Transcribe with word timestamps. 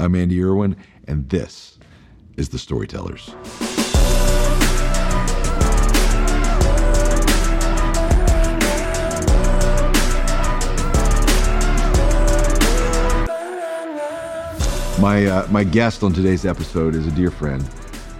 I'm 0.00 0.14
Andy 0.14 0.42
Erwin, 0.42 0.76
and 1.06 1.28
this 1.28 1.78
is 2.38 2.48
The 2.48 2.58
Storytellers. 2.58 3.34
My, 14.98 15.26
uh, 15.26 15.46
my 15.50 15.64
guest 15.64 16.02
on 16.02 16.14
today's 16.14 16.46
episode 16.46 16.94
is 16.94 17.06
a 17.06 17.10
dear 17.10 17.30
friend. 17.30 17.62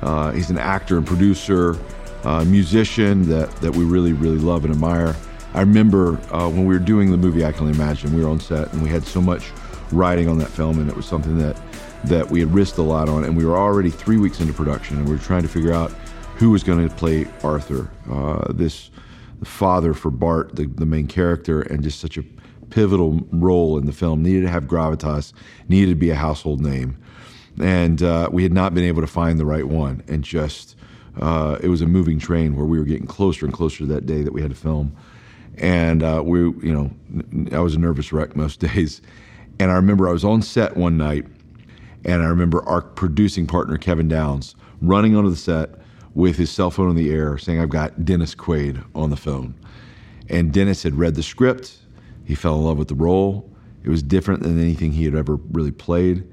Uh, 0.03 0.33
he's 0.33 0.51
an 0.51 0.59
actor 0.59 0.99
and 0.99 1.07
producer, 1.07 1.79
uh, 2.25 2.45
musician 2.45 3.27
that, 3.31 3.51
that 3.63 3.75
we 3.75 3.85
really, 3.85 4.13
really 4.13 4.37
love 4.37 4.67
and 4.67 4.75
admire. 4.75 5.17
I 5.55 5.61
remember 5.61 6.21
uh, 6.31 6.47
when 6.51 6.67
we 6.67 6.75
were 6.75 6.79
doing 6.79 7.11
the 7.11 7.17
movie 7.17 7.43
I 7.43 7.53
Can 7.53 7.63
Only 7.63 7.75
Imagine, 7.75 8.15
we 8.15 8.23
were 8.23 8.29
on 8.29 8.39
set 8.39 8.71
and 8.75 8.83
we 8.83 8.91
had 8.91 9.07
so 9.07 9.23
much 9.23 9.51
writing 9.93 10.29
on 10.29 10.39
that 10.39 10.51
film, 10.51 10.79
and 10.79 10.91
it 10.91 10.95
was 10.95 11.07
something 11.07 11.39
that, 11.39 11.57
that 12.05 12.31
we 12.31 12.41
had 12.41 12.53
risked 12.55 12.79
a 12.79 12.83
lot 12.83 13.09
on. 13.09 13.25
And 13.25 13.37
we 13.37 13.45
were 13.45 13.57
already 13.57 13.91
three 13.91 14.17
weeks 14.17 14.41
into 14.41 14.53
production, 14.53 14.97
and 14.97 15.07
we 15.07 15.15
were 15.15 15.23
trying 15.23 15.43
to 15.43 15.49
figure 15.49 15.73
out 15.73 15.91
who 16.37 16.51
was 16.51 16.63
going 16.63 16.89
to 16.89 16.95
play 16.95 17.27
Arthur, 17.43 17.91
uh, 18.11 18.53
this 18.53 18.91
father 19.45 19.95
for 19.95 20.11
Bart, 20.11 20.57
the, 20.57 20.67
the 20.67 20.87
main 20.87 21.07
character, 21.07 21.63
and 21.63 21.83
just 21.83 22.01
such 22.01 22.17
a 22.17 22.23
pivotal 22.71 23.21
role 23.31 23.79
in 23.79 23.87
the 23.87 23.93
film. 23.93 24.23
Needed 24.23 24.43
to 24.43 24.49
have 24.49 24.65
gravitas, 24.65 25.33
needed 25.69 25.91
to 25.91 25.97
be 25.97 26.11
a 26.11 26.15
household 26.15 26.61
name, 26.61 26.97
and 27.61 28.03
uh, 28.03 28.29
we 28.33 28.43
had 28.43 28.53
not 28.53 28.75
been 28.75 28.85
able 28.85 29.01
to 29.03 29.07
find 29.07 29.39
the 29.39 29.45
right 29.45 29.67
one. 29.67 30.03
And 30.09 30.25
just 30.25 30.77
uh, 31.21 31.59
it 31.63 31.69
was 31.69 31.83
a 31.83 31.87
moving 31.87 32.19
train 32.19 32.57
where 32.57 32.67
we 32.67 32.79
were 32.79 32.85
getting 32.85 33.07
closer 33.07 33.45
and 33.45 33.55
closer 33.55 33.79
to 33.79 33.87
that 33.87 34.07
day 34.07 34.23
that 34.23 34.33
we 34.33 34.41
had 34.41 34.51
to 34.51 34.57
film. 34.57 34.97
And 35.59 36.03
uh, 36.03 36.23
we, 36.25 36.41
you 36.41 36.73
know, 36.73 36.91
I 37.53 37.61
was 37.61 37.75
a 37.75 37.79
nervous 37.79 38.13
wreck 38.13 38.37
most 38.37 38.61
days. 38.61 39.03
And 39.59 39.71
I 39.71 39.75
remember 39.75 40.09
I 40.09 40.13
was 40.13 40.25
on 40.25 40.41
set 40.41 40.77
one 40.77 40.97
night, 40.97 41.27
and 42.05 42.23
I 42.23 42.27
remember 42.27 42.63
our 42.65 42.83
producing 42.83 43.47
partner 43.47 43.77
Kevin 43.77 44.09
Downes 44.09 44.55
running 44.81 45.17
onto 45.17 45.31
the 45.31 45.37
set 45.37 45.71
with 46.15 46.37
his 46.37 46.51
cell 46.51 46.71
phone 46.71 46.91
in 46.91 46.97
the 46.97 47.11
air, 47.11 47.39
saying, 47.39 47.61
"I've 47.61 47.69
got 47.69 48.05
Dennis 48.05 48.35
Quaid 48.35 48.85
on 48.95 49.11
the 49.11 49.17
phone." 49.17 49.55
And 50.29 50.53
Dennis 50.53 50.83
had 50.83 50.95
read 50.97 51.15
the 51.15 51.23
script 51.23 51.81
he 52.31 52.37
fell 52.37 52.55
in 52.55 52.65
love 52.65 52.79
with 52.79 52.87
the 52.87 52.95
role. 52.95 53.51
It 53.83 53.91
was 53.91 54.05
different 54.05 54.45
than 54.45 54.57
anything 54.61 54.93
he 54.93 55.05
had 55.05 55.17
ever 55.17 55.35
really 55.51 55.73
played. 55.73 56.25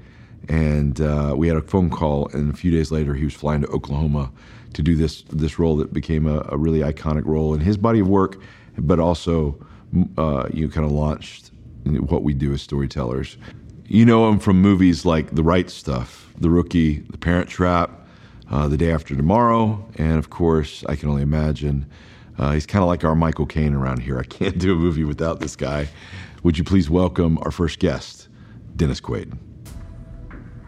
And 0.48 1.02
uh, 1.02 1.34
we 1.36 1.48
had 1.48 1.58
a 1.58 1.62
phone 1.62 1.90
call, 1.90 2.30
and 2.34 2.54
a 2.54 2.56
few 2.56 2.70
days 2.70 2.92
later, 2.92 3.16
he 3.16 3.24
was 3.24 3.34
flying 3.34 3.62
to 3.62 3.68
Oklahoma 3.70 4.32
to 4.74 4.84
do 4.84 4.96
this 4.96 5.24
this 5.24 5.58
role 5.58 5.76
that 5.78 5.92
became 5.92 6.28
a, 6.28 6.46
a 6.50 6.58
really 6.58 6.82
iconic 6.82 7.26
role 7.26 7.56
in 7.56 7.62
his 7.62 7.78
body 7.78 8.00
of 8.00 8.08
work, 8.08 8.40
but 8.78 9.00
also 9.00 9.58
uh, 10.20 10.48
you 10.54 10.70
kind 10.70 10.86
of 10.86 10.92
launched 10.92 11.50
what 11.86 12.22
we 12.22 12.36
do 12.36 12.54
as 12.54 12.62
storytellers. 12.62 13.38
You 13.88 14.06
know 14.06 14.28
him 14.30 14.40
from 14.40 14.62
movies 14.62 15.06
like 15.06 15.34
The 15.36 15.44
Right 15.44 15.70
Stuff, 15.70 16.34
The 16.40 16.50
Rookie, 16.50 17.00
The 17.10 17.18
Parent 17.18 17.50
Trap, 17.50 17.90
uh, 18.52 18.68
The 18.68 18.78
Day 18.78 18.92
After 18.92 19.16
Tomorrow, 19.16 19.86
and 19.96 20.18
of 20.20 20.30
course, 20.30 20.84
I 20.90 20.96
Can 20.96 21.10
Only 21.10 21.22
Imagine. 21.22 21.90
Uh, 22.38 22.52
he's 22.52 22.66
kind 22.66 22.84
of 22.84 22.88
like 22.90 23.04
our 23.06 23.16
Michael 23.16 23.46
Caine 23.46 23.74
around 23.74 24.00
here. 24.00 24.20
I 24.20 24.24
can't 24.24 24.58
do 24.58 24.74
a 24.74 24.76
movie 24.76 25.04
without 25.06 25.40
this 25.40 25.56
guy. 25.56 25.88
Would 26.44 26.58
you 26.58 26.64
please 26.64 26.90
welcome 26.90 27.38
our 27.40 27.52
first 27.52 27.80
guest, 27.80 28.28
Dennis 28.76 29.00
Quaid? 29.02 29.38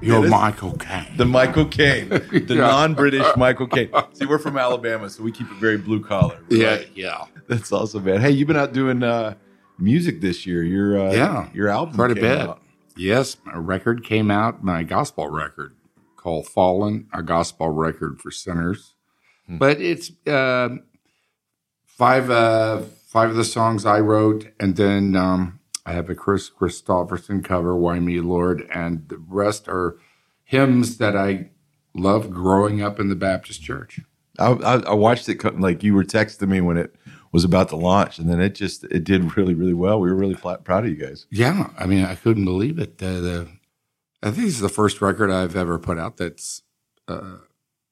You're 0.01 0.15
Dennis? 0.21 0.31
Michael 0.31 0.77
Caine. 0.77 1.17
The 1.17 1.25
Michael 1.25 1.65
Caine, 1.65 2.07
the 2.09 2.45
Yeah. 2.47 2.55
non-British 2.67 3.27
Michael 3.35 3.67
Caine. 3.67 3.89
See, 4.13 4.25
we're 4.25 4.39
from 4.39 4.57
Alabama, 4.57 5.09
so 5.09 5.23
we 5.23 5.33
keep 5.33 5.47
it 5.51 5.57
very 5.57 5.77
blue 5.77 6.01
collar. 6.01 6.39
yeah, 6.49 6.67
right? 6.77 6.89
yeah. 6.95 7.25
that's 7.49 7.69
awesome, 7.73 8.05
man. 8.05 8.21
Hey, 8.21 8.31
you've 8.31 8.47
been 8.47 8.55
out 8.57 8.71
doing 8.71 9.03
uh, 9.03 9.35
music 9.77 10.21
this 10.21 10.45
year. 10.47 10.63
Your 10.63 10.97
uh, 11.09 11.11
Yeah, 11.11 11.49
your 11.53 11.67
album 11.67 11.95
Quite 11.95 12.11
a 12.11 12.15
came 12.15 12.23
bit. 12.23 12.37
out. 12.39 12.61
Yes, 12.99 13.37
a 13.53 13.61
record 13.61 14.03
came 14.03 14.29
out, 14.29 14.61
my 14.61 14.83
gospel 14.83 15.29
record 15.29 15.73
called 16.17 16.47
Fallen, 16.47 17.07
a 17.13 17.23
gospel 17.23 17.69
record 17.69 18.19
for 18.19 18.29
sinners. 18.29 18.95
Hmm. 19.47 19.57
But 19.57 19.79
it's 19.79 20.11
uh, 20.27 20.69
five 21.85 22.29
uh, 22.29 22.81
five 23.07 23.29
of 23.29 23.37
the 23.37 23.45
songs 23.45 23.85
I 23.85 24.01
wrote, 24.01 24.49
and 24.59 24.75
then 24.75 25.15
um, 25.15 25.61
I 25.85 25.93
have 25.93 26.09
a 26.09 26.15
Kris 26.15 26.49
Kristofferson 26.49 27.41
cover, 27.41 27.73
Why 27.73 27.99
Me 27.99 28.19
Lord, 28.19 28.67
and 28.73 29.07
the 29.07 29.17
rest 29.17 29.69
are 29.69 29.97
hymns 30.43 30.97
that 30.97 31.15
I 31.15 31.51
loved 31.95 32.31
growing 32.33 32.81
up 32.81 32.99
in 32.99 33.07
the 33.07 33.15
Baptist 33.15 33.63
church. 33.63 34.01
I, 34.37 34.51
I, 34.51 34.73
I 34.79 34.93
watched 34.93 35.29
it 35.29 35.43
like 35.57 35.83
you 35.83 35.93
were 35.93 36.03
texting 36.03 36.49
me 36.49 36.59
when 36.59 36.75
it 36.75 36.93
was 37.31 37.43
about 37.43 37.69
to 37.69 37.75
launch, 37.75 38.19
and 38.19 38.29
then 38.29 38.39
it 38.41 38.55
just 38.55 38.83
it 38.85 39.03
did 39.03 39.35
really 39.37 39.53
really 39.53 39.73
well. 39.73 39.99
We 39.99 40.09
were 40.09 40.15
really 40.15 40.35
pl- 40.35 40.57
proud 40.57 40.83
of 40.85 40.89
you 40.89 40.95
guys. 40.95 41.27
Yeah, 41.31 41.69
I 41.77 41.85
mean, 41.85 42.03
I 42.05 42.15
couldn't 42.15 42.45
believe 42.45 42.79
it. 42.79 43.01
Uh, 43.01 43.19
the, 43.21 43.47
I 44.23 44.31
think 44.31 44.47
it's 44.47 44.59
the 44.59 44.69
first 44.69 45.01
record 45.01 45.29
I've 45.31 45.55
ever 45.55 45.79
put 45.79 45.97
out 45.97 46.17
that's 46.17 46.63
uh, 47.07 47.37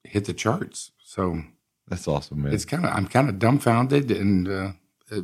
hit 0.04 0.26
the 0.26 0.34
charts. 0.34 0.92
So 1.04 1.42
That's 1.88 2.08
awesome, 2.08 2.44
man. 2.44 2.54
it's 2.54 2.66
kind 2.66 2.86
of 2.86 2.92
I'm 2.92 3.08
kind 3.08 3.30
of 3.30 3.40
dumbfounded 3.40 4.12
and 4.12 4.48
uh, 4.48 4.72
uh, 5.12 5.22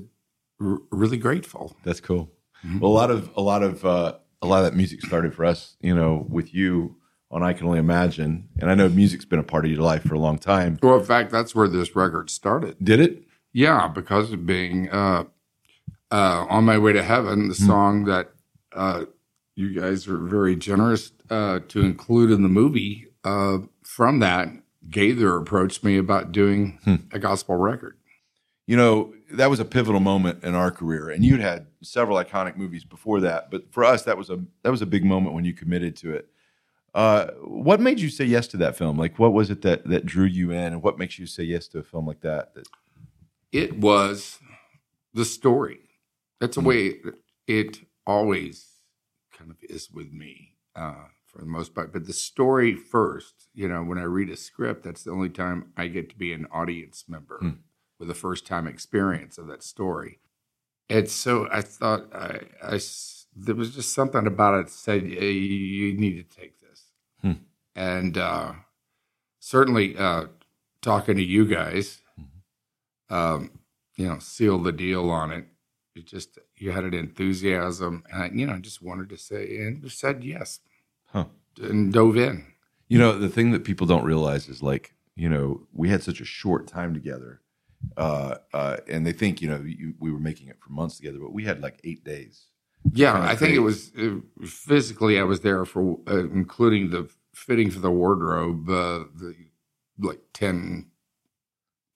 r- 0.62 0.80
really 0.92 1.18
grateful. 1.18 1.76
That's 1.84 2.00
cool. 2.00 2.32
Mhm. 2.66 2.80
Well, 2.80 2.92
a 2.92 2.94
lot 2.94 3.12
of 3.12 3.30
a 3.36 3.42
lot 3.42 3.64
of 3.64 3.84
uh, 3.86 4.14
a 4.42 4.48
lot 4.48 4.60
of 4.60 4.66
that 4.72 4.76
music 4.78 5.02
started 5.02 5.34
for 5.34 5.44
us, 5.46 5.76
you 5.82 5.94
know, 5.96 6.26
with 6.30 6.54
you 6.54 6.96
on 7.32 7.42
I 7.44 7.52
Can 7.54 7.66
Only 7.66 7.80
Imagine, 7.80 8.48
and 8.60 8.70
I 8.70 8.76
know 8.76 8.88
music's 8.90 9.26
been 9.26 9.40
a 9.40 9.44
part 9.44 9.66
of 9.66 9.72
your 9.72 9.82
life 9.82 10.04
for 10.04 10.14
a 10.14 10.20
long 10.20 10.38
time. 10.38 10.78
Well, 10.84 11.00
in 11.00 11.04
fact, 11.06 11.32
that's 11.32 11.56
where 11.56 11.68
this 11.68 11.96
record 11.96 12.30
started. 12.30 12.76
Did 12.82 13.00
it? 13.00 13.24
Yeah, 13.54 13.88
because 13.88 14.32
of 14.32 14.46
being 14.46 14.90
uh, 14.90 15.26
uh, 16.12 16.46
on 16.50 16.66
my 16.66 16.78
way 16.78 16.94
to 16.94 17.04
heaven, 17.04 17.48
the 17.50 17.56
song 17.56 18.06
that 18.06 18.32
uh, 18.74 19.06
you 19.56 19.80
guys 19.80 20.08
were 20.08 20.18
very 20.18 20.56
generous 20.56 21.12
uh, 21.30 21.60
to 21.70 21.82
include 21.82 22.32
in 22.32 22.42
the 22.42 22.50
movie. 22.50 23.08
Uh, 23.24 23.60
from 23.84 24.20
that, 24.20 24.50
Gaither 24.90 25.38
approached 25.38 25.84
me 25.84 25.98
about 25.98 26.32
doing 26.32 26.80
a 27.12 27.20
gospel 27.20 27.56
record. 27.56 27.98
You 28.66 28.78
know, 28.78 29.14
that 29.34 29.50
was 29.50 29.60
a 29.60 29.66
pivotal 29.66 30.00
moment 30.00 30.44
in 30.44 30.56
our 30.56 30.72
career, 30.72 31.10
and 31.10 31.24
you'd 31.24 31.40
had 31.40 31.68
several 31.82 32.18
iconic 32.18 32.56
movies 32.56 32.84
before 32.86 33.20
that, 33.22 33.52
but 33.52 33.72
for 33.72 33.84
us, 33.84 34.04
that 34.04 34.18
was 34.18 34.30
a 34.30 34.44
that 34.64 34.72
was 34.72 34.82
a 34.82 34.86
big 34.86 35.04
moment 35.04 35.36
when 35.36 35.46
you 35.46 35.54
committed 35.54 35.96
to 35.98 36.14
it. 36.14 36.30
Uh, 36.94 37.28
what 37.42 37.82
made 37.82 38.00
you 38.00 38.10
say 38.10 38.24
yes 38.24 38.48
to 38.48 38.58
that 38.58 38.78
film? 38.78 38.98
Like, 38.98 39.18
what 39.18 39.34
was 39.34 39.50
it 39.50 39.64
that 39.64 39.88
that 39.90 40.06
drew 40.06 40.26
you 40.26 40.52
in, 40.52 40.74
and 40.74 40.84
what 40.84 40.98
makes 40.98 41.20
you 41.20 41.26
say 41.26 41.44
yes 41.44 41.68
to 41.70 41.80
a 41.80 41.84
film 41.84 42.08
like 42.08 42.22
that? 42.22 42.54
that 42.56 42.68
It 43.54 43.78
was 43.78 44.40
the 45.14 45.24
story. 45.26 45.80
That's 46.40 46.56
the 46.56 46.62
way 46.64 46.96
it 47.48 47.82
always 48.06 48.68
kind 49.32 49.52
of 49.52 49.58
is 49.62 49.90
with 49.92 50.12
me 50.12 50.56
uh, 50.76 51.06
for 51.26 51.38
the 51.40 51.46
most 51.46 51.74
part. 51.76 51.94
But 51.94 52.06
the 52.08 52.14
story 52.14 52.76
first, 52.76 53.48
you 53.54 53.68
know, 53.68 53.84
when 53.84 53.98
I 54.00 54.04
read 54.04 54.30
a 54.30 54.36
script, 54.36 54.84
that's 54.84 55.04
the 55.04 55.12
only 55.12 55.30
time 55.30 55.72
I 55.78 55.88
get 55.88 56.10
to 56.10 56.18
be 56.18 56.34
an 56.34 56.48
audience 56.52 57.06
member 57.08 57.38
Hmm. 57.40 57.50
with 58.00 58.10
a 58.10 58.16
first 58.16 58.46
time 58.48 58.68
experience 58.68 59.38
of 59.38 59.48
that 59.48 59.64
story. 59.64 60.20
And 60.90 61.10
so 61.10 61.48
I 61.52 61.62
thought 61.62 62.14
I 62.14 62.80
there 63.36 63.56
was 63.56 63.74
just 63.74 63.94
something 63.94 64.28
about 64.28 64.60
it 64.60 64.70
said 64.70 65.04
"Hey, 65.04 65.32
you 65.32 65.98
need 65.98 66.18
to 66.18 66.36
take 66.42 66.60
this, 66.60 66.86
Hmm. 67.22 67.32
and 67.76 68.18
uh, 68.18 68.54
certainly 69.40 69.98
uh, 69.98 70.28
talking 70.82 71.16
to 71.16 71.24
you 71.24 71.46
guys, 71.46 72.03
um, 73.14 73.52
you 73.96 74.08
know, 74.08 74.20
seal 74.20 74.58
the 74.60 74.72
deal 74.72 75.10
on 75.10 75.32
it. 75.32 75.46
You 75.96 76.02
just 76.02 76.40
you 76.58 76.72
had 76.72 76.84
an 76.86 76.94
enthusiasm, 76.94 78.04
and 78.12 78.24
I, 78.24 78.30
you 78.34 78.46
know, 78.48 78.58
just 78.60 78.82
wanted 78.82 79.10
to 79.10 79.18
say 79.18 79.58
and 79.58 79.92
said 79.92 80.24
yes 80.24 80.60
Huh. 81.06 81.26
and 81.62 81.94
dove 81.94 82.18
in. 82.18 82.46
You 82.88 82.98
know, 83.00 83.18
the 83.18 83.30
thing 83.30 83.52
that 83.52 83.64
people 83.64 83.86
don't 83.88 84.04
realize 84.04 84.50
is 84.50 84.62
like, 84.64 84.94
you 85.16 85.30
know, 85.30 85.68
we 85.72 85.90
had 85.90 86.02
such 86.04 86.20
a 86.22 86.26
short 86.26 86.68
time 86.68 86.94
together. 86.94 87.42
Uh, 87.98 88.36
uh, 88.54 88.78
and 88.88 89.06
they 89.06 89.12
think, 89.14 89.42
you 89.42 89.50
know, 89.50 89.62
you, 89.66 89.94
we 90.00 90.12
were 90.12 90.20
making 90.20 90.48
it 90.48 90.58
for 90.60 90.72
months 90.72 90.98
together, 90.98 91.20
but 91.20 91.34
we 91.34 91.44
had 91.44 91.62
like 91.62 91.80
eight 91.84 92.04
days. 92.04 92.46
Yeah, 92.94 93.14
I 93.22 93.36
think 93.36 93.50
great. 93.52 93.58
it 93.58 93.60
was 93.60 93.92
uh, 93.98 94.16
physically 94.46 95.20
I 95.20 95.24
was 95.24 95.42
there 95.42 95.64
for 95.66 96.00
uh, 96.08 96.18
including 96.42 96.90
the 96.90 97.10
fitting 97.34 97.70
for 97.72 97.80
the 97.80 97.92
wardrobe, 97.92 98.68
uh, 98.70 99.06
the 99.16 99.36
like 100.00 100.20
10, 100.34 100.88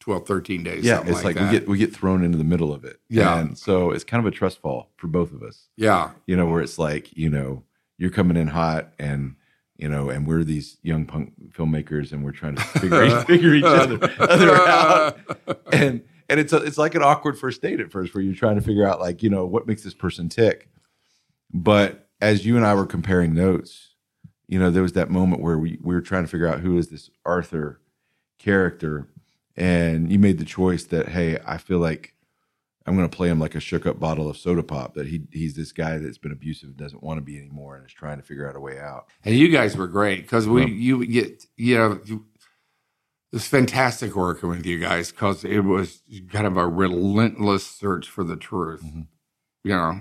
12, 0.07 0.25
13 0.25 0.63
days. 0.63 0.85
Yeah, 0.85 1.03
it's 1.05 1.25
like, 1.25 1.35
that. 1.35 1.51
we 1.51 1.59
get 1.59 1.67
we 1.67 1.77
get 1.77 1.93
thrown 1.93 2.23
into 2.23 2.37
the 2.37 2.45
middle 2.45 2.71
of 2.73 2.85
it. 2.85 3.01
Yeah. 3.09 3.39
and 3.39 3.57
so 3.57 3.91
it's 3.91 4.05
kind 4.05 4.25
of 4.25 4.31
a 4.31 4.33
trust 4.33 4.59
fall 4.61 4.89
for 4.95 5.07
both 5.07 5.33
of 5.33 5.43
us. 5.43 5.67
yeah, 5.75 6.11
You 6.25 6.37
know, 6.37 6.45
where 6.45 6.61
it's 6.61 6.79
like, 6.79 7.11
you 7.17 7.29
know, 7.29 7.63
you're 7.97 8.09
coming 8.09 8.37
in 8.37 8.47
hot, 8.47 8.93
and 8.97 9.35
you 9.75 9.89
know, 9.89 10.09
and 10.09 10.25
we're 10.25 10.45
these 10.45 10.77
young 10.81 11.05
punk 11.05 11.33
filmmakers, 11.51 12.13
and 12.13 12.23
we're 12.23 12.31
trying 12.31 12.55
to 12.55 12.61
figure 12.61 13.21
figure 13.25 13.53
each 13.53 13.65
other, 13.65 13.99
other 14.19 14.55
out. 14.55 15.19
and 15.73 16.03
and 16.29 16.39
it's 16.39 16.53
a, 16.53 16.57
it's 16.57 16.77
like 16.77 16.95
an 16.95 17.03
awkward 17.03 17.37
first 17.37 17.61
date 17.61 17.81
at 17.81 17.91
first 17.91 18.15
where 18.15 18.23
you're 18.23 18.33
trying 18.33 18.55
to 18.55 18.61
figure 18.61 18.87
out 18.87 19.01
like 19.01 19.21
you 19.21 19.29
know 19.29 19.45
what 19.45 19.67
makes 19.67 19.83
this 19.83 19.93
person 19.93 20.29
tick 20.29 20.69
but 21.53 22.07
as 22.19 22.45
you 22.45 22.57
and 22.57 22.65
i 22.65 22.73
were 22.73 22.85
comparing 22.85 23.33
notes 23.33 23.93
you 24.47 24.59
know 24.59 24.69
there 24.69 24.83
was 24.83 24.91
that 24.93 25.09
moment 25.09 25.41
where 25.41 25.57
we, 25.57 25.79
we 25.81 25.95
were 25.95 26.01
trying 26.01 26.23
to 26.23 26.29
figure 26.29 26.47
out 26.47 26.59
who 26.59 26.77
is 26.77 26.89
this 26.89 27.09
arthur 27.25 27.79
character 28.39 29.07
and 29.57 30.11
you 30.11 30.19
made 30.19 30.37
the 30.37 30.45
choice 30.45 30.83
that 30.85 31.09
hey 31.09 31.37
i 31.45 31.57
feel 31.57 31.79
like 31.79 32.13
I'm 32.85 32.95
going 32.95 33.09
to 33.09 33.13
play 33.17 33.27
him 33.27 33.37
like 33.37 33.53
a 33.53 33.59
shook 33.59 33.85
up 33.85 33.99
bottle 33.99 34.29
of 34.29 34.37
soda 34.37 34.63
pop. 34.63 34.93
That 34.93 35.07
he 35.07 35.23
he's 35.33 35.55
this 35.57 35.73
guy 35.73 35.97
that's 35.97 36.17
been 36.17 36.31
abusive, 36.31 36.69
and 36.69 36.77
doesn't 36.77 37.03
want 37.03 37.17
to 37.17 37.21
be 37.21 37.37
anymore, 37.37 37.75
and 37.75 37.85
is 37.85 37.91
trying 37.91 38.15
to 38.15 38.23
figure 38.23 38.47
out 38.47 38.55
a 38.55 38.61
way 38.61 38.79
out. 38.79 39.07
And 39.25 39.35
you 39.35 39.49
guys 39.49 39.75
were 39.75 39.87
great 39.89 40.21
because 40.21 40.47
we 40.47 40.67
you 40.71 41.05
get 41.05 41.43
you 41.57 41.77
know 41.77 41.99
you, 42.05 42.25
it 43.33 43.35
was 43.35 43.45
fantastic 43.45 44.15
working 44.15 44.47
with 44.47 44.65
you 44.65 44.79
guys 44.79 45.11
because 45.11 45.43
it 45.43 45.65
was 45.65 46.01
kind 46.31 46.47
of 46.47 46.55
a 46.55 46.65
relentless 46.65 47.65
search 47.67 48.07
for 48.09 48.23
the 48.23 48.37
truth. 48.37 48.81
Mm-hmm. 48.85 49.01
You 49.65 49.71
know, 49.71 49.99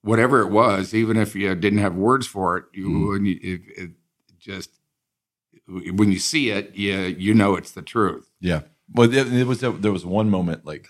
whatever 0.00 0.40
it 0.40 0.48
was, 0.50 0.94
even 0.94 1.18
if 1.18 1.36
you 1.36 1.54
didn't 1.54 1.80
have 1.80 1.94
words 1.96 2.26
for 2.26 2.56
it, 2.56 2.64
you, 2.72 2.88
Mhm. 2.88 3.08
when 3.10 3.26
you 3.26 3.38
it, 3.42 3.60
it 3.76 3.90
just 4.38 4.70
when 5.68 6.10
you 6.10 6.18
see 6.18 6.48
it, 6.48 6.74
you 6.74 6.96
you 6.98 7.34
know 7.34 7.56
it's 7.56 7.72
the 7.72 7.82
truth. 7.82 8.30
Yeah. 8.40 8.62
Well, 8.94 9.08
there, 9.08 9.24
there 9.24 9.46
was 9.46 9.60
there 9.60 9.92
was 9.92 10.04
one 10.04 10.30
moment 10.30 10.64
like 10.66 10.88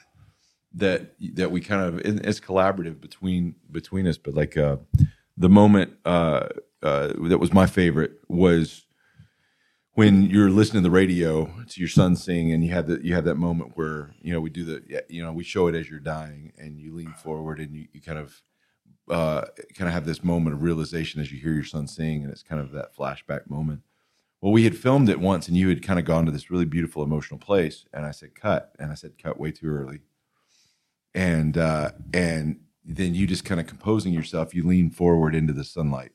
that 0.74 1.14
that 1.34 1.50
we 1.50 1.60
kind 1.60 1.82
of 1.82 1.98
it- 2.00 2.26
it's 2.26 2.40
collaborative 2.40 3.00
between 3.00 3.54
between 3.70 4.06
us, 4.06 4.18
but 4.18 4.34
like 4.34 4.56
uh, 4.56 4.76
the 5.36 5.48
moment 5.48 5.94
uh, 6.04 6.48
uh, 6.82 7.12
that 7.28 7.38
was 7.38 7.52
my 7.52 7.66
favorite 7.66 8.12
was 8.28 8.84
when 9.94 10.22
you're 10.24 10.50
listening 10.50 10.82
to 10.82 10.88
the 10.88 10.92
radio 10.94 11.44
to 11.68 11.80
your 11.80 11.88
son 11.88 12.16
sing, 12.16 12.52
and 12.52 12.64
you 12.64 12.72
have 12.72 12.86
that 12.88 13.04
you 13.04 13.14
have 13.14 13.24
that 13.24 13.36
moment 13.36 13.72
where 13.76 14.14
you 14.22 14.32
know 14.32 14.40
we 14.40 14.50
do 14.50 14.64
the 14.64 15.04
you 15.08 15.22
know 15.22 15.32
we 15.32 15.44
show 15.44 15.66
it 15.66 15.74
as 15.74 15.88
you're 15.90 16.00
dying, 16.00 16.52
and 16.58 16.78
you 16.80 16.94
lean 16.94 17.12
forward 17.12 17.60
and 17.60 17.74
you, 17.74 17.86
you 17.92 18.00
kind 18.00 18.18
of 18.18 18.42
uh, 19.10 19.42
kind 19.74 19.88
of 19.88 19.94
have 19.94 20.06
this 20.06 20.24
moment 20.24 20.56
of 20.56 20.62
realization 20.62 21.20
as 21.20 21.30
you 21.30 21.38
hear 21.38 21.52
your 21.52 21.64
son 21.64 21.86
sing, 21.86 22.22
and 22.22 22.32
it's 22.32 22.42
kind 22.42 22.60
of 22.60 22.72
that 22.72 22.96
flashback 22.96 23.48
moment. 23.50 23.82
Well, 24.42 24.52
we 24.52 24.64
had 24.64 24.76
filmed 24.76 25.08
it 25.08 25.20
once, 25.20 25.46
and 25.46 25.56
you 25.56 25.68
had 25.68 25.84
kind 25.84 26.00
of 26.00 26.04
gone 26.04 26.26
to 26.26 26.32
this 26.32 26.50
really 26.50 26.64
beautiful 26.64 27.04
emotional 27.04 27.38
place, 27.38 27.86
and 27.92 28.04
I 28.04 28.10
said 28.10 28.34
cut, 28.34 28.72
and 28.78 28.90
I 28.90 28.94
said 28.94 29.12
cut 29.16 29.38
way 29.38 29.52
too 29.52 29.68
early, 29.68 30.00
and 31.14 31.56
uh, 31.56 31.92
and 32.12 32.58
then 32.84 33.14
you 33.14 33.28
just 33.28 33.44
kind 33.44 33.60
of 33.60 33.68
composing 33.68 34.12
yourself, 34.12 34.52
you 34.52 34.66
lean 34.66 34.90
forward 34.90 35.36
into 35.36 35.52
the 35.52 35.62
sunlight, 35.62 36.10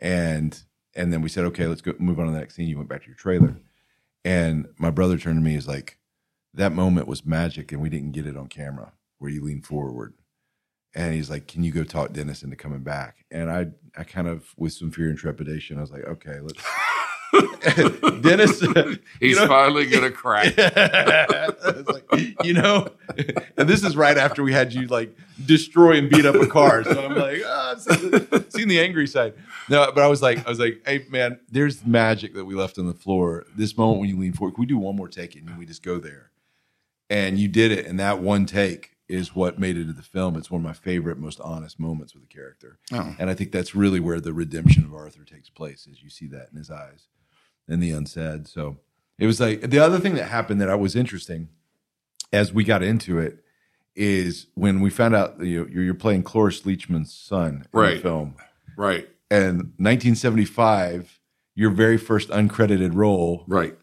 and 0.00 0.60
and 0.96 1.12
then 1.12 1.22
we 1.22 1.28
said 1.28 1.44
okay, 1.44 1.68
let's 1.68 1.82
go 1.82 1.94
move 2.00 2.18
on 2.18 2.26
to 2.26 2.32
the 2.32 2.38
next 2.38 2.56
scene. 2.56 2.68
You 2.68 2.78
went 2.78 2.88
back 2.88 3.02
to 3.02 3.06
your 3.06 3.16
trailer, 3.16 3.54
and 4.24 4.66
my 4.76 4.90
brother 4.90 5.16
turned 5.16 5.38
to 5.38 5.44
me, 5.44 5.52
he's 5.52 5.68
like, 5.68 5.98
that 6.52 6.72
moment 6.72 7.06
was 7.06 7.24
magic, 7.24 7.70
and 7.70 7.80
we 7.80 7.90
didn't 7.90 8.10
get 8.10 8.26
it 8.26 8.36
on 8.36 8.48
camera 8.48 8.92
where 9.18 9.30
you 9.30 9.40
lean 9.42 9.62
forward. 9.62 10.14
And 10.94 11.14
he's 11.14 11.30
like, 11.30 11.46
"Can 11.46 11.62
you 11.62 11.70
go 11.70 11.84
talk 11.84 12.12
Dennis 12.12 12.42
into 12.42 12.56
coming 12.56 12.82
back?" 12.82 13.24
And 13.30 13.50
I, 13.50 13.66
I 13.96 14.02
kind 14.02 14.26
of, 14.26 14.52
with 14.56 14.72
some 14.72 14.90
fear 14.90 15.10
and 15.10 15.18
trepidation, 15.18 15.78
I 15.78 15.82
was 15.82 15.92
like, 15.92 16.04
"Okay, 16.04 16.40
let's." 16.40 16.60
Dennis, 18.20 18.62
uh, 18.62 18.94
He's 19.20 19.34
you 19.34 19.42
know- 19.42 19.46
finally 19.48 19.86
gonna 19.86 20.10
crack. 20.12 20.54
It's 20.56 21.88
like, 21.88 22.44
you 22.44 22.54
know, 22.54 22.88
and 23.56 23.68
this 23.68 23.84
is 23.84 23.96
right 23.96 24.16
after 24.16 24.42
we 24.42 24.52
had 24.52 24.72
you 24.72 24.86
like 24.86 25.16
destroy 25.44 25.96
and 25.98 26.08
beat 26.08 26.24
up 26.26 26.34
a 26.36 26.46
car. 26.46 26.84
So 26.84 27.04
I'm 27.04 27.16
like, 27.16 27.42
oh, 27.44 27.72
I've 27.72 27.80
seen 27.80 28.10
the, 28.10 28.46
seen 28.48 28.68
the 28.68 28.80
angry 28.80 29.06
side. 29.06 29.34
No, 29.68 29.90
but 29.94 30.02
I 30.02 30.06
was 30.06 30.22
like, 30.22 30.46
I 30.46 30.48
was 30.48 30.58
like, 30.58 30.82
hey 30.86 31.06
man, 31.10 31.38
there's 31.50 31.84
magic 31.84 32.34
that 32.34 32.44
we 32.44 32.54
left 32.54 32.78
on 32.78 32.86
the 32.86 32.94
floor. 32.94 33.44
This 33.56 33.76
moment 33.76 34.00
when 34.00 34.08
you 34.08 34.18
lean 34.18 34.32
forward, 34.32 34.54
can 34.54 34.62
we 34.62 34.66
do 34.66 34.78
one 34.78 34.96
more 34.96 35.08
take 35.08 35.34
and 35.34 35.56
we 35.58 35.66
just 35.66 35.82
go 35.82 35.98
there? 35.98 36.30
And 37.08 37.38
you 37.38 37.46
did 37.48 37.70
it, 37.70 37.86
and 37.86 38.00
that 38.00 38.18
one 38.20 38.46
take 38.46 38.92
is 39.08 39.36
what 39.36 39.60
made 39.60 39.76
it 39.76 39.84
to 39.84 39.92
the 39.92 40.02
film. 40.02 40.36
It's 40.36 40.50
one 40.50 40.60
of 40.60 40.64
my 40.64 40.72
favorite, 40.72 41.18
most 41.18 41.40
honest 41.40 41.78
moments 41.78 42.12
with 42.12 42.28
the 42.28 42.34
character. 42.34 42.80
Oh. 42.92 43.14
And 43.20 43.30
I 43.30 43.34
think 43.34 43.52
that's 43.52 43.76
really 43.76 44.00
where 44.00 44.20
the 44.20 44.32
redemption 44.32 44.82
of 44.82 44.92
Arthur 44.92 45.22
takes 45.22 45.48
place, 45.48 45.86
is 45.86 46.02
you 46.02 46.10
see 46.10 46.26
that 46.28 46.48
in 46.50 46.58
his 46.58 46.68
eyes 46.68 47.06
and 47.68 47.82
the 47.82 47.90
unsaid. 47.90 48.46
So 48.48 48.76
it 49.18 49.26
was 49.26 49.40
like 49.40 49.62
the 49.62 49.78
other 49.78 49.98
thing 49.98 50.14
that 50.14 50.28
happened 50.28 50.60
that 50.60 50.70
I 50.70 50.74
was 50.74 50.96
interesting 50.96 51.48
as 52.32 52.52
we 52.52 52.64
got 52.64 52.82
into 52.82 53.18
it 53.18 53.42
is 53.94 54.46
when 54.54 54.80
we 54.80 54.90
found 54.90 55.14
out 55.14 55.40
you, 55.40 55.66
you're 55.72 55.94
playing 55.94 56.22
Cloris 56.22 56.62
Leachman's 56.62 57.12
son 57.12 57.66
in 57.72 57.94
the 57.94 58.00
film. 58.00 58.36
Right, 58.76 59.08
And 59.30 59.72
1975, 59.78 61.18
your 61.54 61.70
very 61.70 61.96
first 61.96 62.28
uncredited 62.28 62.94
role, 62.94 63.44
right. 63.46 63.74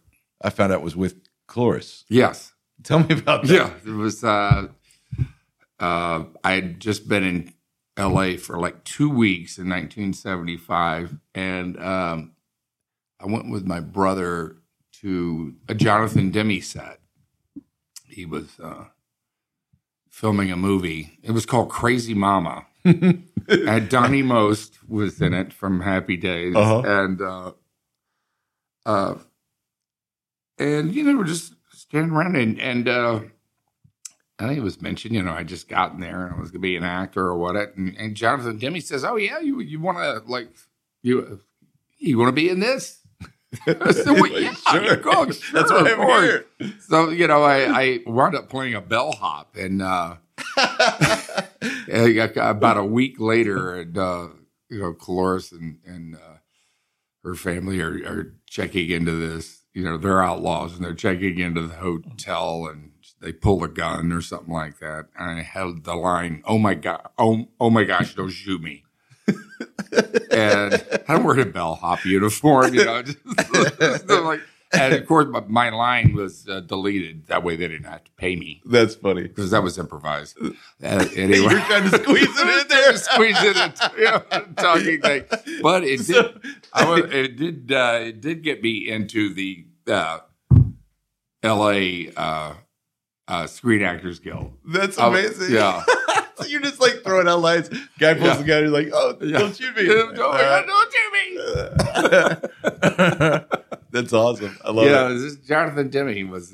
I 0.41 0.51
found 0.51 0.71
out 0.71 0.83
was 0.83 0.95
with 0.95 1.15
Cloris. 1.47 2.06
Yes. 2.09 2.53
Tell 2.83 3.00
me 3.00 3.15
about 3.15 3.47
that. 3.47 3.53
Yeah, 3.53 3.71
it 3.85 3.95
was. 3.95 4.24
Uh, 4.24 4.68
uh, 5.80 6.25
I 6.44 6.51
had 6.51 6.80
just 6.80 7.07
been 7.07 7.24
in 7.24 7.53
L.A. 7.97 8.38
for 8.38 8.59
like 8.59 8.83
two 8.83 9.09
weeks 9.09 9.57
in 9.57 9.68
1975, 9.69 11.18
and 11.33 11.80
um, 11.81 12.31
I 13.23 13.27
went 13.27 13.49
with 13.49 13.65
my 13.65 13.79
brother 13.79 14.57
to 15.01 15.53
a 15.69 15.73
Jonathan 15.73 16.29
Demme 16.31 16.61
set. 16.61 16.99
He 18.07 18.25
was 18.25 18.59
uh, 18.61 18.85
filming 20.09 20.51
a 20.51 20.55
movie. 20.57 21.17
It 21.23 21.31
was 21.31 21.45
called 21.45 21.69
Crazy 21.69 22.13
Mama. 22.13 22.65
and 22.85 23.89
Donny 23.89 24.21
Most 24.21 24.77
was 24.89 25.21
in 25.21 25.33
it 25.33 25.53
from 25.53 25.79
Happy 25.81 26.17
Days, 26.17 26.53
Uh-huh. 26.55 26.81
and 26.85 27.21
uh, 27.21 27.51
uh, 28.85 29.15
and 30.59 30.93
you 30.93 31.03
know 31.03 31.17
we're 31.17 31.23
just 31.23 31.53
standing 31.71 32.11
around 32.11 32.35
and 32.35 32.59
and 32.59 32.89
uh, 32.89 33.21
I 34.39 34.47
think 34.47 34.57
it 34.57 34.63
was 34.63 34.81
mentioned, 34.81 35.15
you 35.15 35.21
know, 35.23 35.31
I 35.31 35.43
just 35.43 35.69
gotten 35.69 36.01
there 36.01 36.25
and 36.25 36.35
I 36.35 36.39
was 36.39 36.51
gonna 36.51 36.59
be 36.59 36.75
an 36.75 36.83
actor 36.83 37.21
or 37.25 37.37
what. 37.37 37.55
And, 37.55 37.95
and 37.97 38.15
Jonathan 38.15 38.57
Demme 38.57 38.81
says, 38.81 39.05
"Oh 39.05 39.15
yeah, 39.15 39.39
you 39.39 39.61
you 39.61 39.79
want 39.79 39.97
to 39.99 40.21
like 40.29 40.49
you 41.01 41.39
you 41.99 42.17
want 42.17 42.27
to 42.27 42.33
be 42.33 42.49
in 42.49 42.59
this?" 42.59 42.99
Said, 43.65 43.79
well, 44.07 44.27
yeah, 44.41 44.53
Sure. 44.71 44.95
go, 44.97 45.29
sure, 45.31 45.61
That's 45.61 45.71
why 45.71 45.79
of 45.81 45.88
I'm 45.88 45.95
course." 45.95 46.23
here. 46.59 46.73
So 46.88 47.09
you 47.09 47.27
know, 47.27 47.44
I 47.44 47.81
I 47.83 48.00
wound 48.07 48.35
up 48.35 48.50
playing 48.50 48.75
a 48.75 48.81
bellhop, 48.81 49.55
and 49.55 49.81
uh, 49.81 50.15
and 51.91 52.17
about 52.38 52.77
a 52.77 52.85
week 52.85 53.19
later, 53.19 53.75
and 53.75 53.97
uh, 53.97 54.27
you 54.69 54.79
know, 54.79 54.94
Cloris 54.94 55.51
and 55.51 55.77
and 55.85 56.15
uh, 56.15 56.38
her 57.23 57.35
family 57.35 57.79
are, 57.81 57.94
are 58.05 58.33
checking 58.47 58.89
into 58.89 59.11
this. 59.11 59.61
You 59.73 59.83
know, 59.83 59.97
they're 59.97 60.23
outlaws, 60.23 60.75
and 60.75 60.83
they're 60.85 60.94
checking 60.94 61.39
into 61.39 61.61
the 61.67 61.75
hotel, 61.75 62.67
and 62.71 62.91
they 63.21 63.31
pull 63.33 63.63
a 63.63 63.67
gun 63.67 64.11
or 64.11 64.21
something 64.21 64.53
like 64.53 64.79
that. 64.79 65.07
And 65.17 65.39
I 65.39 65.41
held 65.44 65.83
the 65.83 65.95
line, 65.95 66.44
"Oh 66.45 66.57
my 66.59 66.73
god, 66.75 67.07
oh 67.17 67.47
oh 67.59 67.69
my 67.69 67.83
gosh, 67.83 68.15
don't 68.15 68.29
shoot 68.29 68.61
me." 68.61 68.83
And 70.31 70.83
I'm 71.07 71.23
wearing 71.23 71.41
a 71.41 71.45
bellhop 71.51 72.05
uniform, 72.05 72.73
you 72.73 72.85
know, 72.85 73.01
just, 73.03 74.07
like. 74.09 74.41
And 74.75 74.95
of 74.95 75.05
course, 75.05 75.27
my, 75.29 75.41
my 75.47 75.69
line 75.69 76.13
was 76.15 76.49
uh, 76.49 76.61
deleted. 76.61 77.27
That 77.27 77.43
way, 77.43 77.55
they 77.55 77.67
didn't 77.67 77.85
have 77.85 78.03
to 78.05 78.11
pay 78.17 78.35
me 78.35 78.59
That's 78.65 78.95
funny. 78.95 79.21
because 79.21 79.51
that 79.51 79.61
was 79.61 79.77
improvised. 79.77 80.35
Uh, 80.83 81.05
You're 81.15 81.23
anyway, 81.25 81.53
trying 81.67 81.89
to 81.89 81.97
squeeze 81.97 82.27
it 82.27 82.61
in 82.61 82.67
there. 82.67 82.97
squeeze 82.97 83.37
it 83.41 83.55
in, 83.55 83.73
you 83.97 84.03
know, 84.05 84.19
talking 84.57 84.99
thing. 84.99 85.23
But 85.61 85.83
it 85.83 85.97
did. 85.97 86.05
So- 86.07 86.33
I 86.73 86.89
was, 86.89 87.03
it 87.13 87.37
did. 87.37 87.71
Uh, 87.71 87.99
it 88.01 88.19
did 88.19 88.43
get 88.43 88.61
me 88.63 88.89
into 88.89 89.33
the 89.33 89.65
uh, 89.87 90.19
L.A. 91.44 92.09
Uh, 93.33 93.44
uh, 93.44 93.47
Screen 93.47 93.81
Actors 93.81 94.19
Guild. 94.19 94.54
That's 94.66 94.97
I- 94.97 95.07
amazing. 95.07 95.54
yeah. 95.56 95.83
so 96.35 96.45
you're 96.45 96.61
just 96.61 96.80
like 96.81 97.04
throwing 97.04 97.28
out 97.28 97.40
lines. 97.42 97.69
Guy 97.99 98.13
pulls 98.13 98.25
Yeah. 98.28 98.35
the 98.37 98.44
gun. 98.44 98.61
You're 98.63 98.71
like, 98.71 98.90
oh, 98.94 99.18
Yeah. 99.21 99.40
don't 99.40 99.56
shoot 99.56 99.75
me. 99.75 99.85
Don't, 99.87 100.16
don't 100.16 100.94
shoot 100.94 101.11
me. 101.13 101.37
That's 103.92 104.11
awesome. 104.13 104.57
I 104.66 104.71
love 104.71 104.87
it. 104.87 104.92
Yeah, 104.92 105.09
it. 105.11 105.16
this 105.19 105.35
Jonathan 105.37 105.90
Demme 105.90 106.30
was 106.30 106.54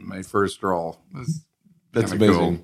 my 0.00 0.22
first 0.22 0.62
role. 0.62 0.98
Was 1.14 1.44
That's 1.92 2.12
amazing. 2.12 2.34
cool. 2.34 2.58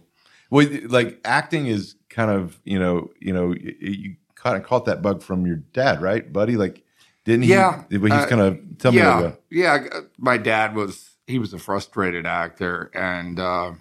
Well, 0.50 0.66
like 0.88 1.20
acting 1.24 1.66
is 1.66 1.96
kind 2.08 2.30
of 2.30 2.58
you 2.64 2.78
know 2.78 3.10
you 3.20 3.32
know 3.34 3.52
you, 3.54 4.16
kind 4.34 4.56
of 4.56 4.62
caught 4.62 4.84
that 4.86 5.02
bug 5.02 5.22
from 5.22 5.44
your 5.46 5.56
dad, 5.56 6.00
right, 6.00 6.32
buddy? 6.32 6.56
Like, 6.56 6.82
didn't 7.24 7.42
he? 7.42 7.50
Yeah, 7.50 7.82
But 7.90 8.00
he's 8.02 8.12
uh, 8.12 8.26
kind 8.26 8.40
of 8.40 8.58
tell 8.78 8.92
me. 8.92 8.98
yeah, 8.98 9.18
about- 9.18 9.40
yeah. 9.50 9.86
uh, 9.92 10.00
My 10.18 10.38
dad 10.38 10.74
was 10.74 11.10
he 11.26 11.38
was 11.38 11.52
a 11.52 11.58
frustrated 11.58 12.26
actor, 12.26 12.90
and 12.94 13.38
uh, 13.40 13.72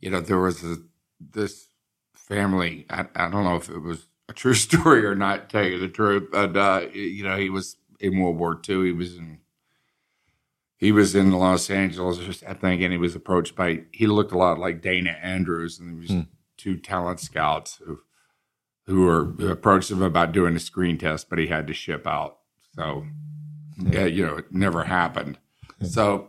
you 0.00 0.10
know 0.10 0.20
there 0.20 0.38
was 0.40 0.62
a, 0.64 0.76
this 1.20 1.68
family. 2.14 2.86
I, 2.90 3.06
I 3.14 3.28
don't 3.30 3.44
know 3.44 3.56
if 3.56 3.68
it 3.68 3.78
was 3.80 4.06
a 4.28 4.32
true 4.32 4.54
story 4.68 5.04
or 5.04 5.14
not. 5.14 5.50
Tell 5.50 5.64
you 5.64 5.78
the 5.78 5.88
truth, 5.88 6.28
but 6.32 6.56
uh, 6.56 6.86
you 6.92 7.24
know 7.24 7.36
he 7.36 7.50
was 7.50 7.76
in 8.00 8.18
World 8.18 8.38
War 8.38 8.60
II. 8.68 8.84
He 8.86 8.92
was 8.92 9.16
in 9.16 9.38
he 10.76 10.92
was 10.92 11.14
in 11.14 11.30
Los 11.32 11.70
Angeles, 11.70 12.42
I 12.46 12.52
think, 12.54 12.82
and 12.82 12.92
he 12.92 12.98
was 12.98 13.14
approached 13.14 13.54
by. 13.56 13.82
He 13.92 14.06
looked 14.06 14.32
a 14.32 14.38
lot 14.38 14.58
like 14.58 14.82
Dana 14.82 15.10
Andrews, 15.22 15.78
and 15.78 15.88
there 15.90 16.00
was 16.00 16.10
Hmm. 16.10 16.20
two 16.56 16.76
talent 16.76 17.20
scouts 17.20 17.80
who 17.84 18.00
who 18.86 19.02
were 19.02 19.24
who 19.24 19.48
approached 19.48 19.90
him 19.90 20.02
about 20.02 20.32
doing 20.32 20.56
a 20.56 20.60
screen 20.60 20.98
test, 20.98 21.30
but 21.30 21.38
he 21.38 21.46
had 21.46 21.66
to 21.68 21.72
ship 21.74 22.06
out. 22.06 22.38
So, 22.74 23.06
yeah, 23.78 24.04
you 24.06 24.26
know, 24.26 24.36
it 24.38 24.52
never 24.52 24.84
happened. 24.84 25.38
So, 25.84 26.28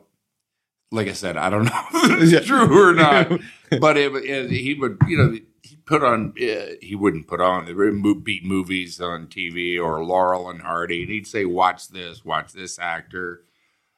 like 0.92 1.08
I 1.08 1.14
said, 1.14 1.38
I 1.38 1.50
don't 1.50 1.66
know 1.66 1.84
if 1.94 2.34
it's 2.34 2.48
true 2.48 2.90
or 2.90 2.94
not, 2.94 3.32
but 3.80 3.98
it, 3.98 4.14
it, 4.16 4.52
he 4.52 4.74
would, 4.76 4.98
you 5.08 5.18
know, 5.18 5.38
he 5.64 5.76
put 5.86 6.04
on, 6.04 6.34
uh, 6.42 6.76
he 6.82 6.96
wouldn't 6.96 7.28
put 7.28 7.42
on 7.42 7.66
the 7.66 7.74
mo- 7.74 8.16
beat 8.16 8.44
movies 8.46 9.02
on 9.02 9.28
TV 9.28 9.80
or 9.80 10.04
Laurel 10.04 10.50
and 10.50 10.62
Hardy, 10.62 11.02
and 11.04 11.12
he'd 11.12 11.28
say, 11.28 11.46
"Watch 11.46 11.90
this, 11.90 12.24
watch 12.24 12.54
this 12.54 12.78
actor," 12.80 13.42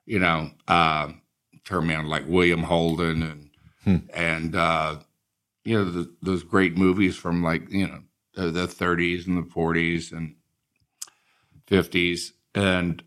you 0.06 0.20
know, 0.20 0.52
uh, 0.68 1.12
turn 1.66 1.88
me 1.88 1.96
on 1.96 2.08
like 2.08 2.28
William 2.28 2.64
Holden 2.64 3.22
and 3.24 3.44
Hmm. 3.84 3.98
and 4.14 4.54
uh, 4.54 4.98
you 5.64 5.78
know 5.78 5.90
the, 5.90 6.14
those 6.22 6.44
great 6.44 6.76
movies 6.76 7.16
from 7.16 7.42
like 7.42 7.70
you 7.72 7.88
know 7.88 8.02
the, 8.34 8.52
the 8.52 8.68
30s 8.68 9.28
and 9.28 9.38
the 9.38 9.50
40s 9.50 10.12
and 10.12 10.36
50s, 11.68 12.32
and 12.54 13.02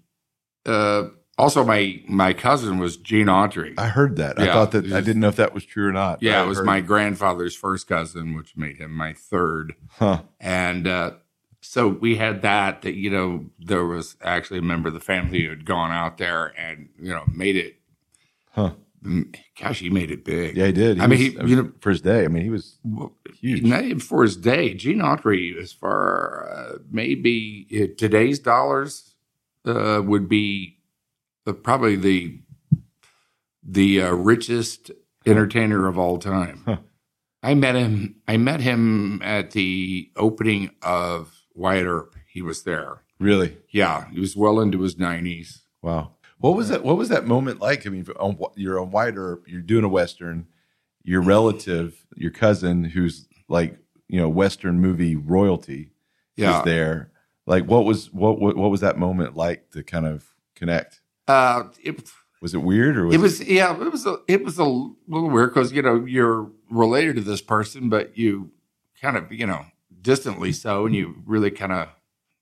uh, 0.65 1.09
also 1.41 1.65
my 1.65 2.01
my 2.07 2.33
cousin 2.33 2.79
was 2.79 2.97
Gene 2.97 3.27
Autry. 3.27 3.75
I 3.79 3.89
heard 3.89 4.17
that. 4.17 4.39
I 4.39 4.47
thought 4.47 4.71
that 4.73 4.85
I 4.93 5.01
didn't 5.01 5.21
know 5.21 5.29
if 5.29 5.37
that 5.37 5.55
was 5.55 5.65
true 5.65 5.89
or 5.89 5.93
not. 5.93 6.23
yeah, 6.23 6.43
it 6.43 6.47
was 6.47 6.63
my 6.63 6.81
grandfather's 6.81 7.57
first 7.57 7.87
cousin, 7.89 8.35
which 8.37 8.57
made 8.57 8.77
him 8.79 8.93
my 8.93 9.13
third. 9.15 9.75
Huh. 9.99 10.23
And 10.39 10.87
uh, 10.87 11.13
so 11.61 11.89
we 11.89 12.17
had 12.17 12.43
that, 12.43 12.83
that, 12.83 12.95
you 12.95 13.11
know, 13.11 13.47
there 13.59 13.85
was 13.85 14.17
actually 14.23 14.59
a 14.61 14.63
member 14.63 14.89
of 14.89 14.95
the 14.95 15.01
family 15.01 15.43
who 15.43 15.51
had 15.51 15.65
gone 15.65 15.91
out 15.91 16.19
there 16.19 16.53
and, 16.59 16.89
you 17.01 17.11
know, 17.11 17.25
made 17.33 17.57
it. 17.57 17.77
Huh. 18.53 18.73
Gosh, 19.59 19.79
he 19.81 19.89
made 19.91 20.11
it 20.11 20.25
big. 20.25 20.57
Yeah, 20.57 20.67
he 20.67 20.73
did. 20.73 20.97
He 20.99 21.03
I 21.03 21.07
mean, 21.07 21.19
was- 21.35 21.45
he- 21.45 21.51
you 21.51 21.57
know- 21.63 21.73
for 21.81 21.91
his 21.91 22.01
day. 22.03 22.25
I 22.25 22.29
mean, 22.29 22.43
he 22.43 22.51
was 22.51 22.79
huge. 23.41 23.63
Not 23.63 23.85
even 23.85 23.99
for 24.01 24.23
his 24.23 24.37
day. 24.37 24.75
Gene 24.75 24.99
Autry, 24.99 25.57
as 25.57 25.73
far 25.73 26.49
uh, 26.51 26.79
maybe 26.91 27.67
uh, 27.73 27.95
today's 27.97 28.39
dollars, 28.39 29.15
uh, 29.65 30.03
would 30.05 30.29
be 30.29 30.77
probably 31.63 31.97
the 31.97 32.41
the 33.63 34.03
uh, 34.03 34.13
richest 34.13 34.91
entertainer 35.27 35.87
of 35.87 35.99
all 35.99 36.19
time. 36.19 36.63
Huh. 36.67 36.79
I 37.43 37.55
met 37.55 37.75
him. 37.75 38.17
I 38.29 38.37
met 38.37 38.61
him 38.61 39.21
at 39.23 39.53
the 39.53 40.11
opening 40.17 40.71
of 40.83 41.35
Wyatt 41.55 41.87
Earp. 41.87 42.15
He 42.27 42.43
was 42.43 42.63
there. 42.65 43.03
really 43.19 43.57
Yeah, 43.71 44.09
he 44.11 44.21
was 44.21 44.37
well 44.37 44.61
into 44.61 44.81
his 44.81 44.99
nineties. 44.99 45.63
wow. 45.83 46.13
What 46.39 46.57
was 46.57 46.71
that? 46.71 46.83
What 46.85 46.97
was 46.97 47.11
that 47.11 47.27
moment 47.27 47.61
like? 47.61 47.87
I 47.87 47.91
mean, 47.91 48.07
you're 48.57 48.81
on 48.81 48.91
Wyatt 48.91 49.17
Earp, 49.17 49.45
you're 49.47 49.61
doing 49.61 49.85
a 49.85 49.89
western. 49.89 50.47
Your 51.03 51.21
relative, 51.23 52.05
your 52.17 52.31
cousin, 52.31 52.85
who's 52.85 53.27
like 53.49 53.77
you 54.09 54.19
know 54.21 54.29
western 54.29 54.81
movie 54.81 55.17
royalty, 55.17 55.91
Yeah, 56.37 56.59
is 56.59 56.65
there. 56.65 57.11
Like, 57.47 57.65
what 57.65 57.85
was 57.85 58.13
what 58.13 58.39
what 58.39 58.71
was 58.71 58.81
that 58.81 58.99
moment 58.99 59.37
like 59.37 59.71
to 59.73 59.83
kind 59.83 60.07
of 60.07 60.25
connect? 60.55 61.00
Uh, 61.31 61.69
it, 61.83 62.11
Was 62.43 62.55
it 62.55 62.63
weird 62.63 62.97
or 62.97 63.07
was 63.07 63.15
it 63.15 63.21
was 63.21 63.43
yeah 63.47 63.73
it 63.73 63.93
was 63.93 64.07
a, 64.07 64.17
it 64.27 64.45
was 64.45 64.59
a 64.59 64.65
little 64.65 65.31
weird 65.31 65.53
because 65.55 65.73
you 65.73 65.83
know 65.83 66.05
you're 66.05 66.51
related 66.71 67.17
to 67.17 67.23
this 67.23 67.43
person 67.43 67.89
but 67.89 68.17
you 68.17 68.51
kind 69.01 69.17
of 69.17 69.31
you 69.33 69.47
know 69.47 69.65
distantly 70.03 70.53
so 70.53 70.87
and 70.87 70.95
you 70.95 71.17
really 71.27 71.51
kind 71.51 71.73
of 71.73 71.89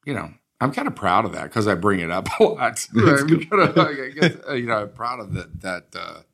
you 0.05 0.15
know 0.15 0.33
i'm 0.61 0.73
kind 0.73 0.89
of 0.89 0.95
proud 0.95 1.25
of 1.25 1.33
that 1.33 1.45
because 1.45 1.67
i 1.67 1.75
bring 1.75 2.01
it 2.01 2.11
up 2.11 2.29
a 2.39 2.43
lot. 2.45 2.87
I'm 2.97 3.45
kind 3.47 3.63
of, 3.63 3.77
like, 3.77 3.99
I 3.99 4.09
guess, 4.11 4.37
uh, 4.49 4.53
you 4.61 4.67
know 4.67 4.83
i'm 4.83 4.93
proud 4.93 5.21
of 5.21 5.35
that 5.35 5.61
that 5.61 6.25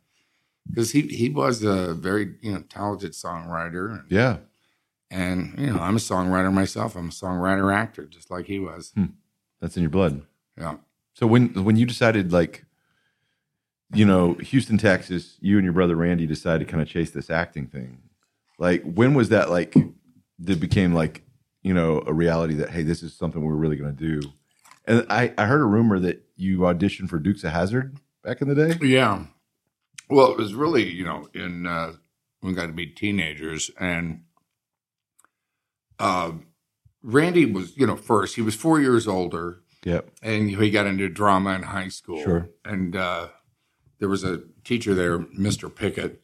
because 0.69 0.93
he 0.93 1.03
he 1.03 1.29
was 1.31 1.63
a 1.63 1.95
very 1.95 2.35
you 2.41 2.53
know 2.53 2.61
talented 2.69 3.13
songwriter 3.13 3.91
and, 3.91 4.05
yeah? 4.11 4.39
and 5.11 5.59
you 5.59 5.69
know 5.73 5.81
i'm 5.81 5.97
a 5.97 6.01
songwriter 6.01 6.53
myself. 6.53 6.97
I'm 6.97 7.09
a 7.09 7.13
songwriter 7.13 7.75
actor 7.75 8.05
just 8.07 8.31
like 8.31 8.47
he 8.47 8.59
was. 8.59 8.93
That's 9.61 9.77
in 9.77 9.83
your 9.83 9.91
blood. 9.91 10.23
yeah 10.59 10.77
So 11.15 11.27
when 11.27 11.65
when 11.65 11.77
you 11.77 11.87
decided 11.87 12.33
like 12.33 12.65
you 13.93 14.05
know, 14.05 14.35
Houston, 14.35 14.77
Texas, 14.77 15.37
you 15.41 15.57
and 15.57 15.65
your 15.65 15.73
brother 15.73 15.95
Randy 15.95 16.27
decided 16.27 16.67
to 16.67 16.71
kind 16.71 16.83
of 16.83 16.89
chase 16.89 17.11
this 17.11 17.31
acting 17.31 17.67
thing. 17.67 18.03
Like 18.59 18.83
when 18.83 19.15
was 19.15 19.29
that 19.29 19.51
like 19.51 19.75
that 20.41 20.61
became 20.61 20.95
like, 20.95 21.23
you 21.63 21.73
know, 21.73 22.03
a 22.07 22.13
reality 22.13 22.55
that 22.55 22.71
hey, 22.71 22.83
this 22.83 23.03
is 23.03 23.15
something 23.15 23.43
we're 23.43 23.55
really 23.55 23.77
going 23.77 23.97
to 23.97 24.21
do. 24.21 24.33
And 24.87 25.07
I 25.09 25.33
I 25.39 25.47
heard 25.47 25.61
a 25.61 25.67
rumor 25.67 25.99
that 26.01 26.25
you 26.37 26.59
auditioned 26.61 27.09
for 27.09 27.19
Dukes 27.19 27.45
of 27.45 27.53
Hazzard 27.53 27.97
back 28.23 28.43
in 28.43 28.49
the 28.49 28.55
day. 28.55 28.79
Yeah. 28.87 29.25
Well, 30.11 30.31
it 30.31 30.37
was 30.37 30.55
really, 30.55 30.91
you 30.91 31.05
know, 31.05 31.29
in 31.33 31.67
uh, 31.67 31.95
we 32.43 32.53
got 32.53 32.67
to 32.67 32.73
be 32.73 32.87
teenagers, 32.87 33.71
and 33.81 34.25
uh, 35.99 36.33
Randy 37.03 37.47
was, 37.47 37.77
you 37.77 37.87
know, 37.87 37.97
first 37.97 38.37
he 38.37 38.43
was 38.43 38.55
four 38.55 38.81
years 38.81 39.09
older, 39.09 39.63
Yep. 39.85 40.11
and 40.23 40.51
he 40.51 40.71
got 40.71 40.87
into 40.87 41.09
drama 41.09 41.55
in 41.55 41.63
high 41.63 41.89
school. 41.89 42.23
Sure. 42.23 42.49
And 42.65 42.97
uh, 42.97 43.29
there 43.99 44.09
was 44.09 44.25
a 44.25 44.43
teacher 44.65 44.95
there, 44.95 45.19
Mr. 45.19 45.75
Pickett, 45.75 46.21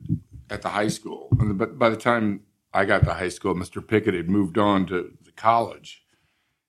at 0.48 0.62
the 0.62 0.70
high 0.70 0.88
school. 0.88 1.28
And 1.38 1.58
but 1.58 1.78
by 1.78 1.90
the 1.90 1.96
time 1.96 2.42
I 2.72 2.84
got 2.84 3.04
to 3.04 3.14
high 3.14 3.28
school, 3.28 3.54
Mr. 3.54 3.86
Pickett 3.86 4.14
had 4.14 4.28
moved 4.28 4.56
on 4.58 4.86
to 4.86 5.12
the 5.24 5.32
college, 5.32 6.04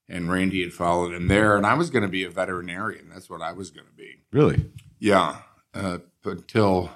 and 0.10 0.31
Randy 0.31 0.62
had 0.62 0.74
followed 0.74 1.13
him 1.13 1.27
there. 1.27 1.55
And 1.55 1.65
I 1.65 1.75
was 1.75 1.89
going 1.89 2.03
to 2.03 2.10
be 2.10 2.24
a 2.24 2.29
veterinarian. 2.29 3.10
That's 3.10 3.29
what 3.29 3.41
I 3.41 3.53
was 3.53 3.71
going 3.71 3.88
to 3.88 3.93
be. 3.93 4.24
Really? 4.31 4.69
Yeah, 5.00 5.38
uh, 5.74 6.00
until 6.25 6.91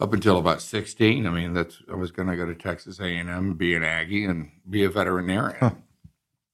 up 0.00 0.12
until 0.12 0.38
about 0.38 0.60
sixteen. 0.60 1.26
I 1.26 1.30
mean, 1.30 1.54
that's 1.54 1.78
I 1.90 1.94
was 1.94 2.10
going 2.10 2.28
to 2.28 2.36
go 2.36 2.46
to 2.46 2.54
Texas 2.54 2.98
A 3.00 3.04
and 3.04 3.30
M, 3.30 3.54
be 3.54 3.74
an 3.74 3.84
Aggie, 3.84 4.24
and 4.24 4.50
be 4.68 4.82
a 4.84 4.90
veterinarian. 4.90 5.82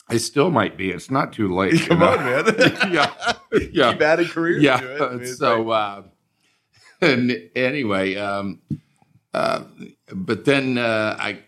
I 0.08 0.16
still 0.16 0.50
might 0.50 0.76
be. 0.76 0.90
It's 0.90 1.10
not 1.10 1.32
too 1.32 1.54
late. 1.54 1.72
you 1.80 1.86
Come 1.86 1.98
know? 2.00 2.08
on, 2.10 2.24
man. 2.24 2.44
yeah, 2.92 3.12
yeah, 3.72 3.92
Keep 3.92 4.02
adding 4.02 4.28
careers 4.28 4.62
yeah. 4.62 4.80
to 4.80 4.94
it. 4.96 5.02
I 5.02 5.14
mean, 5.16 5.34
so, 5.34 5.62
like- 5.62 6.04
uh, 6.04 7.06
and 7.06 7.50
anyway, 7.54 8.16
um, 8.16 8.60
uh, 9.32 9.62
but 10.12 10.44
then 10.44 10.78
uh, 10.78 11.16
I, 11.18 11.40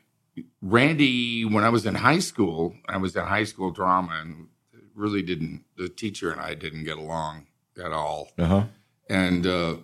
Randy, 0.62 1.44
when 1.44 1.64
I 1.64 1.70
was 1.70 1.86
in 1.86 1.94
high 1.94 2.20
school, 2.20 2.74
I 2.88 2.98
was 2.98 3.16
in 3.16 3.24
high 3.24 3.44
school 3.44 3.70
drama, 3.70 4.20
and 4.20 4.48
really 4.94 5.22
didn't. 5.22 5.64
The 5.76 5.88
teacher 5.88 6.30
and 6.30 6.40
I 6.40 6.54
didn't 6.54 6.84
get 6.84 6.98
along 6.98 7.46
at 7.82 7.92
all 7.92 8.28
uh-huh. 8.38 8.64
and 9.08 9.46
uh, 9.46 9.76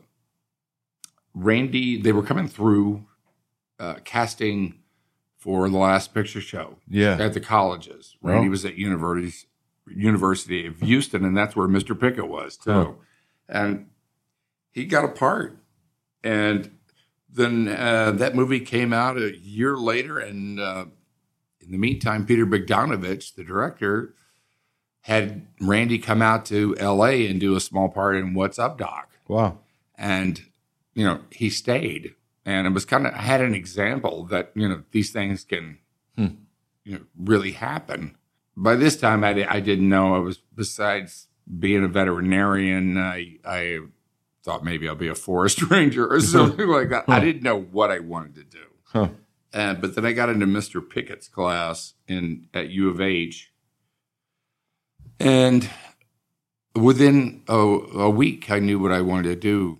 Randy, 1.34 2.00
they 2.00 2.12
were 2.12 2.22
coming 2.22 2.48
through 2.48 3.04
uh, 3.78 3.96
casting 4.04 4.80
for 5.46 5.68
the 5.68 5.76
Last 5.78 6.12
Picture 6.12 6.40
Show 6.40 6.78
Yeah. 6.88 7.16
at 7.20 7.32
the 7.32 7.38
colleges. 7.40 8.16
Randy 8.20 8.48
was 8.48 8.64
at 8.64 8.74
University 8.76 9.46
University 9.88 10.66
of 10.66 10.80
Houston, 10.80 11.24
and 11.24 11.36
that's 11.36 11.54
where 11.54 11.68
Mr. 11.68 11.98
Pickett 11.98 12.26
was 12.28 12.56
too. 12.56 12.72
Huh. 12.72 12.92
And 13.48 13.86
he 14.72 14.84
got 14.84 15.04
a 15.04 15.08
part, 15.08 15.56
and 16.24 16.72
then 17.32 17.68
uh, 17.68 18.10
that 18.10 18.34
movie 18.34 18.58
came 18.58 18.92
out 18.92 19.16
a 19.16 19.38
year 19.38 19.76
later, 19.76 20.18
and 20.18 20.58
uh, 20.58 20.86
in 21.60 21.70
the 21.70 21.78
meantime, 21.78 22.26
Peter 22.26 22.44
Bogdanovich, 22.44 23.36
the 23.36 23.44
director, 23.44 24.16
had 25.02 25.46
Randy 25.60 25.98
come 26.00 26.20
out 26.20 26.44
to 26.46 26.74
L.A. 26.80 27.28
and 27.28 27.38
do 27.38 27.54
a 27.54 27.60
small 27.60 27.88
part 27.88 28.16
in 28.16 28.34
What's 28.34 28.58
Up, 28.58 28.76
Doc 28.78 29.10
Wow. 29.28 29.58
and 29.96 30.42
you 30.94 31.04
know 31.04 31.20
he 31.30 31.48
stayed 31.48 32.15
and 32.46 32.66
it 32.66 32.70
was 32.70 32.84
kind 32.86 33.06
of 33.06 33.12
i 33.12 33.18
had 33.22 33.40
an 33.42 33.54
example 33.54 34.24
that 34.24 34.52
you 34.54 34.66
know 34.68 34.82
these 34.92 35.10
things 35.12 35.44
can 35.44 35.78
Hmm. 36.16 36.26
you 36.84 36.94
know 36.98 37.04
really 37.18 37.52
happen 37.52 38.16
by 38.56 38.74
this 38.76 38.96
time 38.96 39.22
I, 39.24 39.46
I 39.50 39.60
didn't 39.60 39.88
know 39.88 40.14
i 40.14 40.18
was 40.18 40.38
besides 40.54 41.28
being 41.58 41.84
a 41.84 41.88
veterinarian 41.88 42.96
i 42.96 43.36
i 43.44 43.80
thought 44.42 44.64
maybe 44.64 44.88
i'll 44.88 44.94
be 44.94 45.08
a 45.08 45.14
forest 45.14 45.60
ranger 45.70 46.06
or 46.10 46.20
something 46.20 46.66
like 46.68 46.88
that 46.88 47.04
i 47.08 47.20
didn't 47.20 47.42
know 47.42 47.60
what 47.60 47.90
i 47.90 47.98
wanted 47.98 48.34
to 48.36 48.44
do 48.44 48.64
Huh. 48.84 49.08
uh, 49.52 49.74
but 49.74 49.94
then 49.94 50.06
i 50.06 50.12
got 50.12 50.30
into 50.30 50.46
mr 50.46 50.80
pickett's 50.88 51.28
class 51.28 51.94
in 52.08 52.46
at 52.54 52.70
u 52.70 52.88
of 52.88 53.00
h 53.00 53.52
and 55.20 55.68
within 56.74 57.42
a, 57.48 57.54
a 57.56 58.10
week 58.10 58.50
i 58.50 58.58
knew 58.58 58.78
what 58.78 58.92
i 58.92 59.00
wanted 59.00 59.28
to 59.28 59.36
do. 59.36 59.78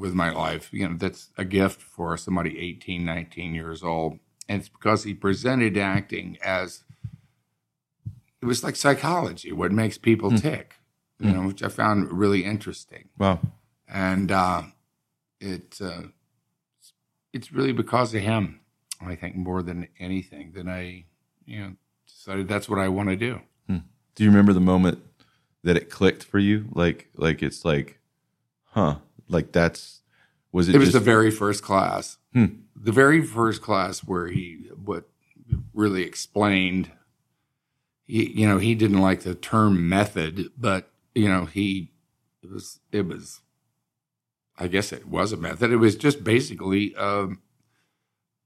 With 0.00 0.14
my 0.14 0.30
life. 0.30 0.72
You 0.72 0.88
know 0.88 0.96
that's 0.96 1.30
a 1.36 1.44
gift 1.44 1.80
for 1.80 2.16
somebody 2.16 2.58
18 2.58 3.04
19 3.04 3.54
years 3.54 3.82
old. 3.82 4.18
And 4.48 4.60
it's 4.60 4.68
because 4.68 5.04
he 5.04 5.14
presented 5.14 5.76
acting 5.78 6.36
as 6.42 6.82
it 8.42 8.46
was 8.46 8.64
like 8.64 8.74
psychology 8.74 9.52
what 9.52 9.70
makes 9.70 9.98
people 9.98 10.30
tick 10.30 10.76
you 11.20 11.30
know 11.30 11.46
which 11.46 11.62
i 11.62 11.68
found 11.68 12.10
really 12.10 12.42
interesting. 12.44 13.10
Wow. 13.18 13.38
and 13.86 14.32
uh, 14.32 14.62
it 15.38 15.78
uh, 15.80 16.04
it's 17.34 17.52
really 17.52 17.72
because 17.72 18.14
of 18.14 18.22
him 18.22 18.60
i 19.00 19.14
think 19.14 19.36
more 19.36 19.62
than 19.62 19.88
anything 19.98 20.52
that 20.54 20.66
i 20.66 21.04
you 21.44 21.60
know 21.60 21.72
decided 22.08 22.48
that's 22.48 22.68
what 22.68 22.78
i 22.78 22.88
want 22.88 23.10
to 23.10 23.16
do. 23.16 23.40
Do 24.20 24.24
you 24.24 24.30
remember 24.30 24.52
the 24.52 24.60
moment 24.60 25.02
that 25.62 25.76
it 25.76 25.88
clicked 25.88 26.24
for 26.24 26.38
you? 26.38 26.66
Like, 26.72 27.08
like 27.14 27.42
it's 27.42 27.64
like, 27.64 27.98
huh? 28.64 28.96
Like 29.30 29.52
that's 29.52 30.02
was 30.52 30.68
it? 30.68 30.74
It 30.74 30.78
was 30.78 30.88
just, 30.88 30.98
the 30.98 31.04
very 31.04 31.30
first 31.30 31.62
class. 31.62 32.18
Hmm. 32.32 32.46
The 32.76 32.92
very 32.92 33.22
first 33.22 33.62
class 33.62 34.00
where 34.00 34.26
he 34.28 34.68
what 34.84 35.08
really 35.72 36.02
explained. 36.02 36.90
He, 38.06 38.28
you 38.30 38.48
know, 38.48 38.58
he 38.58 38.74
didn't 38.74 39.00
like 39.00 39.20
the 39.20 39.34
term 39.34 39.88
method, 39.88 40.50
but 40.58 40.90
you 41.14 41.28
know, 41.28 41.44
he 41.44 41.92
it 42.42 42.50
was 42.50 42.80
it 42.92 43.06
was. 43.06 43.40
I 44.58 44.66
guess 44.66 44.92
it 44.92 45.08
was 45.08 45.32
a 45.32 45.38
method. 45.38 45.70
It 45.70 45.76
was 45.76 45.96
just 45.96 46.22
basically 46.22 46.94
um, 46.96 47.40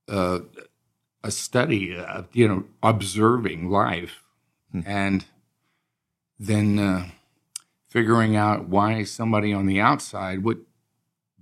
uh, 0.09 0.41
a 1.25 1.31
study 1.33 1.97
of 1.97 2.29
you 2.33 2.47
know 2.47 2.65
observing 2.83 3.71
life, 3.71 4.23
Hmm. 4.71 4.81
and 4.87 5.25
then 6.39 6.79
uh, 6.79 7.09
figuring 7.89 8.37
out 8.37 8.69
why 8.69 9.05
somebody 9.05 9.53
on 9.53 9.67
the 9.67 9.81
outside 9.81 10.45
would 10.45 10.65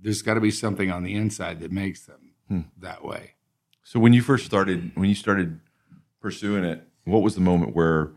there's 0.03 0.21
got 0.21 0.33
to 0.35 0.41
be 0.41 0.51
something 0.51 0.91
on 0.91 1.03
the 1.03 1.15
inside 1.15 1.59
that 1.61 1.71
makes 1.71 2.05
them 2.05 2.33
Hmm. 2.49 2.61
that 2.77 3.03
way. 3.05 3.31
So 3.83 3.99
when 3.99 4.11
you 4.13 4.21
first 4.21 4.45
started, 4.45 4.91
when 4.95 5.07
you 5.09 5.15
started 5.15 5.59
pursuing 6.21 6.63
it, 6.65 6.85
what 7.05 7.21
was 7.21 7.35
the 7.35 7.41
moment 7.41 7.73
where 7.75 8.11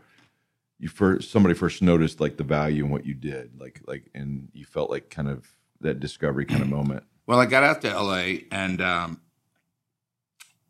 you 0.79 0.89
first 0.89 1.31
somebody 1.31 1.55
first 1.55 1.81
noticed 1.81 2.19
like 2.19 2.37
the 2.37 2.43
value 2.43 2.85
in 2.85 2.91
what 2.91 3.05
you 3.05 3.13
did, 3.13 3.59
like 3.59 3.81
like, 3.87 4.09
and 4.13 4.49
you 4.53 4.65
felt 4.65 4.89
like 4.89 5.09
kind 5.09 5.27
of 5.29 5.47
that 5.81 5.99
discovery 5.99 6.45
kind 6.45 6.61
of 6.61 6.69
moment? 6.69 7.03
Well, 7.27 7.39
I 7.39 7.45
got 7.45 7.63
out 7.63 7.81
to 7.81 7.89
LA 7.93 8.47
and 8.51 8.79
um, 8.81 9.19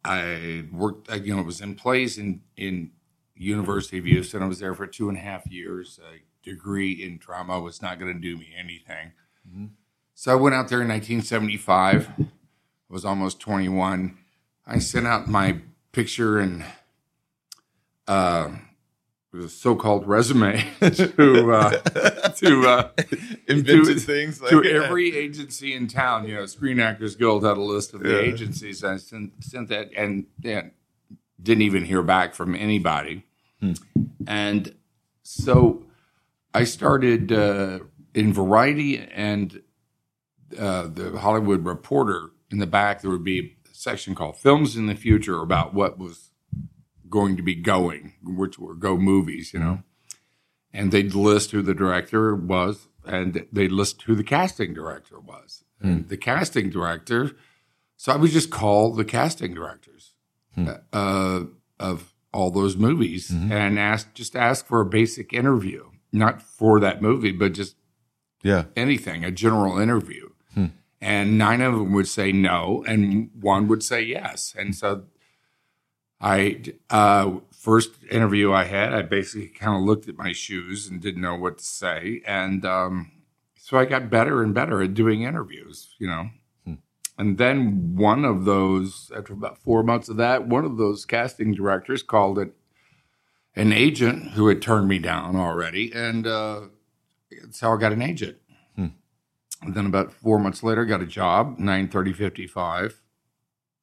I 0.04 0.66
worked. 0.72 1.12
You 1.12 1.36
know, 1.36 1.44
was 1.44 1.62
in 1.62 1.76
plays 1.76 2.18
in 2.18 2.42
in 2.56 2.92
University 3.36 4.00
of 4.00 4.06
Houston. 4.06 4.42
I 4.42 4.48
was 4.48 4.58
there 4.58 4.74
for 4.74 4.88
two 4.88 5.08
and 5.10 5.18
a 5.18 5.22
half 5.22 5.46
years. 5.52 6.00
A 6.04 6.22
degree 6.42 6.94
in 6.94 7.18
drama 7.20 7.60
was 7.60 7.82
not 7.82 8.00
going 8.00 8.12
to 8.12 8.20
do 8.20 8.38
me 8.38 8.54
anything. 8.58 9.12
Mm-hmm. 9.48 9.66
So 10.20 10.32
I 10.32 10.36
went 10.36 10.56
out 10.56 10.68
there 10.68 10.82
in 10.82 10.88
1975. 10.88 12.10
I 12.20 12.26
was 12.90 13.06
almost 13.06 13.40
21. 13.40 14.18
I 14.66 14.80
sent 14.80 15.06
out 15.06 15.28
my 15.28 15.60
picture 15.92 16.40
and 16.40 16.66
uh, 18.08 18.50
so-called 19.48 20.08
resume 20.08 20.66
to 20.80 21.52
uh, 21.54 21.70
to 22.32 22.68
uh, 22.68 22.90
invented 23.48 23.86
to, 23.86 24.00
things 24.00 24.42
like, 24.42 24.50
to 24.50 24.66
every 24.66 25.16
agency 25.16 25.76
in 25.76 25.86
town. 25.86 26.28
You 26.28 26.38
know, 26.38 26.46
Screen 26.48 26.80
Actors 26.80 27.16
Guild 27.16 27.46
had 27.46 27.58
a 27.58 27.62
list 27.62 27.94
of 27.94 28.02
the 28.02 28.10
yeah. 28.10 28.22
agencies. 28.22 28.84
I 28.84 28.98
sent, 28.98 29.44
sent 29.44 29.70
that 29.70 29.92
and, 29.96 30.26
and 30.44 30.72
didn't 31.40 31.62
even 31.62 31.86
hear 31.86 32.02
back 32.02 32.34
from 32.34 32.56
anybody. 32.56 33.24
Hmm. 33.60 33.74
And 34.26 34.74
so 35.22 35.84
I 36.56 36.64
started 36.64 37.32
uh, 37.32 37.82
in 38.16 38.34
Variety 38.34 38.98
and 38.98 39.62
uh, 40.58 40.88
the 40.88 41.20
Hollywood 41.20 41.66
Reporter. 41.66 42.32
In 42.50 42.60
the 42.60 42.68
back, 42.68 43.02
there 43.02 43.12
would 43.12 43.24
be 43.24 43.58
a 43.70 43.74
section 43.74 44.16
called 44.16 44.38
"Films 44.38 44.76
in 44.76 44.86
the 44.86 44.96
Future" 44.96 45.42
about 45.42 45.74
what 45.74 45.98
was 45.98 46.32
going 47.10 47.38
to 47.38 47.44
be 47.44 47.56
going, 47.56 48.14
which 48.24 48.60
were 48.60 48.76
go 48.76 48.98
movies, 48.98 49.54
you 49.54 49.60
know. 49.60 49.84
And 50.74 50.92
they'd 50.92 51.16
list 51.16 51.52
who 51.52 51.62
the 51.62 51.74
director 51.74 52.36
was, 52.36 52.88
and 53.06 53.46
they'd 53.52 53.72
list 53.72 54.04
who 54.04 54.16
the 54.16 54.24
casting 54.24 54.74
director 54.74 55.20
was. 55.20 55.64
Hmm. 55.82 56.08
the 56.08 56.18
casting 56.18 56.72
director, 56.72 57.34
so 57.98 58.12
I 58.12 58.16
would 58.16 58.32
just 58.32 58.50
call 58.50 58.94
the 58.94 59.06
casting 59.06 59.54
directors 59.54 60.14
hmm. 60.56 60.70
uh, 60.92 61.42
of 61.80 62.16
all 62.34 62.50
those 62.50 62.76
movies 62.76 63.30
mm-hmm. 63.30 63.52
and 63.52 63.80
ask 63.80 64.14
just 64.14 64.36
ask 64.36 64.66
for 64.66 64.82
a 64.82 64.86
basic 64.86 65.34
interview, 65.34 65.86
not 66.12 66.42
for 66.42 66.80
that 66.80 67.02
movie, 67.02 67.32
but 67.32 67.54
just 67.54 67.76
yeah 68.44 68.66
anything, 68.76 69.24
a 69.24 69.32
general 69.32 69.80
interview. 69.80 70.30
And 71.00 71.38
nine 71.38 71.62
of 71.62 71.74
them 71.74 71.94
would 71.94 72.08
say 72.08 72.32
no, 72.32 72.84
and 72.88 73.30
one 73.40 73.68
would 73.68 73.84
say 73.84 74.02
yes. 74.02 74.56
And 74.58 74.76
so 74.76 75.04
I 76.20 76.64
uh, 76.90 77.38
first 77.52 77.92
interview 78.10 78.52
I 78.52 78.64
had, 78.64 78.94
I 78.94 79.04
basically 79.04 79.50
kind 79.50 79.76
of 79.76 79.84
looked 79.84 80.10
at 80.10 80.18
my 80.18 80.32
shoes 80.32 80.88
and 80.88 81.02
didn't 81.02 81.22
know 81.22 81.36
what 81.36 81.60
to 81.60 81.64
say, 81.64 82.22
and 82.26 82.66
um, 82.66 83.12
so 83.56 83.78
I 83.78 83.86
got 83.86 84.10
better 84.10 84.42
and 84.42 84.54
better 84.54 84.82
at 84.82 84.96
doing 84.96 85.22
interviews. 85.22 85.96
You 86.00 86.08
know, 86.08 86.30
hmm. 86.66 86.74
and 87.18 87.38
then 87.38 87.96
one 87.96 88.26
of 88.26 88.46
those, 88.46 89.12
after 89.16 89.34
about 89.34 89.60
four 89.60 89.84
months 89.84 90.10
of 90.10 90.18
that, 90.18 90.48
one 90.48 90.66
of 90.66 90.78
those 90.78 91.06
casting 91.06 91.54
directors 91.54 92.02
called 92.02 92.40
it 92.40 92.54
an 93.56 93.72
agent 93.72 94.32
who 94.32 94.48
had 94.48 94.62
turned 94.62 94.88
me 94.88 94.98
down 94.98 95.36
already, 95.36 95.92
and 95.94 96.26
uh, 96.26 96.62
that's 97.30 97.60
how 97.60 97.74
I 97.76 97.78
got 97.78 97.94
an 97.94 98.02
agent. 98.02 98.38
And 99.62 99.74
then 99.74 99.86
about 99.86 100.14
four 100.14 100.40
months 100.40 100.64
later, 100.64 100.86
got 100.86 101.02
a 101.02 101.06
job, 101.06 101.58
nine 101.58 101.88
thirty 101.88 102.14
fifty 102.14 102.48
five 102.48 103.02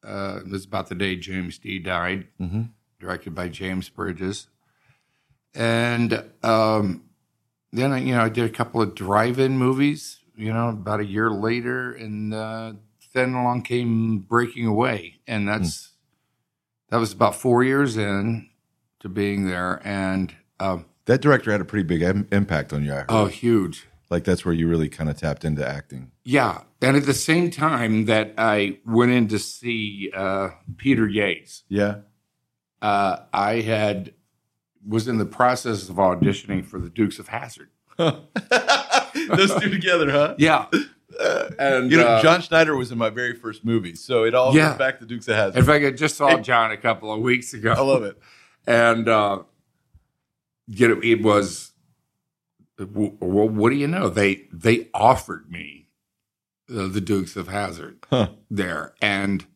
uh, 0.05 0.41
it 0.45 0.51
was 0.51 0.65
about 0.65 0.89
the 0.89 0.95
day 0.95 1.17
James 1.17 1.59
Dean 1.59 1.83
died, 1.83 2.29
mm-hmm. 2.41 2.63
directed 3.01 3.35
by 3.35 3.49
James 3.49 3.89
Bridges. 3.89 4.49
And 5.55 6.25
um, 6.43 7.05
then, 7.73 7.93
I, 7.93 7.99
you 7.99 8.15
know, 8.15 8.23
I 8.23 8.29
did 8.29 8.45
a 8.45 8.53
couple 8.53 8.83
of 8.83 8.95
drive-in 8.95 9.57
movies, 9.57 10.21
you 10.37 10.53
know, 10.53 10.69
about 10.69 11.01
a 11.01 11.07
year 11.07 11.31
later. 11.31 11.93
And 11.93 12.35
uh, 12.35 12.75
then 13.15 13.35
along 13.35 13.63
came 13.63 14.19
Breaking 14.19 14.67
Away. 14.67 15.21
And 15.27 15.49
that's, 15.49 15.69
mm. 15.69 15.91
that 16.91 16.97
was 16.99 17.13
about 17.13 17.37
four 17.37 17.63
years 17.65 17.97
in 17.97 18.51
to 19.01 19.09
being 19.09 19.47
there. 19.47 19.81
And 19.85 20.35
um, 20.61 20.87
that 21.07 21.21
director 21.21 21.53
had 21.53 21.61
a 21.61 21.65
pretty 21.65 21.85
big 21.85 22.03
Im- 22.03 22.29
impact 22.33 22.73
on 22.73 22.85
you. 22.85 22.93
I 22.93 22.97
heard. 22.97 23.07
Oh, 23.11 23.27
huge. 23.27 23.87
Like 24.15 24.23
that's 24.23 24.45
where 24.45 24.55
you 24.55 24.69
really 24.69 24.89
kind 24.89 25.11
of 25.11 25.17
tapped 25.17 25.45
into 25.45 25.69
acting. 25.69 26.13
Yeah, 26.23 26.61
and 26.81 26.97
at 26.97 27.05
the 27.05 27.13
same 27.13 27.51
time 27.51 28.05
that 28.05 28.35
I 28.39 28.79
went 28.87 29.11
in 29.11 29.27
to 29.27 29.41
see 29.41 30.13
uh, 30.15 30.51
Peter 30.77 31.09
Yates. 31.09 31.65
Yeah, 31.69 31.97
uh, 32.81 33.25
I 33.33 33.55
had 33.63 34.15
was 34.87 35.09
in 35.09 35.19
the 35.19 35.27
process 35.27 35.89
of 35.89 35.97
auditioning 35.97 36.65
for 36.65 36.79
the 36.79 36.89
Dukes 36.89 37.19
of 37.19 37.27
Hazzard. 37.27 37.71
Those 37.97 38.21
two 39.61 39.69
together, 39.69 40.09
huh? 40.13 40.37
Yeah. 40.39 40.67
Uh, 41.19 41.51
and 41.59 41.91
you 41.91 41.97
know, 41.97 42.07
uh, 42.07 42.23
John 42.23 42.41
Schneider 42.41 42.77
was 42.77 42.93
in 42.93 42.99
my 42.99 43.11
very 43.11 43.35
first 43.35 43.65
movie, 43.65 43.97
so 43.97 44.23
it 44.23 44.37
all 44.37 44.55
yeah. 44.55 44.69
goes 44.69 44.79
back 44.79 45.01
to 45.01 45.07
Dukes 45.07 45.27
of 45.27 45.35
Hazzard. 45.35 45.57
In 45.57 45.65
fact, 45.65 45.85
I 45.85 45.91
just 45.91 46.17
saw 46.17 46.39
John 46.39 46.71
a 46.71 46.77
couple 46.77 47.13
of 47.13 47.21
weeks 47.21 47.53
ago. 47.53 47.73
I 47.73 47.81
love 47.81 48.05
it. 48.05 48.17
And 48.65 49.09
uh, 49.09 49.43
you 50.69 50.87
know, 50.87 51.01
it 51.03 51.21
was 51.21 51.73
well, 52.79 53.49
what 53.49 53.71
do 53.71 53.77
you 53.77 53.87
know? 53.87 54.09
They 54.09 54.47
they 54.53 54.89
offered 54.93 55.51
me 55.51 55.89
uh, 56.69 56.89
the 56.89 57.01
Dukes 57.01 57.37
of 57.37 57.49
Hazzard 57.49 57.99
huh. 58.11 58.31
there, 58.51 58.95
and 59.01 59.47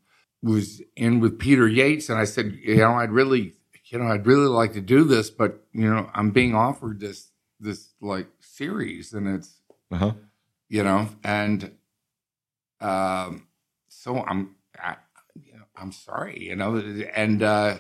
was 0.43 0.81
in 0.97 1.21
with 1.21 1.39
Peter 1.39 1.67
Yates, 1.67 2.09
and 2.09 2.19
I 2.19 2.25
said, 2.25 2.59
you 2.63 2.77
know, 2.77 2.95
I'd 2.95 3.11
really, 3.11 3.55
you 3.87 3.99
know, 3.99 4.07
I'd 4.07 4.27
really 4.27 4.47
like 4.47 4.73
to 4.75 4.81
do 4.81 5.05
this, 5.05 5.31
but 5.31 5.65
you 5.73 5.91
know, 5.91 6.11
I'm 6.15 6.31
being 6.31 6.55
offered 6.55 7.01
this 7.01 7.31
this 7.61 7.91
like 8.01 8.29
series, 8.41 9.13
and 9.13 9.27
it's, 9.27 9.61
uh-huh. 9.91 10.13
you 10.69 10.85
know, 10.85 11.09
and 11.25 11.73
um, 12.81 13.49
so 13.89 14.23
I'm, 14.23 14.55
I, 14.81 14.97
you 15.35 15.55
know, 15.55 15.65
I'm 15.77 15.93
sorry, 15.93 16.41
you 16.41 16.55
know, 16.55 16.77
and 17.15 17.43
uh, 17.43 17.79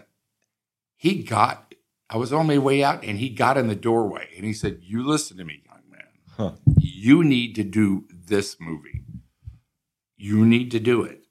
he 0.96 1.22
got 1.22 1.67
I 2.10 2.16
was 2.16 2.32
on 2.32 2.46
my 2.46 2.58
way 2.58 2.82
out 2.82 3.04
and 3.04 3.18
he 3.18 3.28
got 3.28 3.58
in 3.58 3.68
the 3.68 3.74
doorway 3.74 4.28
and 4.36 4.44
he 4.44 4.52
said, 4.52 4.80
You 4.82 5.06
listen 5.06 5.36
to 5.36 5.44
me, 5.44 5.62
young 5.66 5.82
man. 5.90 6.08
Huh. 6.36 6.52
You 6.78 7.22
need 7.22 7.54
to 7.56 7.64
do 7.64 8.04
this 8.10 8.56
movie. 8.60 9.04
You 10.16 10.44
need 10.44 10.70
to 10.72 10.80
do 10.80 11.02
it. 11.02 11.24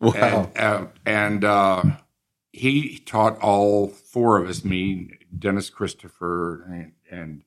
Wow. 0.00 0.50
And, 0.54 0.58
uh, 0.58 0.86
and 1.06 1.44
uh, 1.44 1.82
he 2.52 2.98
taught 2.98 3.38
all 3.40 3.88
four 3.88 4.38
of 4.38 4.48
us, 4.48 4.64
me, 4.64 5.10
Dennis 5.36 5.70
Christopher, 5.70 6.64
and, 6.64 6.92
and 7.10 7.42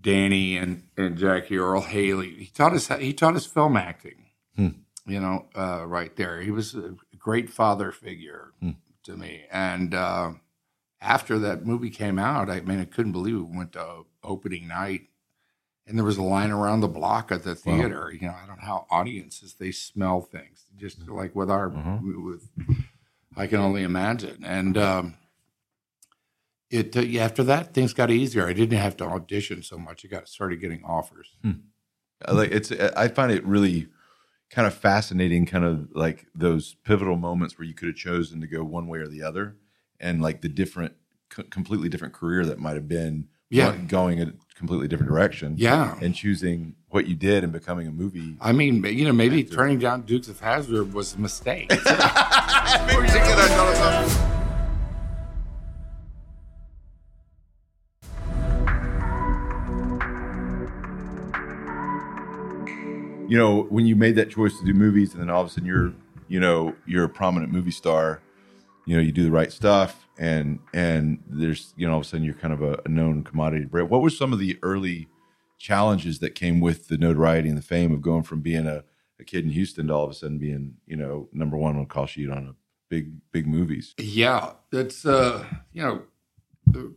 Danny 0.00 0.56
and, 0.56 0.84
and 0.96 1.18
Jackie 1.18 1.58
Earle 1.58 1.82
Haley. 1.82 2.34
He 2.36 2.46
taught 2.46 2.72
us 2.72 2.88
he 2.88 3.12
taught 3.12 3.36
us 3.36 3.46
film 3.46 3.76
acting. 3.76 4.26
Hmm. 4.56 4.68
You 5.06 5.20
know, 5.20 5.46
uh, 5.56 5.84
right 5.86 6.14
there. 6.16 6.40
He 6.40 6.50
was 6.50 6.74
a 6.74 6.94
great 7.18 7.50
father 7.50 7.92
figure 7.92 8.52
hmm. 8.60 8.70
to 9.04 9.16
me. 9.16 9.44
And 9.50 9.94
uh, 9.94 10.32
after 11.00 11.38
that 11.38 11.64
movie 11.64 11.90
came 11.90 12.18
out, 12.18 12.50
I 12.50 12.60
mean, 12.60 12.80
I 12.80 12.84
couldn't 12.84 13.12
believe 13.12 13.36
it. 13.36 13.56
Went 13.56 13.72
to 13.72 14.04
opening 14.22 14.68
night, 14.68 15.08
and 15.86 15.96
there 15.96 16.04
was 16.04 16.18
a 16.18 16.22
line 16.22 16.50
around 16.50 16.80
the 16.80 16.88
block 16.88 17.32
at 17.32 17.42
the 17.42 17.54
theater. 17.54 18.04
Wow. 18.04 18.08
You 18.10 18.28
know, 18.28 18.34
I 18.42 18.46
don't 18.46 18.58
know 18.58 18.66
how 18.66 18.86
audiences 18.90 19.54
they 19.54 19.72
smell 19.72 20.20
things, 20.20 20.64
just 20.76 21.00
mm-hmm. 21.00 21.16
like 21.16 21.34
with 21.34 21.50
our 21.50 21.70
mm-hmm. 21.70 22.26
with. 22.26 22.48
I 23.36 23.46
can 23.46 23.60
only 23.60 23.82
imagine, 23.82 24.42
and 24.44 24.76
um, 24.76 25.14
it 26.70 26.96
uh, 26.96 27.20
after 27.20 27.44
that 27.44 27.72
things 27.72 27.92
got 27.92 28.10
easier. 28.10 28.46
I 28.46 28.52
didn't 28.52 28.78
have 28.78 28.96
to 28.98 29.04
audition 29.04 29.62
so 29.62 29.78
much. 29.78 30.04
I 30.04 30.08
got 30.08 30.28
started 30.28 30.60
getting 30.60 30.84
offers. 30.84 31.36
Hmm. 31.42 31.52
Like 32.28 32.50
it's, 32.50 32.70
I 32.72 33.08
find 33.08 33.32
it 33.32 33.44
really 33.46 33.88
kind 34.50 34.66
of 34.66 34.74
fascinating, 34.74 35.46
kind 35.46 35.64
of 35.64 35.88
like 35.94 36.26
those 36.34 36.74
pivotal 36.84 37.16
moments 37.16 37.58
where 37.58 37.66
you 37.66 37.72
could 37.72 37.88
have 37.88 37.96
chosen 37.96 38.40
to 38.42 38.46
go 38.46 38.62
one 38.62 38.88
way 38.88 38.98
or 38.98 39.08
the 39.08 39.22
other 39.22 39.56
and 40.00 40.22
like 40.22 40.40
the 40.40 40.48
different, 40.48 40.94
c- 41.34 41.44
completely 41.44 41.88
different 41.88 42.14
career 42.14 42.44
that 42.46 42.58
might 42.58 42.74
have 42.74 42.88
been 42.88 43.28
yeah. 43.50 43.76
going 43.76 44.20
a 44.20 44.32
completely 44.54 44.88
different 44.88 45.10
direction. 45.10 45.54
Yeah. 45.58 45.96
And 46.00 46.14
choosing 46.14 46.74
what 46.88 47.06
you 47.06 47.14
did 47.14 47.44
and 47.44 47.52
becoming 47.52 47.86
a 47.86 47.92
movie. 47.92 48.36
I 48.40 48.52
mean, 48.52 48.84
you 48.84 49.04
know, 49.04 49.12
maybe 49.12 49.40
actor. 49.40 49.54
turning 49.54 49.78
down 49.78 50.02
Dukes 50.02 50.28
of 50.28 50.40
Hazzard 50.40 50.92
was 50.92 51.14
a 51.14 51.18
mistake. 51.18 51.70
you 63.28 63.38
know, 63.38 63.62
when 63.70 63.86
you 63.86 63.94
made 63.94 64.16
that 64.16 64.28
choice 64.28 64.58
to 64.58 64.64
do 64.64 64.74
movies 64.74 65.12
and 65.12 65.22
then 65.22 65.30
all 65.30 65.40
of 65.40 65.46
a 65.46 65.50
sudden 65.50 65.66
you're, 65.66 65.92
you 66.28 66.40
know, 66.40 66.74
you're 66.84 67.04
a 67.04 67.08
prominent 67.08 67.52
movie 67.52 67.70
star 67.70 68.20
you 68.90 68.96
know 68.96 69.02
you 69.02 69.12
do 69.12 69.22
the 69.22 69.30
right 69.30 69.52
stuff 69.52 70.08
and 70.18 70.58
and 70.74 71.22
there's 71.28 71.72
you 71.76 71.86
know 71.86 71.92
all 71.92 72.00
of 72.00 72.04
a 72.04 72.08
sudden 72.08 72.24
you're 72.24 72.34
kind 72.34 72.52
of 72.52 72.62
a, 72.62 72.80
a 72.84 72.88
known 72.88 73.22
commodity 73.22 73.64
brand 73.64 73.88
what 73.88 74.02
were 74.02 74.10
some 74.10 74.32
of 74.32 74.38
the 74.38 74.58
early 74.62 75.06
challenges 75.58 76.18
that 76.18 76.34
came 76.34 76.58
with 76.58 76.88
the 76.88 76.98
notoriety 76.98 77.48
and 77.48 77.58
the 77.58 77.62
fame 77.62 77.92
of 77.92 78.02
going 78.02 78.22
from 78.22 78.40
being 78.40 78.66
a, 78.66 78.82
a 79.20 79.24
kid 79.24 79.44
in 79.44 79.50
houston 79.50 79.86
to 79.86 79.94
all 79.94 80.04
of 80.04 80.10
a 80.10 80.14
sudden 80.14 80.38
being 80.38 80.74
you 80.86 80.96
know 80.96 81.28
number 81.32 81.56
one 81.56 81.76
on 81.76 81.82
a 81.82 81.86
call 81.86 82.06
sheet 82.06 82.30
on 82.30 82.48
a 82.48 82.54
big 82.90 83.12
big 83.32 83.46
movies. 83.46 83.94
Yeah, 83.96 84.52
it's 84.70 85.06
uh, 85.06 85.46
you 85.72 85.82
know, 85.82 86.92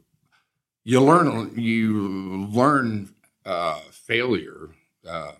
you 0.83 0.99
learn 0.99 1.53
you 1.55 2.47
learn 2.47 3.13
uh, 3.45 3.79
failure, 3.91 4.71
uh, 5.07 5.33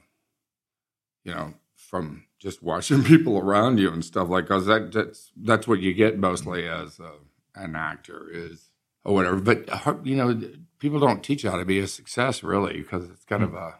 you 1.25 1.33
know, 1.33 1.53
from 1.75 2.22
just 2.43 2.61
watching 2.61 3.03
people 3.13 3.37
around 3.37 3.79
you 3.79 3.91
and 3.91 4.03
stuff 4.03 4.29
like 4.29 4.45
because 4.45 4.65
that 4.65 4.91
that's 4.91 5.31
that's 5.41 5.67
what 5.67 5.79
you 5.79 5.93
get 5.93 6.19
mostly 6.19 6.67
as 6.67 6.99
a, 6.99 7.13
an 7.55 7.75
actor 7.75 8.29
is 8.29 8.69
or 9.05 9.15
whatever. 9.15 9.37
But 9.37 10.05
you 10.05 10.15
know, 10.15 10.39
people 10.77 10.99
don't 10.99 11.23
teach 11.23 11.43
you 11.43 11.49
how 11.49 11.57
to 11.57 11.65
be 11.65 11.79
a 11.79 11.87
success 11.87 12.43
really 12.43 12.77
because 12.77 13.09
it's 13.09 13.25
kind 13.25 13.43
of 13.43 13.53
a 13.55 13.75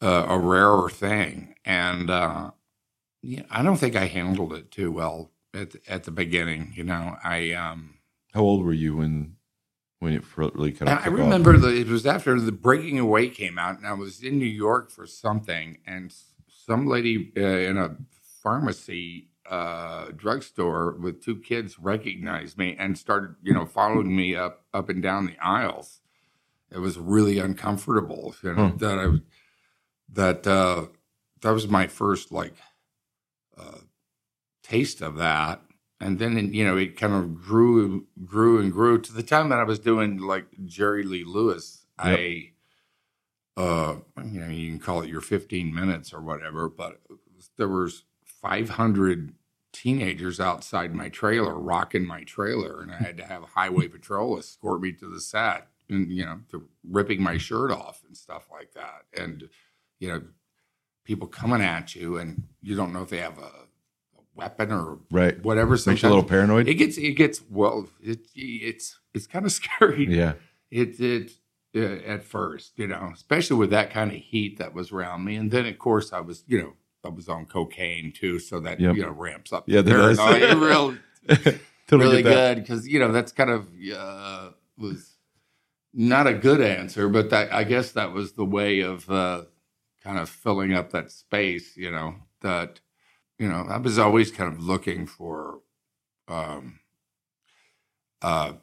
a, 0.00 0.08
a 0.08 0.38
rarer 0.38 0.90
thing, 0.90 1.54
and 1.64 2.10
uh, 2.10 2.50
yeah, 3.22 3.42
I 3.50 3.62
don't 3.62 3.76
think 3.76 3.94
I 3.94 4.06
handled 4.06 4.52
it 4.54 4.70
too 4.70 4.90
well 4.90 5.30
at 5.52 5.72
the, 5.72 5.80
at 5.86 6.04
the 6.04 6.10
beginning. 6.10 6.72
You 6.74 6.84
know, 6.84 7.16
I 7.22 7.52
um, 7.52 7.98
How 8.32 8.40
old 8.40 8.64
were 8.64 8.72
you 8.72 8.96
when 8.96 9.36
when 9.98 10.14
it 10.14 10.24
really 10.36 10.72
kind 10.72 10.90
of? 10.90 10.98
I 10.98 11.08
remember 11.08 11.58
the, 11.58 11.68
it 11.68 11.88
was 11.88 12.06
after 12.06 12.40
the 12.40 12.52
Breaking 12.52 12.98
Away 12.98 13.28
came 13.28 13.58
out, 13.58 13.76
and 13.76 13.86
I 13.86 13.92
was 13.92 14.22
in 14.22 14.38
New 14.38 14.46
York 14.46 14.90
for 14.90 15.06
something, 15.06 15.78
and 15.86 16.12
some 16.66 16.86
lady 16.86 17.32
uh, 17.36 17.40
in 17.40 17.76
a 17.78 17.96
pharmacy 18.42 19.28
uh, 19.48 20.06
drugstore 20.16 20.96
with 20.98 21.22
two 21.22 21.36
kids 21.36 21.78
recognized 21.78 22.56
me 22.58 22.76
and 22.78 22.96
started, 22.96 23.34
you 23.42 23.52
know, 23.52 23.66
following 23.66 24.14
me 24.14 24.34
up 24.34 24.64
up 24.72 24.88
and 24.88 25.02
down 25.02 25.26
the 25.26 25.36
aisles. 25.42 26.00
It 26.70 26.78
was 26.78 26.98
really 26.98 27.38
uncomfortable, 27.38 28.34
you 28.42 28.54
know, 28.54 28.68
Hmm. 28.68 28.76
that 28.78 28.98
I 28.98 29.08
that 30.12 30.46
uh, 30.46 30.86
that 31.42 31.50
was 31.52 31.68
my 31.68 31.86
first 31.86 32.32
like 32.32 32.54
uh, 33.58 33.78
taste 34.62 35.00
of 35.02 35.16
that. 35.16 35.60
And 36.00 36.18
then, 36.18 36.52
you 36.52 36.64
know, 36.64 36.76
it 36.76 36.96
kind 36.96 37.14
of 37.14 37.40
grew, 37.40 38.06
grew 38.24 38.58
and 38.60 38.72
grew 38.72 39.00
to 39.00 39.12
the 39.12 39.22
time 39.22 39.48
that 39.50 39.60
I 39.60 39.64
was 39.64 39.78
doing 39.78 40.18
like 40.18 40.46
Jerry 40.66 41.02
Lee 41.04 41.24
Lewis. 41.24 41.86
I, 41.98 42.52
uh, 43.56 43.96
you 44.24 44.40
know, 44.40 44.48
you 44.48 44.70
can 44.70 44.78
call 44.78 45.02
it 45.02 45.08
your 45.08 45.20
15 45.20 45.72
minutes 45.72 46.12
or 46.12 46.20
whatever, 46.20 46.68
but 46.68 47.00
there 47.56 47.68
was 47.68 48.04
500 48.24 49.34
teenagers 49.72 50.40
outside 50.40 50.94
my 50.94 51.08
trailer 51.08 51.54
rocking 51.58 52.06
my 52.06 52.22
trailer 52.22 52.80
and 52.80 52.92
I 52.92 52.96
had 52.96 53.16
to 53.18 53.24
have 53.24 53.42
highway 53.42 53.88
patrol 53.88 54.38
escort 54.38 54.80
me 54.80 54.92
to 54.92 55.08
the 55.08 55.20
set 55.20 55.68
and, 55.88 56.10
you 56.10 56.24
know, 56.24 56.40
to 56.50 56.68
ripping 56.88 57.22
my 57.22 57.38
shirt 57.38 57.70
off 57.70 58.02
and 58.06 58.16
stuff 58.16 58.48
like 58.50 58.72
that. 58.74 59.04
And, 59.20 59.48
you 59.98 60.08
know, 60.08 60.22
people 61.04 61.26
coming 61.26 61.60
at 61.60 61.94
you 61.94 62.16
and 62.18 62.44
you 62.62 62.76
don't 62.76 62.92
know 62.92 63.02
if 63.02 63.10
they 63.10 63.18
have 63.18 63.38
a, 63.38 63.50
weapon 64.36 64.72
or 64.72 64.98
right 65.12 65.40
whatever. 65.44 65.78
makes 65.86 66.02
you 66.02 66.08
a 66.08 66.10
little 66.10 66.24
paranoid. 66.24 66.66
It 66.66 66.74
gets, 66.74 66.98
it 66.98 67.12
gets, 67.12 67.40
well, 67.48 67.88
it, 68.02 68.18
it's, 68.34 68.98
it's 69.14 69.28
kind 69.28 69.46
of 69.46 69.52
scary 69.60 70.08
yeah, 70.08 70.32
it 70.72 70.98
it 70.98 71.30
at 71.74 72.24
first, 72.24 72.78
you 72.78 72.86
know, 72.86 73.10
especially 73.14 73.56
with 73.56 73.70
that 73.70 73.90
kind 73.90 74.10
of 74.12 74.16
heat 74.16 74.58
that 74.58 74.74
was 74.74 74.92
around 74.92 75.24
me, 75.24 75.36
and 75.36 75.50
then 75.50 75.66
of 75.66 75.78
course 75.78 76.12
I 76.12 76.20
was, 76.20 76.44
you 76.46 76.58
know, 76.58 76.72
I 77.04 77.08
was 77.08 77.28
on 77.28 77.46
cocaine 77.46 78.12
too, 78.12 78.38
so 78.38 78.60
that 78.60 78.80
Yep. 78.80 78.96
you 78.96 79.02
know 79.02 79.10
ramps 79.10 79.52
up. 79.52 79.64
Yeah, 79.66 79.82
that 79.82 79.90
does. 79.90 80.18
real, 80.56 80.96
totally 81.86 82.10
really 82.10 82.22
good 82.22 82.58
because 82.58 82.86
you 82.88 82.98
know 82.98 83.12
that's 83.12 83.32
kind 83.32 83.50
of 83.50 83.68
uh, 83.94 84.50
was 84.78 85.16
not 85.92 86.26
a 86.26 86.34
good 86.34 86.60
answer, 86.60 87.08
but 87.08 87.30
that 87.30 87.52
I 87.52 87.64
guess 87.64 87.92
that 87.92 88.12
was 88.12 88.32
the 88.32 88.44
way 88.44 88.80
of 88.80 89.08
uh, 89.10 89.44
kind 90.02 90.18
of 90.18 90.28
filling 90.28 90.72
up 90.72 90.90
that 90.90 91.10
space. 91.10 91.76
You 91.76 91.90
know 91.90 92.14
that 92.40 92.80
you 93.38 93.48
know 93.48 93.66
I 93.68 93.78
was 93.78 93.98
always 93.98 94.30
kind 94.30 94.52
of 94.52 94.62
looking 94.62 95.06
for 95.06 95.60
um, 96.28 96.78
uh, 98.22 98.54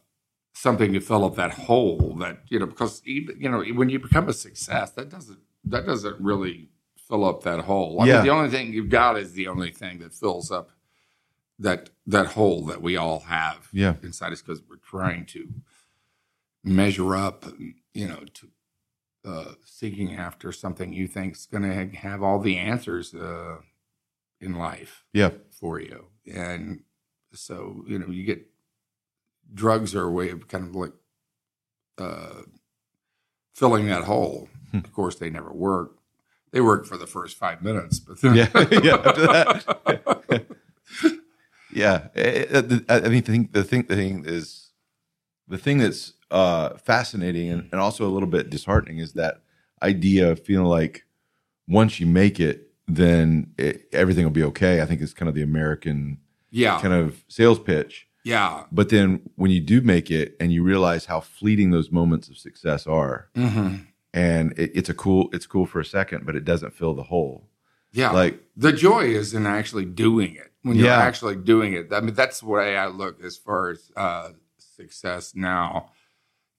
something 0.62 0.94
to 0.94 1.00
fill 1.00 1.26
up 1.26 1.36
that 1.36 1.52
hole 1.52 2.16
that 2.20 2.36
you 2.50 2.60
know 2.60 2.68
because 2.68 3.02
even, 3.06 3.36
you 3.40 3.50
know 3.50 3.64
when 3.80 3.90
you 3.90 4.00
become 4.00 4.30
a 4.30 4.34
success 4.34 4.92
that 4.92 5.10
doesn't 5.10 5.40
that 5.66 5.86
doesn't 5.86 6.20
really 6.22 6.70
fill 7.08 7.26
up 7.26 7.44
that 7.44 7.62
hole. 7.62 8.00
I 8.02 8.06
Yeah. 8.06 8.14
mean, 8.16 8.24
the 8.24 8.30
only 8.32 8.50
thing 8.50 8.74
you've 8.74 8.90
got 8.90 9.18
is 9.18 9.34
the 9.34 9.48
only 9.48 9.72
thing 9.72 10.00
that 10.00 10.14
fills 10.14 10.52
up 10.52 10.72
that 11.60 11.90
that 12.08 12.28
hole 12.28 12.66
that 12.66 12.82
we 12.82 12.96
all 12.98 13.20
have 13.22 13.70
Yeah. 13.74 13.96
inside 14.04 14.32
us 14.34 14.42
because 14.42 14.62
we're 14.70 14.78
trying 14.78 15.26
to 15.28 15.42
measure 16.64 17.16
up, 17.16 17.46
and, 17.46 17.76
you 17.94 18.08
know, 18.08 18.24
to 18.34 18.48
uh, 19.24 19.54
seeking 19.66 20.16
after 20.16 20.52
something 20.52 20.94
you 20.94 21.08
think's 21.08 21.46
going 21.46 21.64
to 21.64 21.98
have 21.98 22.24
all 22.24 22.40
the 22.40 22.58
answers 22.58 23.14
uh, 23.14 23.58
in 24.40 24.56
life 24.56 25.06
Yeah, 25.14 25.32
for 25.50 25.80
you, 25.80 26.08
and 26.34 26.84
so 27.34 27.84
you 27.88 28.00
know 28.00 28.08
you 28.08 28.24
get 28.24 28.51
drugs 29.54 29.96
are 29.96 30.04
a 30.04 30.12
way 30.12 30.30
of 30.30 30.48
kind 30.48 30.68
of 30.68 30.76
like 30.76 30.94
uh, 31.98 32.42
filling 33.54 33.88
that 33.88 34.04
hole. 34.04 34.50
Hmm. 34.72 34.78
of 34.78 34.94
course, 34.94 35.16
they 35.16 35.30
never 35.30 35.52
work. 35.52 35.98
They 36.52 36.62
work 36.62 36.86
for 36.86 36.98
the 36.98 37.08
first 37.08 37.38
five 37.38 37.62
minutes, 37.62 38.00
but 38.00 38.20
then 38.22 38.36
Yeah, 38.36 38.50
yeah, 38.84 38.96
after 38.96 39.28
that. 39.28 40.46
yeah. 41.74 42.08
Eh, 42.16 42.46
eh, 42.50 42.80
I 42.90 42.96
I 42.96 43.10
mean, 43.10 43.22
the 43.24 43.32
thing, 43.32 43.50
the 43.52 43.64
thing, 43.64 43.84
the 43.88 43.96
thing 43.96 44.24
is, 44.26 44.72
the 45.48 45.58
thing 45.58 45.78
that's 45.78 46.14
uh, 46.30 46.78
fascinating 46.78 47.50
and, 47.50 47.70
and 47.72 47.82
also 47.82 48.06
a 48.06 48.12
little 48.12 48.30
bit 48.30 48.50
disheartening 48.50 49.00
is 49.00 49.14
that 49.14 49.42
idea 49.84 50.32
of 50.32 50.40
feeling 50.40 50.68
like 50.68 51.06
once 51.68 52.00
you 52.00 52.06
make 52.06 52.40
it, 52.40 52.72
then 52.88 53.54
it, 53.58 53.88
everything 53.94 54.24
will 54.26 54.32
be 54.32 54.44
okay. 54.44 54.82
I 54.82 54.86
think 54.86 55.02
it's 55.02 55.14
kind 55.14 55.30
of 55.30 55.36
the 55.36 55.42
American 55.42 56.20
yeah, 56.50 56.80
kind 56.82 56.94
of 56.94 57.24
sales 57.28 57.60
pitch. 57.60 58.08
Yeah, 58.24 58.66
But 58.72 58.90
then 58.90 59.22
when 59.36 59.52
you 59.52 59.60
do 59.60 59.82
make 59.82 60.12
it 60.12 60.36
and 60.40 60.52
you 60.54 60.64
realize 60.64 61.06
how 61.06 61.20
fleeting 61.22 61.72
those 61.72 61.92
moments 61.92 62.30
of 62.30 62.38
success 62.38 62.88
are, 62.88 63.30
hmm 63.36 63.78
and 64.14 64.52
it, 64.60 64.72
it's 64.76 64.90
a 64.90 64.94
cool, 64.94 65.30
it's 65.32 65.46
cool 65.48 65.66
for 65.66 65.80
a 65.80 65.86
second, 65.86 66.26
but 66.26 66.36
it 66.36 66.44
doesn't 66.44 66.74
fill 66.74 66.94
the 66.94 67.04
hole. 67.04 67.48
yeah. 67.94 68.12
Like, 68.12 68.42
the 68.58 68.74
joy 68.74 69.06
is 69.06 69.34
in 69.34 69.46
actually 69.46 69.86
doing 69.86 70.36
it. 70.36 70.52
When 70.64 70.78
you're 70.78 70.88
Yeah. 70.88 70.98
actually 71.00 71.38
doing 71.38 71.74
it, 71.74 71.92
I 71.94 72.02
mean, 72.02 72.14
that's 72.14 72.42
the 72.42 72.48
way 72.48 72.78
I 72.78 72.88
look 72.88 73.24
as 73.24 73.38
far 73.38 73.70
as 73.70 73.92
uh, 73.96 74.30
success 74.58 75.34
now. 75.36 75.92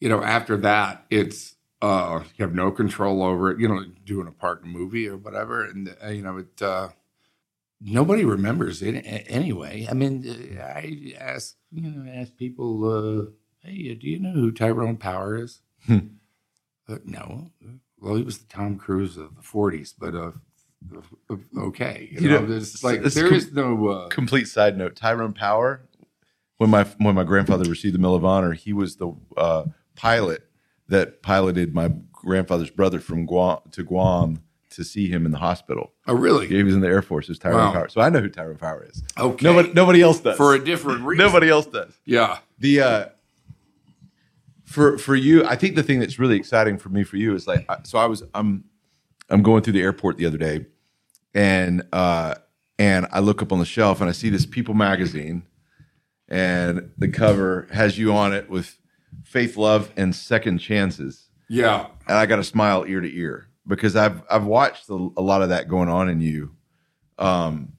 You 0.00 0.08
know, 0.08 0.22
after 0.22 0.56
that, 0.58 1.04
it's 1.10 1.54
uh, 1.82 2.22
you 2.36 2.44
have 2.44 2.54
no 2.54 2.70
control 2.72 3.22
over 3.22 3.50
it. 3.50 3.60
You 3.60 3.68
know, 3.68 3.84
doing 4.04 4.26
a 4.26 4.32
part 4.32 4.62
in 4.62 4.68
a 4.70 4.72
movie 4.72 5.08
or 5.08 5.16
whatever, 5.16 5.64
and 5.64 5.94
uh, 6.04 6.08
you 6.08 6.22
know, 6.22 6.38
it 6.38 6.60
uh, 6.62 6.88
nobody 7.82 8.24
remembers 8.24 8.82
it 8.82 8.94
anyway. 9.28 9.86
I 9.90 9.94
mean, 9.94 10.24
uh, 10.58 10.62
I 10.62 11.14
ask 11.18 11.56
you 11.72 11.82
know, 11.82 12.10
ask 12.12 12.36
people, 12.36 12.84
uh, 12.84 13.30
hey, 13.66 13.94
do 13.94 14.08
you 14.08 14.18
know 14.20 14.32
who 14.32 14.52
Tyrone 14.52 14.96
Power 14.96 15.36
is? 15.36 15.60
Hmm. 15.86 15.98
Uh, 16.88 16.98
no. 17.04 17.50
Well, 18.00 18.16
he 18.16 18.22
was 18.22 18.38
the 18.38 18.46
Tom 18.48 18.76
Cruise 18.78 19.16
of 19.16 19.36
the 19.36 19.42
'40s, 19.42 19.94
but 19.98 20.14
uh, 20.14 20.32
uh, 21.30 21.36
okay. 21.68 22.08
You, 22.12 22.20
You 22.20 22.28
know, 22.30 22.46
know, 22.46 22.56
it's 22.56 22.82
like 22.82 23.00
it's 23.04 23.14
there 23.14 23.28
com- 23.28 23.36
is 23.36 23.52
no. 23.52 23.88
Uh, 23.88 24.08
complete 24.08 24.46
side 24.48 24.76
note 24.76 24.96
tyrone 24.96 25.32
power 25.32 25.82
when 26.58 26.70
my 26.70 26.84
when 26.98 27.14
my 27.14 27.24
grandfather 27.24 27.68
received 27.68 27.94
the 27.94 27.98
medal 27.98 28.14
of 28.16 28.24
honor 28.24 28.52
he 28.52 28.72
was 28.72 28.96
the 28.96 29.12
uh, 29.36 29.64
pilot 29.96 30.42
that 30.88 31.22
piloted 31.22 31.72
my 31.74 31.92
grandfather's 32.12 32.70
brother 32.70 32.98
from 33.00 33.24
guam 33.26 33.58
to 33.70 33.82
guam 33.84 34.42
to 34.76 34.84
see 34.84 35.08
him 35.08 35.24
in 35.26 35.32
the 35.32 35.38
hospital 35.38 35.92
oh, 36.06 36.14
really? 36.14 36.46
he 36.48 36.62
was 36.62 36.74
in 36.74 36.80
the 36.80 36.88
air 36.88 37.02
force 37.02 37.26
it 37.26 37.30
was 37.32 37.38
tyrone 37.38 37.58
Wow. 37.58 37.72
power 37.72 37.88
so 37.88 38.00
i 38.00 38.08
know 38.08 38.20
who 38.20 38.28
tyrone 38.28 38.56
power 38.56 38.84
is 38.88 39.02
Okay. 39.18 39.44
nobody 39.44 39.72
nobody 39.72 40.02
else 40.02 40.20
does 40.20 40.36
For 40.36 40.54
a 40.54 40.64
different 40.64 41.02
reason. 41.04 41.24
nobody 41.26 41.48
else 41.48 41.66
does 41.66 41.92
Yeah. 42.04 42.38
the 42.58 42.80
uh 42.80 43.04
for 44.64 44.96
for 44.98 45.14
you 45.14 45.44
i 45.46 45.56
think 45.56 45.74
the 45.76 45.82
thing 45.82 46.00
that's 46.00 46.18
really 46.18 46.36
exciting 46.36 46.78
for 46.78 46.88
me 46.88 47.02
for 47.04 47.16
you 47.16 47.34
is 47.34 47.46
like 47.46 47.66
so 47.84 47.98
i 47.98 48.06
was 48.06 48.22
i'm 48.34 48.64
i'm 49.28 49.42
going 49.42 49.62
through 49.62 49.72
the 49.74 49.82
airport 49.82 50.16
the 50.16 50.26
other 50.26 50.38
day 50.38 50.64
and 51.34 51.82
uh 51.92 52.34
and 52.78 53.06
i 53.12 53.20
look 53.20 53.42
up 53.42 53.52
on 53.52 53.58
the 53.58 53.64
shelf 53.66 54.00
and 54.00 54.08
i 54.08 54.12
see 54.12 54.30
this 54.30 54.46
people 54.46 54.74
magazine 54.74 55.42
and 56.28 56.90
the 56.96 57.08
cover 57.08 57.68
has 57.72 57.98
you 57.98 58.14
on 58.14 58.32
it 58.32 58.48
with 58.48 58.78
faith 59.24 59.56
love 59.56 59.90
and 59.96 60.14
second 60.14 60.58
chances 60.58 61.28
Yeah. 61.48 61.86
and 62.08 62.16
i 62.16 62.24
got 62.26 62.38
a 62.38 62.44
smile 62.44 62.84
ear 62.86 63.00
to 63.00 63.14
ear 63.14 63.48
because 63.66 63.96
i've 63.96 64.22
i've 64.30 64.44
watched 64.44 64.88
a, 64.88 64.94
a 65.16 65.22
lot 65.22 65.42
of 65.42 65.48
that 65.48 65.68
going 65.68 65.88
on 65.88 66.08
in 66.08 66.20
you 66.20 66.50
um 67.18 67.72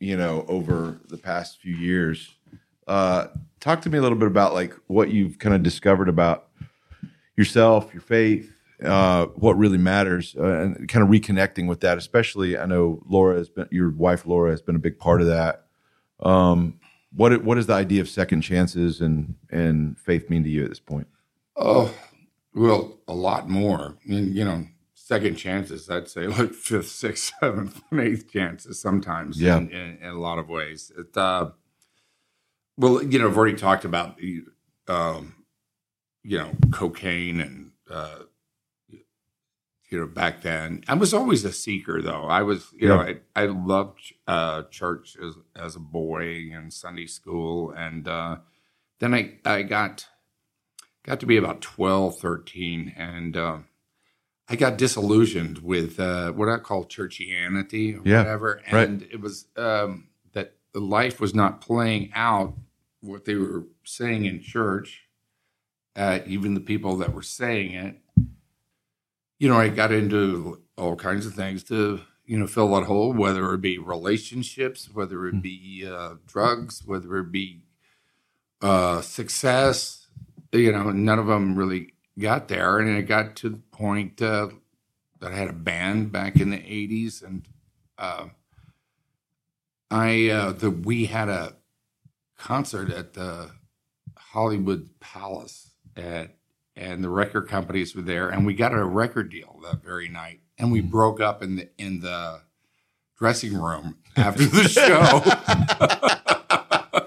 you 0.00 0.16
know 0.16 0.44
over 0.48 1.00
the 1.08 1.16
past 1.16 1.60
few 1.60 1.74
years. 1.74 2.30
Uh 2.86 3.28
talk 3.58 3.82
to 3.82 3.90
me 3.90 3.98
a 3.98 4.02
little 4.02 4.18
bit 4.18 4.28
about 4.28 4.54
like 4.54 4.72
what 4.86 5.10
you've 5.10 5.38
kind 5.38 5.54
of 5.54 5.62
discovered 5.62 6.08
about 6.08 6.48
yourself 7.36 7.92
your 7.92 8.02
faith 8.02 8.52
uh 8.84 9.26
what 9.34 9.58
really 9.58 9.78
matters 9.78 10.36
uh, 10.38 10.60
and 10.60 10.88
kind 10.88 11.02
of 11.02 11.08
reconnecting 11.08 11.66
with 11.66 11.80
that 11.80 11.98
especially 11.98 12.56
i 12.56 12.66
know 12.66 13.02
laura 13.08 13.36
has 13.36 13.48
been 13.48 13.66
your 13.72 13.90
wife 13.90 14.26
laura 14.26 14.50
has 14.50 14.62
been 14.62 14.76
a 14.76 14.80
big 14.80 14.98
part 14.98 15.20
of 15.20 15.26
that. 15.26 15.66
Um 16.20 16.78
what 17.16 17.42
what 17.42 17.54
does 17.56 17.66
the 17.66 17.72
idea 17.72 18.00
of 18.00 18.08
second 18.08 18.42
chances 18.42 19.00
and 19.00 19.34
and 19.50 19.98
faith 19.98 20.28
mean 20.30 20.44
to 20.44 20.50
you 20.50 20.62
at 20.64 20.68
this 20.68 20.80
point? 20.80 21.06
Oh, 21.56 21.92
well, 22.54 22.98
a 23.08 23.14
lot 23.14 23.48
more. 23.48 23.96
I 24.04 24.08
mean, 24.08 24.34
you 24.34 24.44
know, 24.44 24.66
second 25.06 25.36
chances, 25.36 25.88
I'd 25.88 26.08
say 26.08 26.26
like 26.26 26.52
fifth, 26.52 26.88
sixth, 26.88 27.32
seventh, 27.40 27.80
and 27.92 28.00
eighth 28.08 28.28
chances 28.32 28.80
sometimes 28.80 29.40
Yeah. 29.40 29.58
in, 29.58 29.70
in, 29.70 29.98
in 30.02 30.08
a 30.08 30.18
lot 30.18 30.38
of 30.38 30.48
ways. 30.48 30.90
It, 30.98 31.16
uh, 31.16 31.50
well, 32.76 33.00
you 33.02 33.20
know, 33.20 33.28
I've 33.28 33.36
already 33.36 33.56
talked 33.56 33.84
about 33.84 34.16
the, 34.18 34.42
um, 34.88 35.34
you 36.24 36.38
know, 36.38 36.50
cocaine 36.72 37.40
and, 37.40 37.70
uh, 37.88 38.18
you 39.88 40.00
know, 40.00 40.06
back 40.08 40.42
then. 40.42 40.82
I 40.88 40.94
was 40.94 41.14
always 41.14 41.44
a 41.44 41.52
seeker, 41.52 42.02
though. 42.02 42.24
I 42.24 42.42
was, 42.42 42.66
you 42.76 42.88
know, 42.88 42.98
I, 42.98 43.18
I 43.36 43.46
loved 43.46 44.12
uh, 44.26 44.64
church 44.64 45.16
as, 45.24 45.34
as 45.54 45.76
a 45.76 45.80
boy 45.80 46.50
and 46.52 46.72
Sunday 46.72 47.06
school. 47.06 47.70
And 47.70 48.08
uh, 48.08 48.38
then 48.98 49.14
I, 49.14 49.34
I 49.44 49.62
got 49.62 50.08
got 51.04 51.20
to 51.20 51.26
be 51.26 51.36
about 51.36 51.60
12, 51.60 52.18
13, 52.18 52.92
and 52.96 53.36
uh, 53.36 53.58
I 54.48 54.56
got 54.56 54.78
disillusioned 54.78 55.58
with 55.58 55.98
uh, 55.98 56.30
what 56.32 56.48
I 56.48 56.58
call 56.58 56.84
churchianity 56.84 57.98
or 57.98 58.08
Yeah, 58.08 58.18
whatever. 58.18 58.62
right. 58.72 58.88
And 58.88 59.02
it 59.10 59.20
was 59.20 59.46
um, 59.56 60.08
that 60.34 60.54
the 60.72 60.80
life 60.80 61.20
was 61.20 61.34
not 61.34 61.60
playing 61.60 62.10
out 62.14 62.54
what 63.00 63.24
they 63.24 63.34
were 63.34 63.64
saying 63.84 64.24
in 64.24 64.40
church, 64.40 65.02
uh, 65.96 66.20
even 66.26 66.54
the 66.54 66.60
people 66.60 66.96
that 66.98 67.12
were 67.12 67.22
saying 67.22 67.72
it. 67.72 67.96
You 69.38 69.48
know, 69.48 69.58
I 69.58 69.68
got 69.68 69.92
into 69.92 70.62
all 70.78 70.96
kinds 70.96 71.26
of 71.26 71.34
things 71.34 71.62
to, 71.64 72.00
you 72.24 72.38
know, 72.38 72.46
fill 72.46 72.74
that 72.74 72.84
hole, 72.86 73.12
whether 73.12 73.52
it 73.52 73.60
be 73.60 73.78
relationships, 73.78 74.88
whether 74.92 75.26
it 75.26 75.42
be 75.42 75.84
uh, 75.86 76.14
drugs, 76.26 76.82
whether 76.86 77.18
it 77.18 77.32
be 77.32 77.62
uh, 78.62 79.00
success. 79.02 80.06
You 80.52 80.72
know, 80.72 80.90
none 80.90 81.18
of 81.18 81.26
them 81.26 81.56
really 81.56 81.92
got 82.18 82.48
there. 82.48 82.78
And 82.78 82.96
it 82.96 83.02
got 83.02 83.36
to 83.36 83.50
the 83.50 83.60
point 83.72 84.20
uh, 84.22 84.48
that 85.20 85.32
I 85.32 85.36
had 85.36 85.48
a 85.48 85.54
band 85.54 86.12
back 86.12 86.36
in 86.36 86.50
the 86.50 86.58
80s. 86.58 87.22
And 87.22 87.46
uh, 87.98 88.26
I, 89.90 90.28
uh, 90.28 90.52
the, 90.52 90.70
we 90.70 91.06
had 91.06 91.28
a 91.28 91.56
concert 92.38 92.90
at 92.90 93.14
the 93.14 93.50
Hollywood 94.16 94.90
Palace 95.00 95.70
at 95.96 96.36
and 96.76 97.02
the 97.02 97.08
record 97.08 97.48
companies 97.48 97.96
were 97.96 98.02
there, 98.02 98.28
and 98.28 98.44
we 98.44 98.54
got 98.54 98.74
a 98.74 98.84
record 98.84 99.30
deal 99.30 99.58
that 99.62 99.82
very 99.82 100.08
night, 100.08 100.40
and 100.58 100.70
we 100.70 100.82
broke 100.82 101.20
up 101.20 101.42
in 101.42 101.56
the 101.56 101.68
in 101.78 102.00
the 102.00 102.42
dressing 103.18 103.54
room 103.54 103.96
after 104.16 104.44
the 104.44 104.68
show. 104.68 106.20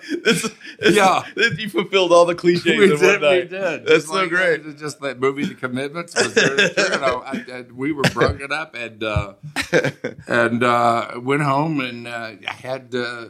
this, 0.23 0.41
this, 0.79 0.95
Yeah. 0.95 1.23
this- 1.35 1.57
you 1.59 1.69
fulfilled 1.69 2.11
all 2.11 2.25
the 2.25 2.35
cliches 2.35 2.65
we 2.77 2.91
in 2.91 2.97
did, 2.99 3.21
one 3.21 3.31
we 3.31 3.39
did. 3.41 3.51
That's 3.51 3.87
Just 3.89 4.07
so 4.07 4.13
like, 4.15 4.29
great. 4.29 4.77
Just 4.77 4.99
that 5.01 5.19
movie, 5.19 5.45
The 5.45 5.55
Commitments. 5.55 6.15
Was 6.15 6.33
there, 6.33 6.59
you 6.59 6.99
know, 6.99 7.21
I, 7.25 7.45
I, 7.51 7.61
we 7.73 7.91
were 7.91 8.03
broken 8.13 8.51
up, 8.51 8.75
and 8.75 9.03
uh, 9.03 9.33
and 10.27 10.63
uh, 10.63 11.19
went 11.21 11.41
home, 11.43 11.79
and 11.81 12.07
uh, 12.07 12.31
I 12.47 12.51
had 12.53 12.93
uh, 12.95 13.29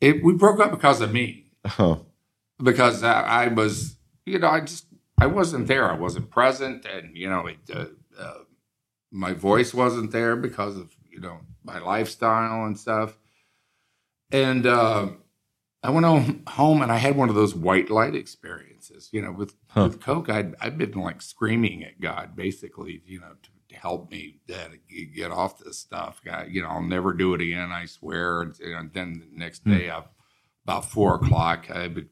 it. 0.00 0.22
We 0.24 0.34
broke 0.34 0.60
up 0.60 0.70
because 0.70 1.00
of 1.00 1.12
me. 1.12 1.46
Oh, 1.78 2.04
because 2.62 3.02
I, 3.02 3.22
I 3.22 3.48
was, 3.48 3.96
you 4.26 4.38
know, 4.38 4.48
I 4.48 4.60
just 4.60 4.86
I 5.18 5.26
wasn't 5.26 5.66
there. 5.66 5.90
I 5.90 5.94
wasn't 5.96 6.30
present, 6.30 6.84
and 6.86 7.16
you 7.16 7.28
know, 7.28 7.46
it, 7.46 7.58
uh, 7.72 7.86
uh, 8.18 8.34
my 9.10 9.32
voice 9.32 9.72
wasn't 9.74 10.10
there 10.12 10.36
because 10.36 10.76
of 10.76 10.94
you 11.10 11.20
know 11.20 11.40
my 11.64 11.78
lifestyle 11.78 12.64
and 12.64 12.78
stuff. 12.78 13.16
And 14.30 14.66
uh, 14.66 15.08
I 15.84 15.90
went 15.90 16.06
home, 16.06 16.42
home, 16.48 16.80
and 16.82 16.90
I 16.90 16.96
had 16.96 17.14
one 17.14 17.28
of 17.28 17.34
those 17.34 17.54
white 17.54 17.90
light 17.90 18.14
experiences. 18.14 19.10
You 19.12 19.22
know, 19.22 19.32
with 19.32 19.54
Huh. 19.68 19.84
with 19.84 20.00
Coke, 20.00 20.30
I'd 20.30 20.54
I'd 20.60 20.78
been 20.78 20.92
like 20.92 21.20
screaming 21.20 21.84
at 21.84 22.00
God, 22.00 22.34
basically, 22.34 23.02
you 23.04 23.20
know, 23.20 23.34
to, 23.42 23.50
to 23.68 23.76
help 23.76 24.10
me 24.10 24.40
uh, 24.52 24.68
get 25.14 25.30
off 25.30 25.58
this 25.58 25.78
stuff. 25.78 26.20
God, 26.24 26.48
you 26.50 26.62
know, 26.62 26.68
I'll 26.68 26.82
never 26.82 27.12
do 27.12 27.34
it 27.34 27.40
again. 27.42 27.70
I 27.70 27.84
swear. 27.86 28.42
And, 28.42 28.58
and 28.60 28.92
then 28.92 29.20
the 29.20 29.38
next 29.38 29.62
Hmm. 29.64 29.72
day, 29.72 29.90
I, 29.90 30.04
about 30.64 30.90
four 30.90 31.16
o'clock, 31.16 31.70
I 31.70 31.88
would 31.88 32.08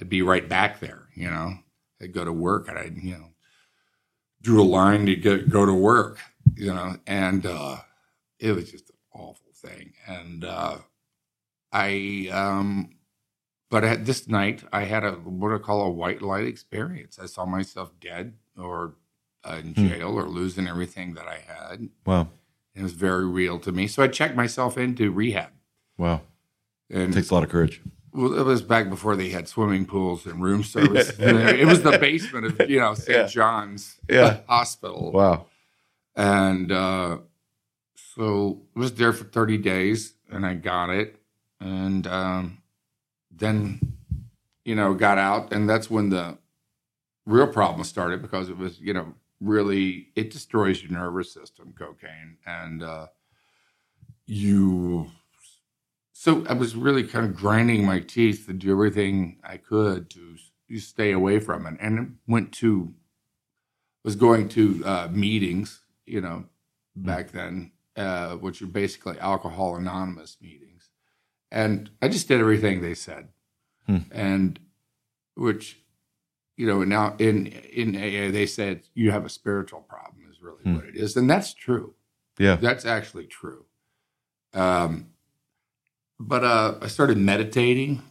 I'd 0.00 0.08
be 0.08 0.22
right 0.22 0.48
back 0.48 0.80
there, 0.80 1.08
you 1.14 1.28
know. 1.28 1.54
I'd 2.00 2.12
go 2.12 2.24
to 2.24 2.32
work 2.32 2.68
and 2.68 2.78
I'd, 2.78 2.96
you 2.98 3.12
know, 3.18 3.28
drew 4.42 4.62
a 4.62 4.64
line 4.64 5.06
to 5.06 5.16
get, 5.16 5.48
go 5.50 5.64
to 5.66 5.74
work, 5.74 6.18
you 6.56 6.72
know, 6.74 6.96
and 7.06 7.46
uh, 7.46 7.76
it 8.38 8.52
was 8.52 8.70
just 8.70 8.90
an 8.90 8.96
awful 9.14 9.52
thing. 9.54 9.92
And 10.06 10.44
uh, 10.44 10.78
I, 11.72 12.28
um, 12.32 12.90
but 13.70 13.84
at 13.84 14.04
this 14.04 14.28
night, 14.28 14.62
I 14.72 14.82
had 14.84 15.04
a 15.04 15.12
what 15.12 15.52
I 15.52 15.58
call 15.58 15.82
a 15.82 15.90
white 15.90 16.20
light 16.22 16.44
experience. 16.46 17.18
I 17.20 17.26
saw 17.26 17.46
myself 17.46 17.92
dead 18.00 18.34
or 18.58 18.94
uh, 19.44 19.60
in 19.62 19.74
Hmm. 19.74 19.88
jail 19.88 20.10
or 20.18 20.28
losing 20.28 20.66
everything 20.68 21.14
that 21.14 21.26
I 21.26 21.38
had. 21.38 21.88
wow. 22.06 22.28
It 22.74 22.82
was 22.82 22.92
very 22.92 23.26
real 23.26 23.58
to 23.60 23.72
me. 23.72 23.86
So 23.86 24.02
I 24.02 24.08
checked 24.08 24.34
myself 24.34 24.78
into 24.78 25.10
rehab. 25.10 25.50
Wow. 25.98 26.22
And 26.88 27.12
it 27.12 27.14
takes 27.14 27.30
a 27.30 27.34
lot 27.34 27.42
of 27.44 27.50
courage. 27.50 27.82
well, 28.12 28.32
it 28.38 28.44
was 28.44 28.62
back 28.62 28.88
before 28.88 29.14
they 29.16 29.28
had 29.30 29.46
swimming 29.48 29.84
pools 29.86 30.24
and 30.26 30.42
room 30.42 30.62
service. 30.76 31.10
it 31.18 31.66
was 31.66 31.82
the 31.82 31.98
basement 31.98 32.46
of 32.60 32.70
you 32.70 32.78
know 32.80 32.94
St. 32.94 33.08
Yeah. 33.18 33.26
John's 33.26 33.96
Yeah. 34.08 34.40
Hospital, 34.48 35.12
Wow. 35.12 35.46
and 36.16 36.70
uh, 36.72 37.18
so 38.14 38.62
I 38.76 38.78
was 38.78 38.94
there 38.94 39.12
for 39.12 39.24
thirty 39.24 39.58
days, 39.58 40.14
and 40.30 40.44
I 40.46 40.54
got 40.54 40.90
it, 40.90 41.16
and 41.62 42.06
um, 42.06 42.62
then 43.30 43.80
you 44.64 44.74
know 44.74 44.94
got 44.94 45.18
out, 45.18 45.52
and 45.52 45.68
that's 45.68 45.90
when 45.90 46.10
the 46.10 46.38
real 47.24 47.46
problem 47.46 47.84
started 47.84 48.20
because 48.20 48.48
it 48.48 48.58
was 48.58 48.80
you 48.80 48.92
know 48.92 49.14
really 49.40 50.08
it 50.16 50.30
destroys 50.30 50.82
your 50.82 50.92
nervous 50.92 51.32
system, 51.32 51.72
cocaine, 51.78 52.36
and 52.46 52.82
uh, 52.82 53.06
you 54.26 55.10
so 56.12 56.44
I 56.48 56.52
was 56.52 56.76
really 56.76 57.04
kind 57.04 57.26
of 57.26 57.34
grinding 57.34 57.84
my 57.84 58.00
teeth 58.00 58.46
to 58.46 58.52
do 58.52 58.70
everything 58.70 59.38
I 59.42 59.56
could 59.56 60.08
to 60.10 60.36
stay 60.78 61.12
away 61.12 61.38
from 61.38 61.66
it, 61.66 61.76
and 61.80 62.16
went 62.26 62.52
to 62.52 62.94
was 64.04 64.16
going 64.16 64.48
to 64.48 64.82
uh, 64.84 65.08
meetings, 65.10 65.80
you 66.06 66.20
know, 66.20 66.44
back 66.96 67.30
then, 67.30 67.72
uh, 67.96 68.30
which 68.36 68.62
are 68.62 68.66
basically 68.66 69.18
Alcohol 69.18 69.76
Anonymous 69.76 70.36
meetings, 70.40 70.71
and 71.52 71.90
I 72.00 72.08
just 72.08 72.26
did 72.28 72.40
everything 72.40 72.80
they 72.80 72.94
said, 72.94 73.28
Hmm. 73.86 73.98
and 74.10 74.58
which, 75.34 75.78
you 76.56 76.66
know, 76.66 76.82
now 76.82 77.14
in 77.18 77.46
in 77.46 77.94
AA 77.94 78.30
they 78.32 78.46
said 78.46 78.82
you 78.94 79.10
have 79.12 79.24
a 79.24 79.28
spiritual 79.28 79.80
problem 79.82 80.26
is 80.30 80.40
really 80.42 80.62
Hmm. 80.64 80.74
what 80.76 80.84
it 80.86 80.96
is, 80.96 81.16
and 81.16 81.28
that's 81.30 81.52
true. 81.54 81.94
Yeah. 82.38 82.56
That's 82.56 82.84
actually 82.86 83.26
true. 83.26 83.66
Um, 84.54 85.08
but 86.18 86.42
uh, 86.44 86.78
I 86.80 86.88
started 86.88 87.18
meditating 87.18 88.02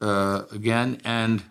uh, 0.00 0.44
again, 0.52 1.00
and 1.04 1.42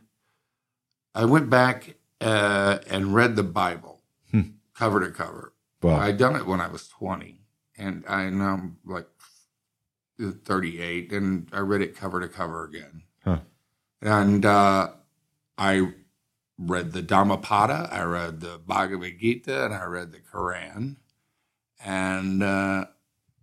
I 1.16 1.26
went 1.26 1.50
back 1.50 1.96
uh, 2.22 2.80
and 2.90 3.14
read 3.14 3.36
the 3.36 3.44
Bible 3.44 4.02
Hmm. 4.32 4.42
cover 4.74 5.00
to 5.02 5.12
cover. 5.12 5.54
Wow. 5.82 5.98
I'd 6.00 6.18
done 6.18 6.36
it 6.36 6.46
when 6.46 6.62
I 6.62 6.68
was 6.68 6.88
20, 6.88 7.42
and 7.78 8.04
I 8.08 8.30
now 8.30 8.54
I'm 8.54 8.78
like 8.86 9.08
38, 10.20 11.12
and 11.12 11.50
I 11.52 11.60
read 11.60 11.82
it 11.82 11.96
cover 11.96 12.20
to 12.22 12.28
cover 12.28 12.64
again. 12.66 13.04
Huh. 13.24 13.40
And 14.02 14.46
uh, 14.46 14.92
I 15.58 15.94
read 16.58 16.92
the 16.92 17.02
Dhammapada, 17.02 17.90
I 17.92 18.04
read 18.04 18.40
the 18.40 18.60
Bhagavad 18.66 19.20
Gita, 19.20 19.66
and 19.66 19.74
I 19.74 19.84
read 19.86 20.12
the 20.12 20.20
Quran. 20.20 20.98
And 21.84 22.44
uh, 22.44 22.86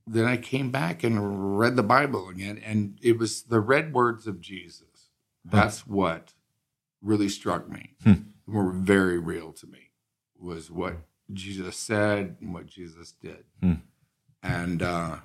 then 0.07 0.25
I 0.25 0.37
came 0.37 0.71
back 0.71 1.03
and 1.03 1.59
read 1.59 1.77
the 1.77 1.83
Bible 1.83 2.29
again, 2.29 2.61
and 2.65 2.99
it 3.03 3.19
was 3.19 3.43
the 3.43 3.61
red 3.61 3.93
words 3.93 4.27
of 4.27 4.41
Jesus. 4.41 5.11
That's 5.45 5.87
what 5.87 6.35
really 7.03 7.29
struck 7.29 7.69
me. 7.69 7.95
Hmm. 8.03 8.13
Were 8.47 8.73
very 8.73 9.19
real 9.19 9.53
to 9.53 9.67
me. 9.67 9.91
Was 10.39 10.71
what 10.71 10.97
Jesus 11.33 11.77
said 11.77 12.37
and 12.41 12.53
what 12.53 12.67
Jesus 12.67 13.13
did, 13.13 13.45
Hmm. 13.61 13.75
and 14.43 14.83
uh, 14.83 15.19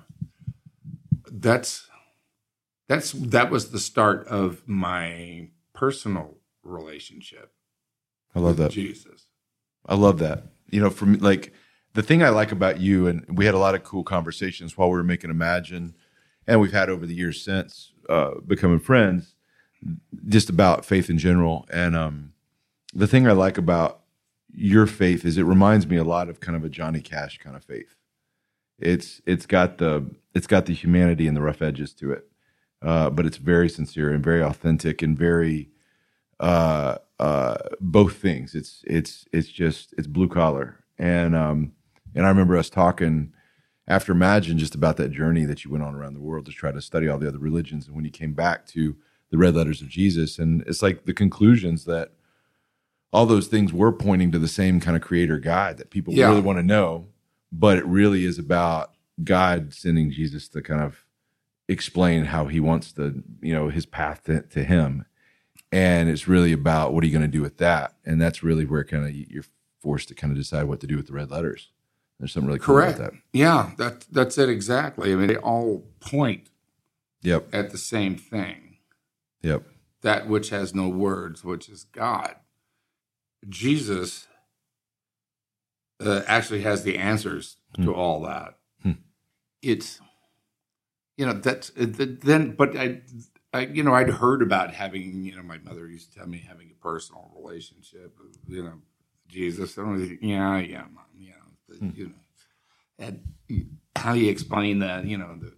that's 1.40 1.88
that's 2.88 3.12
that 3.12 3.50
was 3.50 3.70
the 3.70 3.78
start 3.78 4.26
of 4.28 4.62
my 4.66 5.48
personal 5.74 6.38
relationship 6.62 7.52
I 8.36 8.40
love 8.40 8.58
with 8.58 8.68
that. 8.68 8.70
Jesus. 8.72 9.26
I 9.86 9.94
love 9.94 10.18
that. 10.18 10.44
You 10.68 10.80
know, 10.80 10.90
for 10.90 11.06
me, 11.06 11.18
like 11.18 11.52
the 11.94 12.02
thing 12.02 12.22
I 12.22 12.28
like 12.28 12.52
about 12.52 12.80
you, 12.80 13.06
and 13.06 13.24
we 13.28 13.46
had 13.46 13.54
a 13.54 13.58
lot 13.58 13.74
of 13.74 13.82
cool 13.82 14.04
conversations 14.04 14.76
while 14.76 14.88
we 14.90 14.96
were 14.96 15.04
making 15.04 15.30
Imagine, 15.30 15.94
and 16.46 16.60
we've 16.60 16.72
had 16.72 16.90
over 16.90 17.06
the 17.06 17.14
years 17.14 17.42
since 17.42 17.92
uh, 18.10 18.32
becoming 18.46 18.78
friends, 18.78 19.34
just 20.28 20.50
about 20.50 20.84
faith 20.84 21.08
in 21.08 21.16
general. 21.16 21.66
And 21.72 21.96
um, 21.96 22.32
the 22.92 23.06
thing 23.06 23.26
I 23.26 23.32
like 23.32 23.56
about 23.56 24.00
your 24.52 24.86
faith 24.86 25.24
is 25.24 25.38
it 25.38 25.44
reminds 25.44 25.86
me 25.86 25.96
a 25.96 26.04
lot 26.04 26.28
of 26.28 26.40
kind 26.40 26.56
of 26.56 26.64
a 26.64 26.68
Johnny 26.68 27.00
Cash 27.00 27.38
kind 27.38 27.56
of 27.56 27.64
faith. 27.64 27.94
It's 28.78 29.22
it's 29.24 29.46
got 29.46 29.78
the 29.78 30.10
it's 30.36 30.46
got 30.46 30.66
the 30.66 30.74
humanity 30.74 31.26
and 31.26 31.36
the 31.36 31.40
rough 31.40 31.62
edges 31.62 31.94
to 31.94 32.12
it, 32.12 32.28
uh, 32.82 33.08
but 33.10 33.24
it's 33.26 33.38
very 33.38 33.68
sincere 33.68 34.10
and 34.12 34.22
very 34.22 34.42
authentic 34.42 35.00
and 35.02 35.16
very 35.18 35.70
uh, 36.40 36.96
uh, 37.18 37.56
both 37.80 38.16
things. 38.16 38.54
It's 38.54 38.84
it's 38.86 39.26
it's 39.32 39.48
just 39.48 39.94
it's 39.96 40.06
blue 40.06 40.28
collar, 40.28 40.84
and 40.98 41.34
um, 41.34 41.72
and 42.14 42.26
I 42.26 42.28
remember 42.28 42.56
us 42.56 42.68
talking 42.68 43.32
after 43.88 44.12
Imagine 44.12 44.58
just 44.58 44.74
about 44.74 44.96
that 44.98 45.10
journey 45.12 45.44
that 45.46 45.64
you 45.64 45.70
went 45.70 45.84
on 45.84 45.94
around 45.94 46.14
the 46.14 46.20
world 46.20 46.44
to 46.46 46.52
try 46.52 46.70
to 46.72 46.82
study 46.82 47.08
all 47.08 47.18
the 47.18 47.28
other 47.28 47.38
religions, 47.38 47.86
and 47.86 47.96
when 47.96 48.04
you 48.04 48.10
came 48.10 48.34
back 48.34 48.66
to 48.68 48.96
the 49.30 49.38
red 49.38 49.54
letters 49.54 49.80
of 49.80 49.88
Jesus, 49.88 50.38
and 50.38 50.62
it's 50.66 50.82
like 50.82 51.06
the 51.06 51.14
conclusions 51.14 51.84
that 51.86 52.12
all 53.12 53.24
those 53.26 53.46
things 53.46 53.72
were 53.72 53.92
pointing 53.92 54.30
to 54.32 54.38
the 54.38 54.48
same 54.48 54.80
kind 54.80 54.96
of 54.96 55.02
creator 55.02 55.38
God 55.38 55.78
that 55.78 55.90
people 55.90 56.12
Yeah. 56.12 56.28
really 56.28 56.42
want 56.42 56.58
to 56.58 56.62
know, 56.62 57.06
but 57.50 57.78
it 57.78 57.86
really 57.86 58.24
is 58.26 58.38
about 58.38 58.92
God 59.22 59.72
sending 59.72 60.10
Jesus 60.10 60.48
to 60.50 60.62
kind 60.62 60.80
of 60.82 61.04
explain 61.68 62.26
how 62.26 62.46
he 62.46 62.60
wants 62.60 62.92
the 62.92 63.22
you 63.40 63.52
know 63.52 63.68
his 63.68 63.86
path 63.86 64.22
to, 64.24 64.42
to 64.42 64.62
him 64.62 65.04
and 65.72 66.08
it's 66.08 66.28
really 66.28 66.52
about 66.52 66.94
what 66.94 67.02
are 67.02 67.06
you 67.08 67.12
going 67.12 67.22
to 67.22 67.28
do 67.28 67.42
with 67.42 67.58
that 67.58 67.94
and 68.04 68.20
that's 68.20 68.42
really 68.44 68.64
where 68.64 68.84
kind 68.84 69.04
of 69.04 69.12
you're 69.12 69.42
forced 69.82 70.06
to 70.06 70.14
kind 70.14 70.30
of 70.30 70.36
decide 70.38 70.64
what 70.64 70.78
to 70.78 70.86
do 70.86 70.96
with 70.96 71.08
the 71.08 71.12
red 71.12 71.28
letters 71.28 71.70
there's 72.18 72.32
something 72.32 72.46
really 72.46 72.60
cool 72.60 72.76
Correct. 72.76 72.98
about 72.98 73.12
that 73.12 73.20
Yeah, 73.32 73.70
that 73.78 74.06
that's 74.12 74.38
it 74.38 74.48
exactly. 74.48 75.12
I 75.12 75.16
mean, 75.16 75.26
they 75.26 75.36
all 75.36 75.84
point 76.00 76.48
yep 77.22 77.46
at 77.52 77.70
the 77.70 77.78
same 77.78 78.16
thing. 78.16 78.78
yep 79.42 79.64
That 80.02 80.28
which 80.28 80.50
has 80.50 80.74
no 80.74 80.88
words, 80.88 81.44
which 81.44 81.68
is 81.68 81.84
God. 81.84 82.36
Jesus 83.48 84.28
uh, 86.00 86.22
actually 86.26 86.62
has 86.62 86.84
the 86.84 86.96
answers 86.96 87.56
to 87.82 87.92
all 87.94 88.22
that. 88.22 88.56
It's 89.62 90.00
you 91.16 91.26
know 91.26 91.32
that's 91.34 91.70
uh, 91.80 91.86
th- 91.86 92.20
then, 92.20 92.52
but 92.56 92.76
I, 92.76 93.00
I 93.52 93.60
you 93.66 93.82
know 93.82 93.94
I'd 93.94 94.10
heard 94.10 94.42
about 94.42 94.72
having 94.74 95.24
you 95.24 95.36
know 95.36 95.42
my 95.42 95.58
mother 95.58 95.86
used 95.88 96.12
to 96.12 96.18
tell 96.18 96.28
me 96.28 96.44
having 96.46 96.70
a 96.70 96.82
personal 96.82 97.30
relationship 97.36 98.14
with 98.22 98.36
you 98.48 98.62
know 98.62 98.74
Jesus. 99.28 99.76
And 99.76 100.18
yeah, 100.22 100.58
yeah, 100.58 100.84
mom, 100.92 101.04
you 101.18 101.30
know, 101.30 101.36
Hmm. 101.78 101.90
you 101.96 102.06
know, 102.06 102.14
and 102.98 103.22
how 103.96 104.12
you 104.12 104.30
explain 104.30 104.78
that 104.80 105.04
you 105.04 105.18
know 105.18 105.36
the 105.38 105.52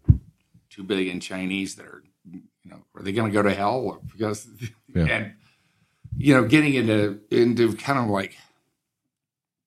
two 0.71 0.83
billion 0.85 1.21
Chinese 1.21 1.75
that 1.77 1.87
are 1.87 2.03
you 2.31 2.41
know 2.65 2.83
are 2.95 3.03
they 3.03 3.13
going 3.13 3.31
to 3.31 3.35
go 3.35 3.43
to 3.43 3.53
hell 3.55 4.01
because 4.13 4.49
Yeah. 4.95 5.05
and 5.11 5.33
you 6.17 6.35
know 6.35 6.45
getting 6.49 6.75
into 6.75 7.21
into 7.31 7.75
kind 7.77 7.99
of 7.99 8.07
like 8.09 8.37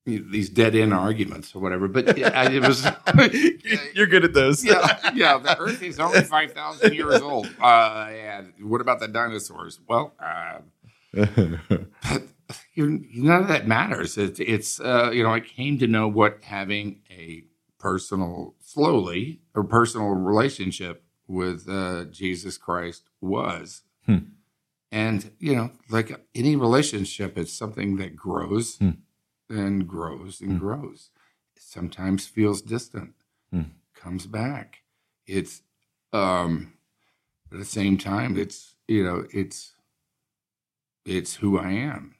these 0.05 0.49
dead 0.49 0.75
end 0.75 0.93
arguments 0.93 1.55
or 1.55 1.59
whatever. 1.59 1.87
But 1.87 2.17
yeah, 2.17 2.49
it 2.49 2.65
was 2.65 2.85
you're 3.95 4.07
good 4.07 4.23
at 4.23 4.33
those 4.33 4.63
yeah 4.63 5.11
yeah 5.13 5.37
the 5.37 5.57
Earth 5.59 5.81
is 5.83 5.99
only 5.99 6.21
five 6.21 6.53
thousand 6.53 6.93
years 6.93 7.21
old. 7.21 7.47
Uh, 7.59 8.09
yeah, 8.11 8.41
what 8.61 8.81
about 8.81 8.99
the 8.99 9.07
dinosaurs? 9.07 9.79
Well. 9.87 10.13
Uh, 10.19 10.59
but 11.13 12.23
none 12.75 13.41
of 13.41 13.47
that 13.49 13.67
matters. 13.67 14.17
It's, 14.17 14.39
it's 14.39 14.79
uh, 14.79 15.11
you 15.13 15.23
know, 15.23 15.33
I 15.33 15.39
came 15.39 15.77
to 15.79 15.87
know 15.87 16.07
what 16.07 16.39
having 16.43 17.01
a 17.09 17.43
personal, 17.79 18.55
slowly, 18.61 19.41
or 19.53 19.63
personal 19.63 20.09
relationship 20.09 21.03
with 21.27 21.67
uh, 21.69 22.05
Jesus 22.05 22.57
Christ 22.57 23.09
was. 23.19 23.81
Hmm. 24.05 24.17
And, 24.91 25.31
you 25.39 25.55
know, 25.55 25.71
like 25.89 26.25
any 26.35 26.55
relationship, 26.55 27.37
it's 27.37 27.53
something 27.53 27.97
that 27.97 28.15
grows 28.15 28.77
Hmm. 28.77 28.91
And 29.51 29.87
grows 29.87 30.41
and 30.41 30.53
Hmm. 30.53 30.57
grows. 30.57 31.09
Sometimes 31.57 32.25
feels 32.25 32.61
distant, 32.61 33.13
Hmm. 33.51 33.61
comes 33.93 34.25
back. 34.25 34.81
It's, 35.27 35.61
um, 36.13 36.73
at 37.51 37.59
the 37.59 37.65
same 37.65 37.97
time, 37.97 38.37
it's, 38.37 38.75
you 38.87 39.03
know, 39.03 39.25
it's, 39.31 39.75
it's 41.05 41.35
who 41.35 41.57
I 41.59 41.71
am. 41.71 42.15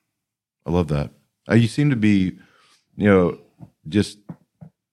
I 0.65 0.72
love 0.72 0.88
that. 0.89 1.12
Uh, 1.50 1.56
you 1.56 1.67
seem 1.67 1.89
to 1.89 1.96
be, 1.96 2.38
you 2.96 3.10
know, 3.10 3.39
just, 3.88 4.20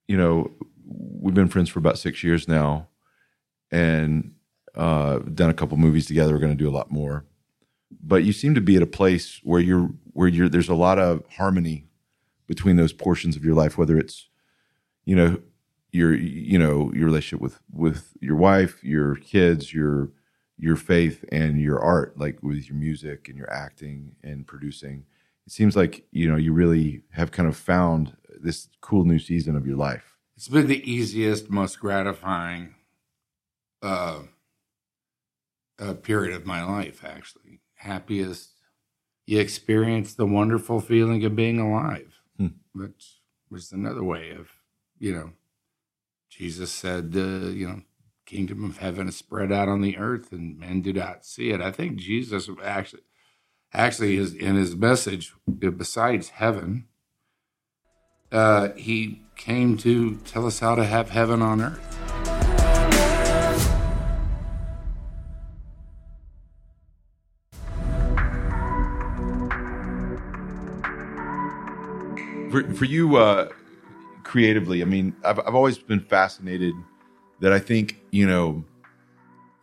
you 0.06 0.16
know, 0.16 0.50
we've 0.86 1.34
been 1.34 1.48
friends 1.48 1.68
for 1.68 1.78
about 1.78 1.98
six 1.98 2.22
years 2.24 2.48
now, 2.48 2.88
and 3.70 4.34
uh, 4.74 5.18
done 5.18 5.50
a 5.50 5.54
couple 5.54 5.76
movies 5.76 6.06
together. 6.06 6.32
We're 6.32 6.38
going 6.40 6.56
to 6.56 6.64
do 6.64 6.68
a 6.68 6.72
lot 6.78 6.90
more, 6.90 7.26
but 8.02 8.24
you 8.24 8.32
seem 8.32 8.54
to 8.54 8.60
be 8.60 8.76
at 8.76 8.82
a 8.82 8.86
place 8.86 9.40
where 9.42 9.60
you're 9.60 9.90
where 10.12 10.28
you're. 10.28 10.48
There's 10.48 10.68
a 10.68 10.74
lot 10.74 10.98
of 10.98 11.22
harmony 11.36 11.87
between 12.48 12.74
those 12.76 12.92
portions 12.92 13.36
of 13.36 13.44
your 13.44 13.54
life, 13.54 13.78
whether 13.78 13.96
it's, 13.96 14.28
you 15.04 15.14
know, 15.14 15.40
your 15.92 16.14
you 16.14 16.58
know 16.58 16.92
your 16.92 17.06
relationship 17.06 17.40
with 17.40 17.60
with 17.72 18.12
your 18.20 18.36
wife, 18.36 18.82
your 18.82 19.14
kids, 19.14 19.72
your 19.72 20.10
your 20.58 20.76
faith, 20.76 21.24
and 21.30 21.60
your 21.60 21.78
art, 21.78 22.18
like 22.18 22.42
with 22.42 22.68
your 22.68 22.76
music 22.76 23.28
and 23.28 23.38
your 23.38 23.50
acting 23.52 24.16
and 24.24 24.46
producing 24.46 25.04
it 25.48 25.52
seems 25.52 25.74
like 25.74 26.04
you 26.12 26.28
know 26.28 26.36
you 26.36 26.52
really 26.52 27.02
have 27.12 27.30
kind 27.30 27.48
of 27.48 27.56
found 27.56 28.14
this 28.38 28.68
cool 28.82 29.06
new 29.06 29.18
season 29.18 29.56
of 29.56 29.66
your 29.66 29.78
life 29.78 30.18
It's 30.36 30.46
been 30.46 30.66
the 30.66 30.88
easiest, 30.88 31.48
most 31.48 31.80
gratifying 31.80 32.74
uh, 33.82 34.20
uh, 35.78 35.94
period 35.94 36.36
of 36.36 36.44
my 36.44 36.62
life, 36.62 37.02
actually. 37.04 37.60
Happiest. 37.76 38.50
You 39.26 39.40
experience 39.40 40.14
the 40.14 40.26
wonderful 40.26 40.80
feeling 40.80 41.24
of 41.24 41.34
being 41.34 41.58
alive. 41.58 42.17
Which 42.78 43.20
was 43.50 43.72
another 43.72 44.04
way 44.04 44.30
of, 44.30 44.48
you 44.98 45.12
know, 45.12 45.32
Jesus 46.30 46.70
said, 46.70 47.12
uh, 47.16 47.48
you 47.48 47.66
know, 47.66 47.82
kingdom 48.26 48.62
of 48.64 48.78
heaven 48.78 49.08
is 49.08 49.16
spread 49.16 49.50
out 49.50 49.68
on 49.68 49.80
the 49.80 49.96
earth 49.96 50.32
and 50.32 50.58
men 50.58 50.82
do 50.82 50.92
not 50.92 51.24
see 51.24 51.50
it. 51.50 51.60
I 51.60 51.72
think 51.72 51.96
Jesus 51.96 52.48
actually, 52.62 53.02
actually 53.72 54.16
is 54.16 54.34
in 54.34 54.56
his 54.56 54.76
message, 54.76 55.34
uh, 55.48 55.70
besides 55.70 56.28
heaven, 56.30 56.88
uh, 58.30 58.70
he 58.76 59.22
came 59.36 59.78
to 59.78 60.16
tell 60.16 60.46
us 60.46 60.58
how 60.60 60.74
to 60.74 60.84
have 60.84 61.10
heaven 61.10 61.40
on 61.40 61.62
earth. 61.62 62.37
For, 72.62 72.74
for 72.74 72.84
you 72.84 73.16
uh 73.16 73.48
creatively 74.24 74.82
i 74.82 74.84
mean 74.84 75.14
I've, 75.24 75.38
I've 75.40 75.54
always 75.54 75.78
been 75.78 76.00
fascinated 76.00 76.74
that 77.40 77.52
i 77.52 77.58
think 77.58 78.00
you 78.10 78.26
know 78.26 78.64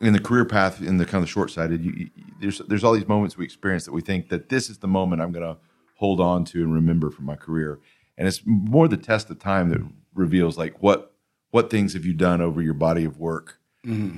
in 0.02 0.14
the 0.14 0.20
career 0.20 0.46
path 0.46 0.82
in 0.82 0.98
the 0.98 1.06
kind 1.06 1.24
of 1.24 1.30
short 1.30 1.52
sighted 1.52 2.10
there's 2.42 2.60
there's 2.68 2.84
all 2.84 2.94
these 2.94 3.08
moments 3.08 3.38
we 3.38 3.46
experience 3.46 3.86
that 3.86 3.94
we 3.94 4.02
think 4.02 4.30
that 4.30 4.50
this 4.50 4.70
is 4.70 4.80
the 4.80 4.88
moment 4.88 5.22
i'm 5.22 5.32
going 5.32 5.46
to 5.46 5.60
hold 5.96 6.20
on 6.20 6.46
to 6.46 6.62
and 6.62 6.74
remember 6.74 7.10
from 7.10 7.26
my 7.26 7.36
career. 7.36 7.80
And 8.18 8.28
it's 8.28 8.42
more 8.46 8.88
the 8.88 8.98
test 8.98 9.30
of 9.30 9.40
time 9.40 9.70
that 9.70 9.82
reveals 10.14 10.58
like 10.58 10.82
what 10.82 11.14
what 11.52 11.70
things 11.70 11.94
have 11.94 12.06
you 12.06 12.14
done 12.14 12.42
over 12.42 12.62
your 12.62 12.74
body 12.74 13.06
of 13.06 13.18
work 13.18 13.60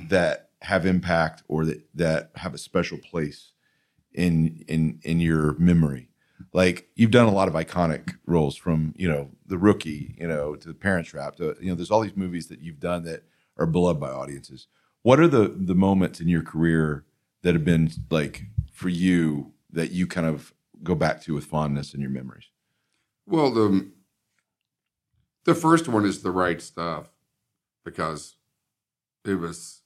that 0.08 0.50
have 0.62 0.86
impact 0.86 1.42
or 1.48 1.64
that 1.64 1.82
that 1.94 2.30
have 2.36 2.54
a 2.54 2.58
special 2.58 2.98
place 2.98 3.52
in 4.12 4.64
in 4.68 4.98
in 5.02 5.20
your 5.20 5.54
memory 5.58 6.07
like 6.52 6.88
you've 6.94 7.10
done 7.10 7.26
a 7.26 7.32
lot 7.32 7.48
of 7.48 7.54
iconic 7.54 8.16
roles 8.26 8.56
from 8.56 8.94
you 8.96 9.08
know 9.08 9.30
the 9.46 9.58
rookie 9.58 10.14
you 10.18 10.26
know 10.26 10.56
to 10.56 10.68
the 10.68 10.74
parent 10.74 11.06
trap 11.06 11.36
to 11.36 11.56
you 11.60 11.68
know 11.68 11.74
there's 11.74 11.90
all 11.90 12.00
these 12.00 12.16
movies 12.16 12.48
that 12.48 12.60
you've 12.60 12.80
done 12.80 13.02
that 13.04 13.24
are 13.56 13.66
beloved 13.66 14.00
by 14.00 14.10
audiences 14.10 14.66
what 15.02 15.20
are 15.20 15.28
the 15.28 15.48
the 15.48 15.74
moments 15.74 16.20
in 16.20 16.28
your 16.28 16.42
career 16.42 17.04
that 17.42 17.54
have 17.54 17.64
been 17.64 17.90
like 18.10 18.44
for 18.72 18.88
you 18.88 19.52
that 19.70 19.90
you 19.90 20.06
kind 20.06 20.26
of 20.26 20.52
go 20.82 20.94
back 20.94 21.20
to 21.22 21.34
with 21.34 21.44
fondness 21.44 21.94
in 21.94 22.00
your 22.00 22.10
memories 22.10 22.50
Well, 23.26 23.52
the 23.52 23.90
the 25.44 25.54
first 25.54 25.88
one 25.88 26.04
is 26.04 26.22
the 26.22 26.30
right 26.30 26.60
stuff 26.60 27.10
because 27.84 28.36
it 29.24 29.34
was 29.34 29.82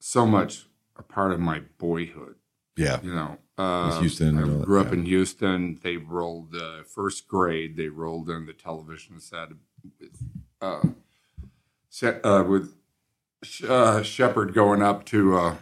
so 0.00 0.26
much 0.26 0.66
a 0.96 1.02
part 1.02 1.32
of 1.32 1.40
my 1.40 1.60
boyhood. 1.78 2.36
Yeah 2.78 3.00
You 3.02 3.14
know, 3.14 3.38
uh, 3.58 4.00
Houston 4.00 4.38
I 4.38 4.64
grew 4.64 4.80
up 4.80 4.88
yeah. 4.88 4.92
in 4.94 5.04
Houston. 5.04 5.78
They 5.82 5.96
rolled 5.96 6.54
uh, 6.54 6.84
first 6.84 7.26
grade. 7.28 7.76
They 7.76 7.88
rolled 7.88 8.30
in 8.30 8.46
the 8.46 8.52
television 8.52 9.20
set 9.20 9.48
with 9.82 10.30
uh, 10.60 10.82
set 11.88 12.24
uh, 12.24 12.44
with 12.48 12.74
uh, 13.68 14.02
Shepard 14.02 14.54
going 14.54 14.82
up 14.82 15.04
to 15.06 15.36
uh, 15.36 15.56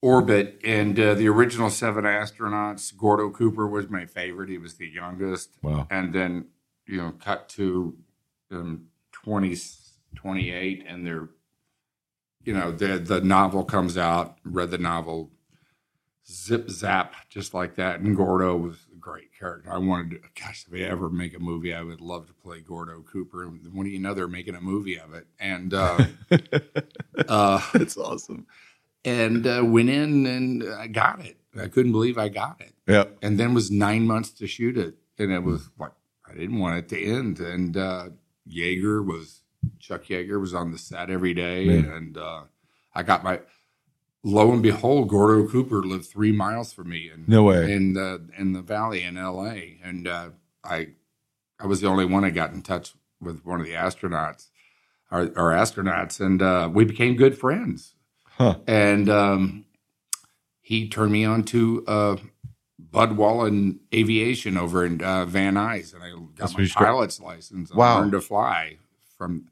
orbit, 0.00 0.58
and 0.64 0.98
uh, 0.98 1.14
the 1.14 1.28
original 1.28 1.70
seven 1.70 2.04
astronauts. 2.04 2.96
Gordo 2.96 3.30
Cooper 3.30 3.68
was 3.68 3.88
my 3.90 4.06
favorite. 4.06 4.48
He 4.48 4.58
was 4.58 4.74
the 4.74 4.88
youngest 4.88 5.50
wow 5.62 5.86
and 5.90 6.12
then 6.12 6.46
you 6.86 6.96
know 6.96 7.12
cut 7.20 7.48
to 7.50 7.96
um, 8.50 8.86
20, 9.12 9.56
28 10.14 10.84
and 10.88 11.06
they're 11.06 11.28
you 12.44 12.54
know 12.54 12.72
the 12.72 12.98
the 12.98 13.20
novel 13.20 13.64
comes 13.64 13.98
out 13.98 14.38
read 14.44 14.70
the 14.70 14.78
novel 14.78 15.30
zip 16.30 16.68
zap 16.68 17.14
just 17.30 17.54
like 17.54 17.76
that 17.76 18.00
and 18.00 18.14
gordo 18.16 18.54
was 18.56 18.76
a 18.92 18.96
great 18.98 19.32
character. 19.38 19.72
I 19.72 19.78
wanted 19.78 20.10
to 20.10 20.20
gosh 20.40 20.64
if 20.66 20.72
they 20.72 20.84
ever 20.84 21.08
make 21.08 21.34
a 21.34 21.38
movie 21.38 21.72
i 21.74 21.82
would 21.82 22.00
love 22.02 22.26
to 22.26 22.34
play 22.34 22.60
gordo 22.60 23.00
cooper 23.00 23.44
and 23.44 23.60
when 23.72 23.86
do 23.86 23.90
you 23.90 23.98
know 23.98 24.12
they're 24.12 24.28
making 24.28 24.54
a 24.54 24.60
movie 24.60 24.98
of 24.98 25.14
it 25.14 25.26
and 25.40 25.72
uh, 25.72 26.04
uh, 27.28 27.60
that's 27.72 27.96
awesome. 27.96 28.46
and 29.04 29.46
uh, 29.46 29.62
went 29.64 29.88
in 29.88 30.26
and 30.26 30.64
i 30.74 30.86
got 30.86 31.20
it. 31.24 31.36
I 31.58 31.68
couldn't 31.68 31.92
believe 31.92 32.18
i 32.18 32.28
got 32.28 32.60
it. 32.60 32.74
Yeah 32.86 33.04
and 33.22 33.40
then 33.40 33.54
was 33.54 33.70
nine 33.70 34.06
months 34.06 34.30
to 34.32 34.46
shoot 34.46 34.76
it 34.76 34.94
and 35.18 35.32
it 35.32 35.42
was 35.42 35.70
like 35.78 35.92
i 36.28 36.34
didn't 36.34 36.58
want 36.58 36.76
it 36.78 36.88
to 36.90 37.02
end 37.02 37.40
and 37.40 37.76
uh 37.76 38.08
Yeager 38.46 39.04
was 39.04 39.42
chuck 39.78 40.04
Yeager 40.04 40.38
was 40.40 40.52
on 40.54 40.72
the 40.72 40.78
set 40.78 41.10
every 41.10 41.32
day 41.34 41.66
Man. 41.66 41.84
and 41.92 42.18
uh 42.18 42.42
i 42.94 43.02
got 43.02 43.24
my 43.24 43.40
lo 44.28 44.52
and 44.52 44.62
behold, 44.62 45.08
Gordo 45.08 45.48
Cooper 45.48 45.82
lived 45.82 46.06
three 46.06 46.32
miles 46.32 46.72
from 46.72 46.88
me 46.90 47.10
in 47.12 47.24
No 47.26 47.42
way. 47.44 47.72
in 47.72 47.94
the 47.94 48.22
in 48.36 48.52
the 48.52 48.62
valley 48.62 49.02
in 49.02 49.16
L.A. 49.16 49.78
And 49.82 50.06
uh, 50.06 50.30
I 50.64 50.88
I 51.60 51.66
was 51.66 51.80
the 51.80 51.88
only 51.88 52.04
one 52.04 52.24
I 52.24 52.30
got 52.30 52.52
in 52.52 52.62
touch 52.62 52.94
with 53.20 53.44
one 53.44 53.60
of 53.60 53.66
the 53.66 53.72
astronauts, 53.72 54.48
our, 55.10 55.22
our 55.36 55.50
astronauts, 55.52 56.20
and 56.20 56.40
uh, 56.40 56.70
we 56.72 56.84
became 56.84 57.16
good 57.16 57.36
friends. 57.36 57.94
Huh. 58.36 58.56
And 58.68 59.08
um, 59.10 59.64
he 60.60 60.88
turned 60.88 61.10
me 61.12 61.24
on 61.24 61.42
to 61.44 61.84
uh, 61.88 62.16
Bud 62.78 63.16
Wallen 63.16 63.80
Aviation 63.92 64.56
over 64.56 64.84
in 64.86 65.02
uh, 65.02 65.24
Van 65.24 65.54
Nuys, 65.54 65.92
and 65.94 66.02
I 66.04 66.10
got 66.10 66.36
That's 66.36 66.56
my 66.56 66.68
pilot's 66.72 67.20
license. 67.20 67.70
and 67.70 67.78
Wow. 67.78 67.98
learned 67.98 68.12
to 68.12 68.20
fly 68.20 68.76
from. 69.16 69.46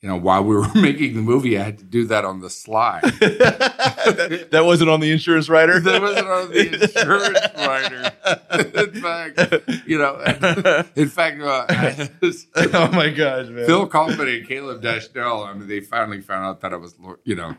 You 0.00 0.08
know, 0.08 0.16
while 0.16 0.42
we 0.42 0.56
were 0.56 0.66
making 0.74 1.14
the 1.14 1.20
movie, 1.20 1.58
I 1.58 1.62
had 1.62 1.78
to 1.78 1.84
do 1.84 2.06
that 2.06 2.24
on 2.24 2.40
the 2.40 2.48
sly. 2.48 3.00
that, 3.02 4.48
that 4.50 4.64
wasn't 4.64 4.88
on 4.88 5.00
the 5.00 5.12
insurance 5.12 5.48
writer. 5.48 5.80
That 5.90 6.00
wasn't 6.00 6.28
on 6.28 6.50
the 6.50 6.82
insurance 6.82 7.38
writer. 7.56 8.12
in 8.78 9.02
fact, 9.02 9.86
you 9.86 9.98
know, 9.98 10.20
in 10.94 11.08
fact, 11.08 11.40
uh, 11.40 11.66
oh 12.72 12.92
my 12.92 13.10
gosh, 13.10 13.48
man. 13.48 13.66
Phil 13.66 13.86
Kaufman 13.88 14.28
and 14.28 14.46
Caleb 14.46 14.82
Deschanel, 14.82 15.42
I 15.44 15.52
mean, 15.52 15.68
they 15.68 15.80
finally 15.80 16.20
found 16.20 16.46
out 16.46 16.60
that 16.60 16.72
I 16.72 16.76
was, 16.76 16.94
you 17.24 17.34
know, 17.34 17.56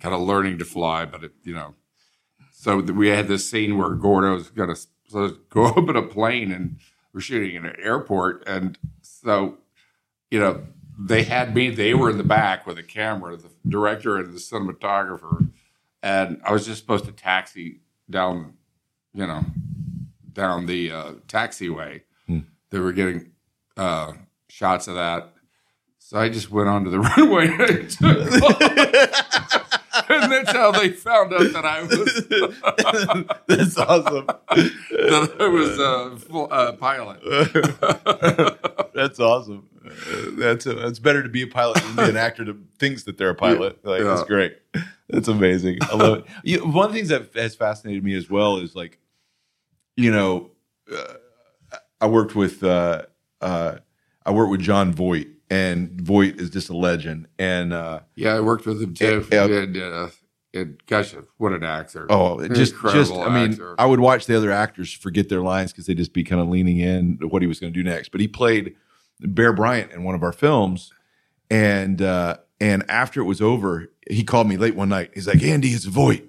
kind 0.00 0.14
of 0.14 0.20
learning 0.20 0.58
to 0.58 0.64
fly, 0.64 1.04
but 1.04 1.24
it, 1.24 1.32
you 1.42 1.54
know, 1.54 1.74
so 2.52 2.78
we 2.78 3.08
had 3.08 3.28
this 3.28 3.48
scene 3.48 3.76
where 3.76 3.90
Gordo's 3.90 4.50
going 4.50 4.74
to 4.74 5.36
go 5.50 5.66
up 5.66 5.88
in 5.88 5.96
a 5.96 6.02
plane 6.02 6.50
and 6.52 6.78
we're 7.12 7.20
shooting 7.20 7.54
in 7.56 7.66
an 7.66 7.76
airport. 7.78 8.42
And 8.46 8.78
so, 9.02 9.58
you 10.30 10.40
know, 10.40 10.62
they 10.98 11.24
had 11.24 11.54
me, 11.54 11.70
they 11.70 11.94
were 11.94 12.10
in 12.10 12.18
the 12.18 12.24
back 12.24 12.66
with 12.66 12.78
a 12.78 12.82
camera, 12.82 13.36
the 13.36 13.50
director 13.68 14.16
and 14.16 14.32
the 14.32 14.38
cinematographer. 14.38 15.50
And 16.02 16.40
I 16.44 16.52
was 16.52 16.66
just 16.66 16.80
supposed 16.80 17.04
to 17.06 17.12
taxi 17.12 17.80
down, 18.08 18.54
you 19.12 19.26
know, 19.26 19.44
down 20.32 20.66
the 20.66 20.92
uh, 20.92 21.12
taxiway. 21.28 22.02
They 22.70 22.78
were 22.78 22.92
getting 22.92 23.32
uh, 23.76 24.12
shots 24.48 24.88
of 24.88 24.94
that. 24.96 25.32
So 25.98 26.18
I 26.18 26.28
just 26.28 26.50
went 26.50 26.68
onto 26.68 26.90
the 26.90 27.00
runway 27.00 27.48
and 30.08 30.22
took 30.22 30.22
off. 30.22 30.22
and 30.22 30.32
that's 30.32 30.52
how 30.52 30.70
they 30.72 30.90
found 30.90 31.32
out 31.32 31.52
that 31.52 31.64
I 31.64 31.82
was 31.82 31.98
That's 33.46 33.78
awesome. 33.78 34.26
that 34.26 35.36
I 35.40 35.46
was 35.48 35.78
a 35.78 36.16
full, 36.26 36.48
uh, 36.50 36.72
pilot. 36.72 37.20
That's 38.94 39.18
awesome. 39.20 39.68
That's 40.38 40.64
that's 40.64 40.98
better 40.98 41.22
to 41.22 41.28
be 41.28 41.42
a 41.42 41.46
pilot 41.46 41.82
than 41.82 41.96
be 41.96 42.02
an 42.04 42.16
actor 42.16 42.44
that 42.44 42.56
thinks 42.78 43.02
that 43.04 43.18
they're 43.18 43.30
a 43.30 43.34
pilot. 43.34 43.84
Like 43.84 44.02
that's 44.02 44.22
great. 44.22 44.56
That's 45.08 45.28
amazing. 45.28 45.78
I 45.82 45.94
love 45.96 46.18
it. 46.20 46.24
You 46.42 46.66
one 46.66 46.86
of 46.86 46.92
the 46.92 46.98
things 46.98 47.08
that 47.10 47.34
has 47.34 47.54
fascinated 47.54 48.02
me 48.02 48.14
as 48.14 48.30
well 48.30 48.56
is 48.58 48.74
like, 48.74 48.98
you 49.96 50.10
know, 50.10 50.50
uh, 50.90 51.14
I 52.00 52.06
worked 52.06 52.34
with 52.34 52.62
uh, 52.64 53.02
uh, 53.40 53.76
I 54.24 54.30
worked 54.30 54.50
with 54.50 54.60
Jon 54.60 54.92
Voight, 54.92 55.28
and 55.50 56.00
Voight 56.00 56.40
is 56.40 56.50
just 56.50 56.68
a 56.68 56.76
legend. 56.76 57.28
And 57.38 57.72
uh, 57.72 58.00
Yeah, 58.14 58.34
I 58.34 58.40
worked 58.40 58.66
with 58.66 58.82
him 58.82 58.94
too. 58.94 59.26
Yeah. 59.30 59.44
And, 59.44 59.76
uh, 59.76 60.08
and 60.54 60.80
gosh, 60.86 61.14
what 61.36 61.52
an 61.52 61.64
actor! 61.64 62.06
Oh, 62.08 62.38
it 62.38 62.52
just 62.52 62.74
just 62.92 63.12
I 63.12 63.28
mean, 63.28 63.52
actor. 63.52 63.74
I 63.76 63.86
would 63.86 63.98
watch 63.98 64.26
the 64.26 64.36
other 64.36 64.52
actors 64.52 64.92
forget 64.92 65.28
their 65.28 65.42
lines 65.42 65.72
because 65.72 65.86
they'd 65.86 65.96
just 65.96 66.12
be 66.12 66.22
kind 66.22 66.40
of 66.40 66.48
leaning 66.48 66.78
in 66.78 67.18
to 67.18 67.26
what 67.26 67.42
he 67.42 67.48
was 67.48 67.58
going 67.58 67.72
to 67.72 67.82
do 67.82 67.88
next. 67.88 68.10
But 68.10 68.20
he 68.20 68.28
played 68.28 68.76
Bear 69.20 69.52
Bryant 69.52 69.90
in 69.90 70.04
one 70.04 70.14
of 70.14 70.22
our 70.22 70.32
films, 70.32 70.92
and 71.50 72.00
uh, 72.00 72.36
and 72.60 72.84
after 72.88 73.20
it 73.20 73.24
was 73.24 73.42
over, 73.42 73.90
he 74.08 74.22
called 74.22 74.46
me 74.46 74.56
late 74.56 74.76
one 74.76 74.88
night. 74.88 75.10
He's 75.14 75.26
like, 75.26 75.42
"Andy, 75.42 75.70
it's 75.70 75.86
Voight," 75.86 76.24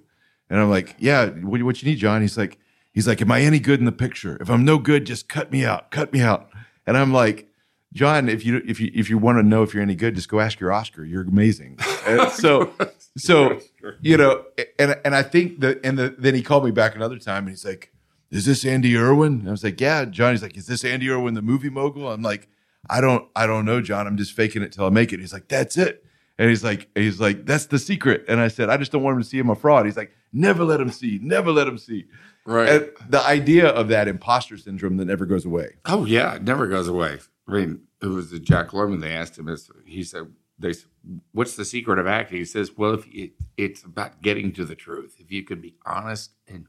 and 0.50 0.60
I'm 0.60 0.72
like, 0.72 0.96
"Yeah, 0.98 1.28
what, 1.28 1.62
what 1.62 1.84
you 1.84 1.90
need, 1.90 2.00
Jon?" 2.00 2.22
He's 2.22 2.38
like, 2.38 2.58
"He's 2.94 3.08
like, 3.08 3.22
am 3.22 3.32
I 3.32 3.42
any 3.42 3.60
good 3.60 3.78
in 3.80 3.86
the 3.86 3.92
picture? 3.92 4.40
If 4.42 4.50
I'm 4.50 4.66
no 4.66 4.80
good, 4.80 5.06
just 5.06 5.30
cut 5.30 5.52
me 5.52 5.64
out, 5.64 5.92
cut 5.92 6.12
me 6.12 6.22
out." 6.22 6.50
And 6.88 6.98
I'm 6.98 7.14
like. 7.14 7.48
Jon, 7.96 8.28
if 8.28 8.46
you 8.46 8.62
if 8.68 8.82
you 8.82 8.92
if 8.94 9.10
you 9.10 9.18
want 9.18 9.38
to 9.38 9.44
know 9.44 9.64
if 9.64 9.74
you're 9.74 9.82
any 9.82 9.96
good, 9.96 10.16
just 10.16 10.28
go 10.28 10.42
ask 10.42 10.60
your 10.60 10.72
Oscar. 10.72 11.04
You're 11.06 11.24
amazing. 11.24 11.80
And 12.08 12.32
so 12.32 12.72
so 13.18 13.60
you 14.00 14.16
know, 14.16 14.46
and 14.78 14.96
and 15.04 15.16
I 15.16 15.24
think 15.24 15.60
that 15.62 15.84
and 15.84 15.98
the, 15.98 16.16
then 16.20 16.36
he 16.36 16.44
called 16.44 16.64
me 16.64 16.70
back 16.70 16.96
another 16.96 17.18
time 17.18 17.46
and 17.46 17.50
he's 17.50 17.66
like, 17.66 17.92
"Is 18.30 18.46
this 18.46 18.64
Andy 18.64 18.96
Erwin?" 18.96 19.40
And 19.40 19.48
I 19.48 19.52
was 19.52 19.64
like, 19.64 19.82
"Yeah." 19.82 20.06
Jon, 20.06 20.34
he's 20.34 20.44
like, 20.44 20.56
"Is 20.56 20.68
this 20.68 20.86
Andy 20.86 21.10
Erwin, 21.10 21.34
the 21.34 21.42
movie 21.42 21.72
mogul?" 21.72 22.12
I'm 22.12 22.22
like, 22.22 22.48
"I 22.88 23.02
don't 23.02 23.28
I 23.36 23.48
don't 23.48 23.66
know, 23.66 23.82
Jon. 23.82 24.06
I'm 24.06 24.18
just 24.18 24.34
faking 24.34 24.62
it 24.62 24.72
till 24.72 24.86
I 24.86 24.90
make 24.90 25.14
it." 25.14 25.20
He's 25.20 25.34
like, 25.34 25.48
"That's 25.48 25.78
it." 25.78 26.06
And 26.38 26.48
he's 26.48 26.64
like, 26.64 26.90
he's 26.94 27.20
like, 27.20 27.48
"That's 27.48 27.66
the 27.66 27.80
secret." 27.80 28.24
And 28.28 28.40
I 28.40 28.50
said, 28.50 28.70
"I 28.70 28.78
just 28.78 28.92
don't 28.92 29.02
want 29.02 29.16
him 29.16 29.24
to 29.24 29.28
see 29.28 29.40
him 29.40 29.50
a 29.50 29.56
fraud." 29.56 29.88
He's 29.88 29.98
like, 29.98 30.12
"Never 30.32 30.64
let 30.64 30.80
him 30.80 30.92
see. 30.92 31.20
Never 31.24 31.52
let 31.52 31.68
him 31.68 31.80
see." 31.80 32.06
right. 32.46 32.70
And 32.70 32.92
the 33.10 33.22
idea 33.26 33.68
of 33.68 33.88
that 33.88 34.08
imposter 34.08 34.58
syndrome 34.58 34.98
that 34.98 35.06
never 35.06 35.26
goes 35.26 35.44
away. 35.44 35.78
Oh 35.86 36.06
yeah, 36.06 36.36
it 36.36 36.44
never 36.44 36.68
goes 36.68 36.88
away. 36.88 37.18
I 37.48 37.52
mean, 37.54 37.82
it 38.02 38.08
was 38.08 38.32
the 38.32 38.40
Jack 38.40 38.70
Lemmon. 38.70 39.02
They 39.02 39.14
asked 39.14 39.38
him. 39.38 39.48
it's- 39.48 39.70
He 39.86 40.04
said, 40.04 40.28
"They, 40.58 40.74
what's 41.32 41.56
the 41.56 41.66
secret 41.66 42.00
of 42.00 42.08
acting?" 42.08 42.40
He 42.40 42.46
says, 42.46 42.72
"Well, 42.78 42.94
if 42.96 43.06
it, 43.08 43.34
it's 43.58 43.84
about 43.84 44.22
getting 44.22 44.52
to 44.54 44.66
the 44.66 44.76
truth. 44.76 45.18
If 45.20 45.32
you 45.32 45.44
can 45.44 45.62
be 45.62 45.76
honest 45.86 46.32
and 46.48 46.66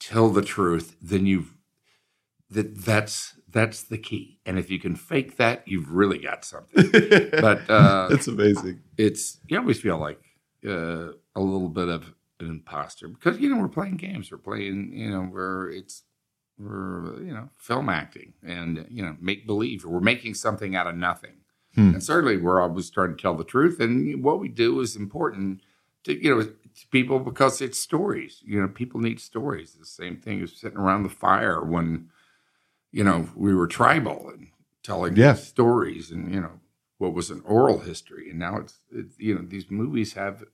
tell 0.00 0.28
the 0.30 0.42
truth, 0.42 0.96
then 1.02 1.26
you've 1.26 1.54
that 2.50 2.76
that's 2.84 3.34
that's 3.48 3.82
the 3.82 3.98
key. 3.98 4.38
And 4.46 4.58
if 4.58 4.70
you 4.70 4.78
can 4.78 4.94
fake 4.94 5.36
that, 5.38 5.66
you've 5.66 5.90
really 5.90 6.18
got 6.18 6.44
something. 6.44 6.90
but 7.40 7.68
uh, 7.70 8.08
That's 8.08 8.28
amazing. 8.28 8.80
it's 8.96 9.38
you 9.48 9.58
always 9.58 9.80
feel 9.80 9.98
like 9.98 10.20
uh, 10.66 11.12
a 11.34 11.40
little 11.40 11.68
bit 11.68 11.88
of 11.88 12.12
an 12.40 12.48
imposter 12.48 13.08
because 13.08 13.38
you 13.40 13.48
know 13.48 13.56
we're 13.60 13.68
playing 13.68 13.96
games, 13.96 14.30
we're 14.30 14.38
playing 14.38 14.92
you 14.92 15.10
know 15.10 15.22
where 15.22 15.68
it's 15.70 16.02
we're 16.58 17.20
you 17.22 17.32
know 17.32 17.48
film 17.56 17.88
acting 17.88 18.34
and 18.46 18.86
you 18.90 19.02
know 19.02 19.16
make 19.20 19.46
believe 19.46 19.84
we're 19.84 20.00
making 20.00 20.34
something 20.34 20.76
out 20.76 20.86
of 20.86 20.96
nothing. 20.96 21.36
Hmm. 21.74 21.94
And 21.94 22.02
certainly 22.04 22.36
we're 22.36 22.60
always 22.60 22.90
trying 22.90 23.16
to 23.16 23.20
tell 23.22 23.34
the 23.34 23.44
truth, 23.44 23.80
and 23.80 24.22
what 24.22 24.38
we 24.40 24.48
do 24.48 24.80
is 24.80 24.94
important 24.96 25.60
to 26.04 26.22
you 26.22 26.34
know 26.34 26.42
to 26.42 26.86
people 26.90 27.18
because 27.18 27.60
it's 27.60 27.78
stories. 27.78 28.42
You 28.44 28.60
know, 28.60 28.68
people 28.68 29.00
need 29.00 29.20
stories. 29.20 29.72
The 29.74 29.86
same 29.86 30.16
thing 30.18 30.42
as 30.42 30.52
sitting 30.52 30.78
around 30.78 31.02
the 31.04 31.08
fire 31.10 31.62
when 31.62 32.08
you 32.90 33.04
know 33.04 33.28
we 33.34 33.54
were 33.54 33.66
tribal 33.66 34.28
and 34.28 34.48
telling 34.82 35.16
Yeah. 35.16 35.34
stories 35.34 36.10
and 36.10 36.32
you 36.34 36.40
know 36.40 36.60
what 36.98 37.14
was 37.14 37.30
an 37.30 37.40
oral 37.44 37.80
history 37.80 38.28
and 38.30 38.38
now 38.38 38.58
it's, 38.58 38.78
it's 38.92 39.18
you 39.18 39.34
know 39.34 39.42
these 39.42 39.70
movies 39.70 40.12
have 40.14 40.44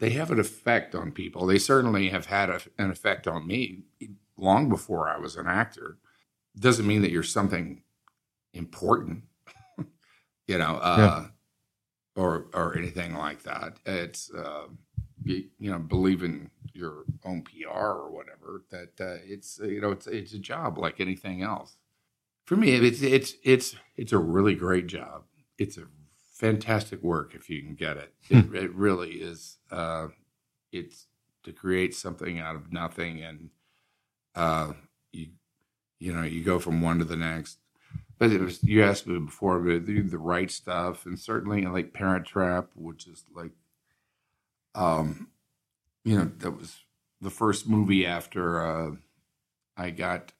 they 0.00 0.10
have 0.10 0.30
an 0.30 0.38
effect 0.40 0.94
on 0.94 1.12
people 1.12 1.46
they 1.46 1.58
certainly 1.58 2.08
have 2.10 2.26
had 2.26 2.50
a, 2.50 2.60
an 2.76 2.90
effect 2.90 3.26
on 3.26 3.46
me 3.46 3.82
long 4.42 4.68
before 4.68 5.08
i 5.08 5.18
was 5.18 5.36
an 5.36 5.46
actor 5.46 5.98
doesn't 6.58 6.86
mean 6.86 7.02
that 7.02 7.10
you're 7.10 7.22
something 7.22 7.82
important 8.52 9.24
you 10.46 10.58
know 10.58 10.76
uh 10.76 11.26
or 12.16 12.46
or 12.52 12.76
anything 12.76 13.14
like 13.14 13.42
that. 13.42 13.78
It's 13.86 14.30
uh 14.32 14.66
you, 15.24 15.44
you 15.58 15.70
know 15.70 15.78
believe 15.78 16.22
in 16.22 16.50
your 16.74 17.04
own 17.24 17.42
pr 17.42 17.68
or 17.68 18.10
whatever 18.10 18.64
that 18.70 19.00
uh, 19.00 19.18
it's 19.24 19.60
you 19.62 19.80
know 19.80 19.90
it's 19.90 20.06
it's 20.06 20.32
a 20.32 20.38
job 20.38 20.78
like 20.78 21.00
anything 21.00 21.42
else. 21.42 21.76
For 22.44 22.56
me 22.56 22.72
it's 22.72 23.02
it's 23.02 23.34
it's 23.44 23.76
it's 23.96 24.12
a 24.12 24.18
really 24.18 24.54
great 24.54 24.86
job. 24.86 25.24
It's 25.58 25.78
a 25.78 25.86
fantastic 26.34 27.02
work 27.02 27.34
if 27.34 27.48
you 27.48 27.62
can 27.62 27.74
get 27.74 27.96
it. 27.96 28.12
It, 28.28 28.54
it 28.54 28.74
really 28.74 29.12
is 29.12 29.58
uh 29.70 30.08
it's 30.70 31.06
to 31.44 31.52
create 31.52 31.94
something 31.94 32.38
out 32.38 32.56
of 32.56 32.72
nothing 32.72 33.22
and 33.22 33.50
uh 34.34 34.72
you 35.12 35.28
you 35.98 36.12
know 36.12 36.22
you 36.22 36.42
go 36.42 36.58
from 36.58 36.80
one 36.82 36.98
to 36.98 37.04
the 37.04 37.16
next. 37.16 37.58
But 38.18 38.30
it 38.32 38.40
was 38.40 38.62
you 38.62 38.82
asked 38.84 39.06
me 39.06 39.18
before 39.18 39.58
but 39.58 39.84
the, 39.86 40.00
the 40.00 40.18
right 40.18 40.50
stuff. 40.50 41.06
And 41.06 41.18
certainly 41.18 41.66
like 41.66 41.92
parent 41.92 42.24
trap 42.26 42.70
which 42.74 43.06
is 43.06 43.24
like 43.34 43.52
um 44.74 45.28
you 46.04 46.16
know 46.16 46.30
that 46.38 46.52
was 46.52 46.80
the 47.20 47.30
first 47.30 47.68
movie 47.68 48.06
after 48.06 48.60
uh 48.64 48.90
i 49.76 49.90
got 49.90 50.32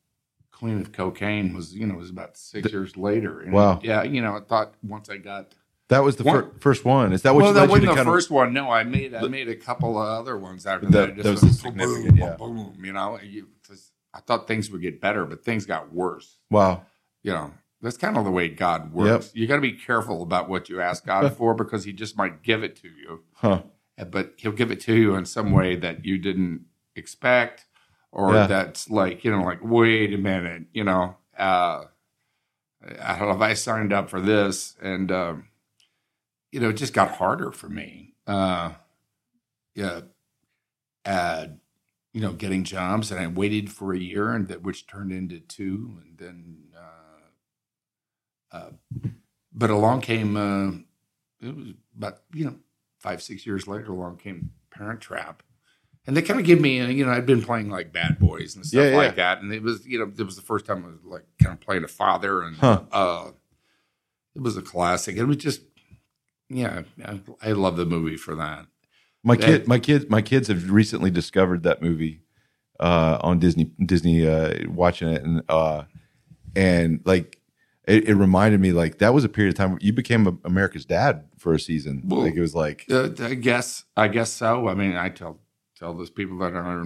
clean 0.50 0.80
of 0.80 0.92
cocaine 0.92 1.54
was 1.54 1.74
you 1.74 1.86
know 1.86 1.94
it 1.94 1.98
was 1.98 2.10
about 2.10 2.36
six 2.36 2.70
years 2.72 2.96
later. 2.96 3.40
And 3.40 3.52
Wow. 3.52 3.80
yeah 3.82 4.02
you 4.02 4.20
know 4.22 4.36
i 4.36 4.40
thought 4.40 4.74
once 4.82 5.10
i 5.10 5.16
got 5.16 5.54
That 5.92 6.02
was 6.02 6.16
the 6.16 6.24
fir- 6.24 6.50
first 6.58 6.84
one. 6.84 7.12
Is 7.12 7.22
that 7.22 7.34
what 7.34 7.42
well, 7.42 7.48
you 7.52 7.54
that 7.60 7.68
wasn't 7.68 7.82
to 7.82 7.88
the 7.90 7.94
kind 7.96 8.08
of- 8.08 8.12
first 8.14 8.30
one. 8.30 8.52
No, 8.52 8.70
I 8.70 8.82
made 8.84 9.14
I 9.14 9.22
made 9.28 9.48
a 9.48 9.54
couple 9.56 10.00
of 10.00 10.08
other 10.08 10.36
ones 10.38 10.66
after 10.66 10.86
That- 10.88 11.16
that. 11.16 11.26
are 11.26 11.36
significant, 11.36 12.16
yeah. 12.18 12.34
boom, 12.36 12.56
boom. 12.56 12.84
You 12.84 12.92
know, 12.92 13.18
you, 13.22 13.48
I 14.14 14.20
thought 14.20 14.48
things 14.48 14.70
would 14.70 14.80
get 14.82 15.00
better, 15.00 15.24
but 15.26 15.44
things 15.44 15.64
got 15.66 15.92
worse. 15.92 16.38
Wow. 16.50 16.84
You 17.22 17.32
know, 17.32 17.52
that's 17.80 17.96
kind 17.96 18.16
of 18.16 18.24
the 18.24 18.30
way 18.30 18.48
God 18.48 18.92
works. 18.92 19.30
You 19.34 19.46
got 19.46 19.56
to 19.56 19.60
be 19.62 19.72
careful 19.72 20.22
about 20.22 20.48
what 20.48 20.68
you 20.68 20.80
ask 20.80 21.04
God 21.06 21.32
for 21.36 21.54
because 21.54 21.84
He 21.84 21.92
just 21.92 22.16
might 22.16 22.42
give 22.42 22.62
it 22.62 22.74
to 22.76 22.88
you, 22.88 23.20
Huh. 23.34 23.62
but 24.10 24.34
He'll 24.36 24.52
give 24.52 24.70
it 24.70 24.80
to 24.82 24.94
you 24.94 25.14
in 25.14 25.24
some 25.26 25.52
way 25.52 25.76
that 25.76 26.04
you 26.04 26.18
didn't 26.18 26.66
expect, 26.96 27.66
or 28.12 28.34
Yeah. 28.34 28.46
that's 28.46 28.88
like 28.90 29.24
you 29.24 29.30
know, 29.30 29.42
like 29.42 29.60
wait 29.62 30.12
a 30.14 30.18
minute, 30.18 30.64
you 30.72 30.84
know. 30.84 31.16
Uh, 31.38 31.84
I 33.00 33.18
don't 33.18 33.28
know 33.28 33.34
if 33.34 33.40
I 33.40 33.54
signed 33.54 33.92
up 33.92 34.10
for 34.10 34.20
this? 34.20 34.76
And 34.82 35.10
um, 35.12 35.44
you 36.52 36.60
know, 36.60 36.68
it 36.68 36.74
just 36.74 36.92
got 36.92 37.12
harder 37.16 37.50
for 37.50 37.68
me. 37.68 38.14
Uh, 38.26 38.72
yeah, 39.74 40.02
uh, 41.04 41.46
you 42.12 42.20
know, 42.20 42.32
getting 42.32 42.62
jobs, 42.62 43.10
and 43.10 43.18
I 43.18 43.26
waited 43.26 43.72
for 43.72 43.94
a 43.94 43.98
year, 43.98 44.30
and 44.32 44.46
that 44.48 44.62
which 44.62 44.86
turned 44.86 45.12
into 45.12 45.40
two, 45.40 45.98
and 46.04 46.18
then, 46.18 46.56
uh, 46.76 48.56
uh, 48.56 48.70
but 49.52 49.70
along 49.70 50.02
came, 50.02 50.36
uh, 50.36 50.72
it 51.40 51.56
was 51.56 51.68
about 51.96 52.18
you 52.34 52.44
know 52.44 52.56
five 53.00 53.22
six 53.22 53.46
years 53.46 53.66
later, 53.66 53.92
along 53.92 54.18
came 54.18 54.50
Parent 54.70 55.00
Trap, 55.00 55.42
and 56.06 56.16
they 56.16 56.22
kind 56.22 56.38
of 56.38 56.44
give 56.46 56.60
me, 56.60 56.80
uh, 56.80 56.88
you 56.88 57.04
know, 57.06 57.12
I'd 57.12 57.26
been 57.26 57.42
playing 57.42 57.70
like 57.70 57.92
Bad 57.92 58.18
Boys 58.18 58.54
and 58.56 58.64
stuff 58.66 58.84
Yeah, 58.84 58.90
yeah. 58.90 58.96
like 58.96 59.16
that, 59.16 59.40
and 59.40 59.52
it 59.52 59.62
was, 59.62 59.86
you 59.86 59.98
know, 59.98 60.12
it 60.16 60.22
was 60.22 60.36
the 60.36 60.42
first 60.42 60.66
time 60.66 60.84
I 60.84 60.88
was 60.88 61.02
like 61.04 61.24
kind 61.42 61.54
of 61.54 61.60
playing 61.60 61.84
a 61.84 61.88
father, 61.88 62.42
and 62.42 62.56
Huh. 62.56 62.82
uh, 62.92 63.30
it 64.34 64.42
was 64.42 64.56
a 64.56 64.62
classic. 64.62 65.16
It 65.16 65.24
was 65.24 65.38
just, 65.38 65.62
yeah, 66.52 66.82
I, 67.04 67.20
I 67.42 67.52
love 67.52 67.76
the 67.76 67.86
movie 67.86 68.16
for 68.16 68.34
that. 68.36 68.66
My 69.24 69.36
That- 69.36 69.44
kid, 69.46 69.68
my 69.68 69.78
kids, 69.78 70.06
my 70.08 70.22
kids 70.22 70.48
have 70.48 70.70
recently 70.70 71.10
discovered 71.10 71.62
that 71.62 71.80
movie 71.82 72.22
uh, 72.80 73.18
on 73.20 73.38
Disney. 73.38 73.70
Disney 73.84 74.26
uh, 74.26 74.68
watching 74.68 75.08
it, 75.08 75.22
and 75.22 75.42
uh, 75.48 75.84
and 76.56 77.00
like 77.04 77.38
it, 77.86 78.08
it 78.08 78.14
reminded 78.14 78.60
me 78.60 78.72
like 78.72 78.98
that 78.98 79.14
was 79.14 79.24
a 79.24 79.28
period 79.28 79.54
of 79.54 79.56
time 79.58 79.70
where 79.72 79.78
you 79.80 79.92
became 79.92 80.40
America's 80.44 80.84
dad 80.84 81.24
for 81.38 81.52
a 81.54 81.60
season. 81.60 82.02
Well, 82.04 82.22
like 82.22 82.34
it 82.34 82.40
was 82.40 82.54
like 82.54 82.86
Uh, 82.90 83.10
I 83.20 83.34
guess, 83.34 83.84
I 83.96 84.08
guess 84.08 84.32
so. 84.32 84.68
I 84.68 84.74
mean, 84.74 84.96
I 84.96 85.08
tell 85.08 85.38
tell 85.76 85.94
those 85.94 86.10
people 86.10 86.38
that 86.38 86.54
are 86.54 86.84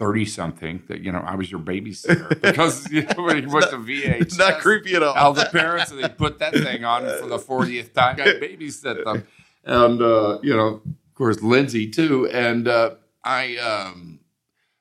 thirty 0.00 0.24
something 0.24 0.82
that 0.88 1.02
you 1.02 1.12
know 1.12 1.20
I 1.20 1.34
was 1.36 1.50
your 1.52 1.60
babysitter 1.60 2.28
because 2.48 2.90
you 2.90 3.02
know, 3.02 3.22
when 3.22 3.42
you 3.44 3.50
went 3.50 3.70
to 3.70 3.76
VHS, 3.76 4.20
it's 4.22 4.38
not 4.38 4.58
creepy 4.60 4.94
at 4.96 5.02
all. 5.04 5.14
all 5.14 5.32
the 5.32 5.44
parents 5.52 5.90
and 5.92 6.02
they 6.02 6.08
put 6.08 6.38
that 6.40 6.54
thing 6.54 6.84
on 6.84 7.02
for 7.20 7.26
the 7.28 7.38
40th 7.38 7.92
time. 7.92 8.16
I 8.20 8.24
babysit 8.44 9.04
them. 9.04 9.24
And, 9.62 10.00
uh, 10.00 10.38
you 10.42 10.56
know, 10.56 10.66
of 10.86 11.14
course, 11.14 11.42
Lindsay 11.42 11.88
too. 11.90 12.26
And 12.30 12.66
uh, 12.66 12.94
I, 13.22 13.56
um, 13.58 14.20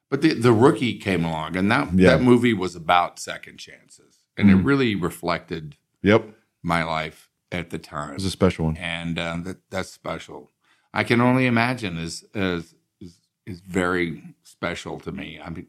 but 0.10 0.22
the, 0.22 0.34
the 0.34 0.54
rookie 0.54 0.98
came 0.98 1.26
along 1.26 1.58
and 1.58 1.70
that, 1.70 1.94
Yeah. 1.94 2.12
that 2.12 2.22
movie 2.22 2.54
was 2.54 2.76
about 2.76 3.20
second 3.20 3.58
chances. 3.58 4.20
And 4.38 4.50
it 4.50 4.56
Mhm. 4.58 4.66
really 4.66 4.96
reflected 4.96 5.76
Yep, 6.02 6.30
my 6.64 6.82
life 6.84 7.30
at 7.52 7.72
the 7.72 7.78
time. 7.78 8.12
It 8.12 8.16
was 8.16 8.26
a 8.26 8.32
special 8.32 8.66
one. 8.68 8.78
And 8.78 9.20
um, 9.20 9.44
that, 9.44 9.58
that's 9.70 9.92
special. 9.92 10.52
I 10.94 11.04
can 11.04 11.20
only 11.20 11.46
imagine 11.46 11.98
as, 11.98 12.24
is, 12.34 12.74
is, 13.50 13.60
very 13.62 14.36
special 14.44 15.00
to 15.02 15.12
me. 15.12 15.40
I 15.44 15.50
mean, 15.50 15.68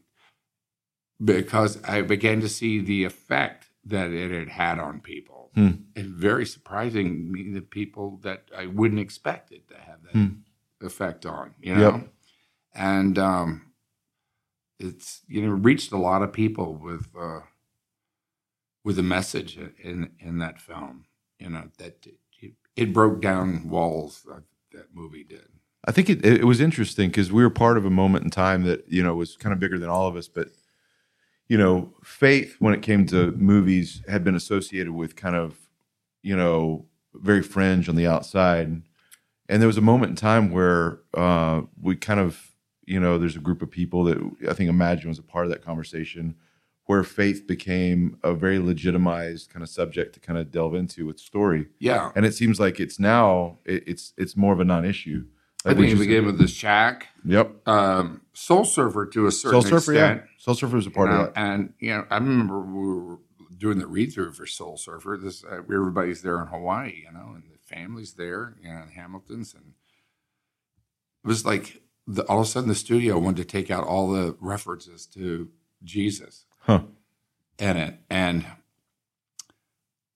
because 1.23 1.81
I 1.83 2.01
began 2.01 2.41
to 2.41 2.49
see 2.49 2.79
the 2.79 3.03
effect 3.03 3.67
that 3.85 4.11
it 4.11 4.31
had 4.31 4.49
had 4.49 4.79
on 4.79 4.99
people. 4.99 5.51
Hmm. 5.55 5.71
And 5.95 6.07
very 6.07 6.45
surprising 6.45 7.31
me 7.31 7.51
the 7.51 7.61
people 7.61 8.19
that 8.23 8.45
I 8.55 8.67
wouldn't 8.67 9.01
expect 9.01 9.51
it 9.51 9.67
to 9.69 9.75
have 9.75 10.03
that 10.03 10.13
Hmm. 10.13 10.27
effect 10.81 11.25
on, 11.25 11.55
you 11.61 11.75
know? 11.75 11.91
Yep. 11.91 12.13
And 12.73 13.19
um, 13.19 13.73
it's, 14.79 15.21
you 15.27 15.41
know, 15.41 15.51
reached 15.51 15.91
a 15.91 15.97
lot 15.97 16.21
of 16.21 16.31
people 16.31 16.75
with, 16.75 17.07
uh, 17.19 17.41
with 18.83 18.97
a 18.97 19.03
message 19.03 19.57
in, 19.57 20.11
in 20.19 20.39
that 20.39 20.61
film, 20.61 21.05
you 21.37 21.49
know, 21.49 21.69
that 21.77 22.07
it, 22.39 22.53
it 22.75 22.93
broke 22.93 23.21
down 23.21 23.69
walls 23.69 24.23
that, 24.23 24.43
that 24.71 24.95
movie 24.95 25.23
did. 25.25 25.49
I 25.85 25.91
think 25.91 26.09
it, 26.09 26.23
it 26.25 26.45
was 26.45 26.61
interesting 26.61 27.09
because 27.09 27.31
we 27.31 27.41
were 27.43 27.49
part 27.49 27.77
of 27.77 27.85
a 27.85 27.89
moment 27.89 28.23
in 28.23 28.29
time 28.29 28.63
that 28.63 28.85
you 28.87 29.03
know 29.03 29.15
was 29.15 29.35
kind 29.37 29.53
of 29.53 29.59
bigger 29.59 29.79
than 29.79 29.89
all 29.89 30.07
of 30.07 30.15
us. 30.15 30.27
But 30.27 30.49
you 31.47 31.57
know, 31.57 31.93
faith 32.03 32.55
when 32.59 32.73
it 32.73 32.81
came 32.81 33.05
to 33.07 33.31
movies 33.31 34.01
had 34.07 34.23
been 34.23 34.35
associated 34.35 34.91
with 34.91 35.15
kind 35.15 35.35
of 35.35 35.55
you 36.21 36.35
know 36.35 36.85
very 37.15 37.41
fringe 37.41 37.89
on 37.89 37.95
the 37.95 38.07
outside, 38.07 38.67
and 39.49 39.61
there 39.61 39.67
was 39.67 39.77
a 39.77 39.81
moment 39.81 40.11
in 40.11 40.15
time 40.15 40.51
where 40.51 40.99
uh, 41.13 41.61
we 41.81 41.95
kind 41.95 42.19
of 42.19 42.51
you 42.85 42.99
know 42.99 43.17
there's 43.17 43.35
a 43.35 43.39
group 43.39 43.61
of 43.61 43.71
people 43.71 44.03
that 44.05 44.17
I 44.49 44.53
think 44.53 44.69
Imagine 44.69 45.09
was 45.09 45.19
a 45.19 45.23
part 45.23 45.45
of 45.45 45.51
that 45.51 45.63
conversation 45.63 46.35
where 46.85 47.03
faith 47.03 47.47
became 47.47 48.17
a 48.23 48.33
very 48.33 48.59
legitimized 48.59 49.49
kind 49.49 49.63
of 49.63 49.69
subject 49.69 50.13
to 50.13 50.19
kind 50.19 50.37
of 50.37 50.51
delve 50.51 50.75
into 50.75 51.05
with 51.05 51.19
story 51.19 51.67
Yeah. 51.79 52.11
and 52.15 52.25
it 52.25 52.33
seems 52.33 52.59
like 52.59 52.79
it's 52.81 52.99
now 52.99 53.59
it, 53.65 53.83
it's 53.87 54.13
it's 54.17 54.35
more 54.35 54.51
of 54.51 54.59
a 54.59 54.65
non-issue 54.65 55.25
I 55.65 55.73
think 55.73 55.87
it 55.89 55.93
is- 55.93 55.99
began 55.99 56.25
with 56.25 56.37
the 56.39 56.47
Shack, 56.47 57.07
Yep. 57.23 57.67
um, 57.67 58.21
Soul 58.33 58.65
Surfer 58.65 59.05
to 59.07 59.27
a 59.27 59.31
certain 59.31 59.61
Soul 59.61 59.69
Surfer, 59.79 59.93
yeah. 59.93 60.11
extent. 60.11 60.29
Soul 60.39 60.55
Surfer 60.55 60.75
was 60.75 60.87
a 60.87 60.91
part 60.91 61.09
you 61.09 61.15
know, 61.17 61.21
of 61.25 61.33
that. 61.33 61.39
And 61.39 61.73
you 61.79 61.89
know, 61.91 62.05
I 62.09 62.15
remember 62.17 62.59
we 62.61 62.99
were 62.99 63.17
doing 63.57 63.77
the 63.77 63.85
read 63.87 64.11
through 64.11 64.31
for 64.33 64.47
Soul 64.47 64.77
Surfer. 64.77 65.19
This 65.21 65.43
uh, 65.43 65.57
everybody's 65.57 66.21
there 66.23 66.41
in 66.41 66.47
Hawaii, 66.47 67.03
you 67.05 67.11
know, 67.11 67.33
and 67.35 67.43
the 67.43 67.57
family's 67.63 68.13
there, 68.13 68.55
you 68.63 68.69
know, 68.73 68.81
in 68.81 68.89
Hamilton's, 68.89 69.53
and 69.53 69.73
it 71.23 71.27
was 71.27 71.45
like 71.45 71.81
the, 72.07 72.23
all 72.23 72.39
of 72.41 72.47
a 72.47 72.49
sudden 72.49 72.67
the 72.69 72.73
studio 72.75 73.19
wanted 73.19 73.37
to 73.37 73.45
take 73.45 73.69
out 73.69 73.83
all 73.85 74.09
the 74.11 74.35
references 74.39 75.05
to 75.07 75.49
Jesus 75.83 76.45
Huh. 76.61 76.83
in 77.59 77.77
it, 77.77 77.99
and 78.09 78.45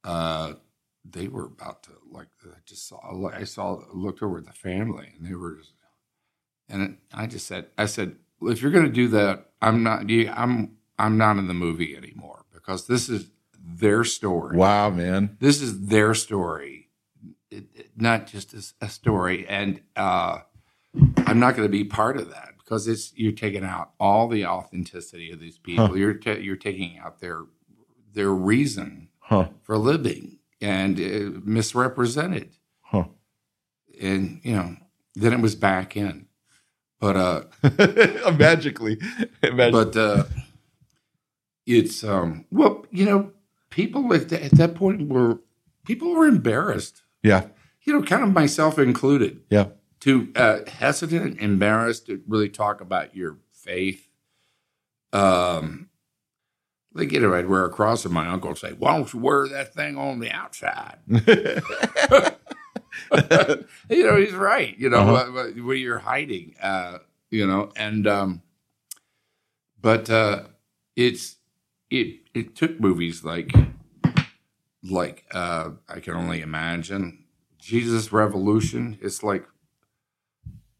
uh, 0.04 0.54
they 1.08 1.28
were 1.28 1.45
about 1.45 1.84
to 1.84 1.91
like 2.12 2.28
I 2.45 2.58
just 2.66 2.88
saw 2.88 2.99
I 3.34 3.43
saw 3.43 3.82
looked 3.93 4.22
over 4.24 4.38
at 4.39 4.45
the 4.45 4.53
family, 4.53 5.14
and 5.18 5.28
they 5.28 5.36
were, 5.36 5.56
just 5.58 5.74
and 6.70 6.82
it, 6.82 6.91
I 7.14 7.28
just 7.28 7.45
said 7.47 7.68
I 7.78 7.86
said 7.86 8.16
"Well, 8.39 8.51
if 8.51 8.62
you're 8.62 8.72
going 8.72 8.86
to 8.86 8.91
do 8.91 9.08
that, 9.10 9.51
I'm 9.62 9.84
not 9.84 10.10
I'm 10.10 10.78
I'm 10.97 11.18
not 11.18 11.38
in 11.38 11.47
the 11.47 11.53
movie 11.53 11.95
anymore 11.95 12.45
because 12.53 12.88
this 12.88 13.10
is 13.10 13.30
their 13.60 14.03
story. 14.03 14.56
Wow, 14.58 14.89
man. 14.89 15.38
This 15.39 15.62
is 15.62 15.88
their 15.88 16.14
story, 16.14 16.89
it, 17.51 17.66
it- 17.76 17.89
not 17.97 18.28
just 18.28 18.53
a, 18.53 18.86
a 18.86 18.89
story, 18.89 19.47
and 19.47 19.80
uh, 19.95 20.39
I'm 21.26 21.39
not 21.39 21.56
going 21.56 21.68
to 21.68 21.72
be 21.72 21.84
part 21.84 22.18
of 22.18 22.30
that 22.32 22.49
because 22.58 22.88
it's 22.88 23.14
you're 23.16 23.32
taking 23.32 23.64
out 23.64 23.91
all 23.99 24.28
the 24.28 24.45
authenticity 24.45 25.32
of 25.32 25.39
these 25.39 25.58
people. 25.58 25.88
Huh. 25.88 25.93
You're 25.93 26.14
ta- 26.16 26.32
you're 26.32 26.56
taking 26.58 26.97
out 26.99 27.20
their 27.22 27.43
their 28.14 28.32
reason 28.34 29.10
Huh. 29.20 29.47
for 29.64 29.78
living 29.78 30.38
and 30.62 30.99
uh, 30.99 31.39
misrepresented, 31.43 32.49
Huh. 32.82 33.06
and 34.01 34.39
you 34.43 34.56
know 34.56 34.76
then 35.16 35.34
it 35.34 35.39
was 35.41 35.56
back 35.56 35.95
in, 35.97 36.28
but 36.99 37.16
uh, 37.16 37.43
Magically. 38.38 38.97
Magically. 39.41 39.72
but 39.72 39.95
uh, 39.97 40.24
it's 41.66 42.03
um 42.03 42.45
well 42.51 42.86
you 42.91 43.06
know 43.06 43.32
people 43.70 44.14
at, 44.14 44.30
th- 44.30 44.41
at 44.41 44.51
that 44.51 44.76
point 44.76 45.08
were 45.10 45.39
people 45.86 46.14
were 46.14 46.26
embarrassed 46.28 47.01
yeah. 47.24 47.47
you 47.84 47.91
know 47.93 48.01
kind 48.03 48.24
of 48.24 48.32
myself 48.34 48.78
included 48.80 49.41
Yeah. 49.49 49.68
to 50.01 50.32
uh, 50.36 50.60
hesitant 50.68 51.39
embarrassed 51.39 52.06
to 52.08 52.22
really 52.28 52.49
talk 52.49 52.82
about 52.82 53.16
your 53.16 53.38
faith 53.51 54.08
um 55.14 55.89
like 56.96 57.12
you 57.12 57.20
know 57.20 57.34
i'd 57.36 57.48
wear 57.48 57.66
a 57.66 57.70
cross 57.70 58.04
and 58.06 58.14
my 58.14 58.28
uncle 58.28 58.50
would 58.50 58.58
say 58.58 58.72
why 58.74 58.96
don't 58.98 59.14
you 59.14 59.20
wear 59.20 59.48
that 59.48 59.74
thing 59.74 59.96
on 59.98 60.20
the 60.20 60.32
outside 60.32 60.98
you 63.89 64.04
know 64.06 64.16
he's 64.18 64.34
right 64.34 64.78
you 64.78 64.89
know 64.89 65.16
Uh-huh. 65.16 65.52
what 65.64 65.78
you're 65.78 66.00
hiding 66.00 66.56
uh 66.62 66.98
you 67.30 67.46
know 67.46 67.72
and 67.76 68.08
um 68.08 68.41
but 69.80 70.10
uh 70.10 70.43
it's 70.96 71.36
it 71.91 72.22
it 72.34 72.56
took 72.56 72.80
movies 72.80 73.24
like 73.24 73.52
like 74.89 75.26
uh 75.32 75.70
i 75.89 76.00
can 76.00 76.14
only 76.16 76.41
imagine 76.41 77.26
jesus 77.60 78.12
revolution 78.14 78.98
it's 79.02 79.22
like 79.24 79.46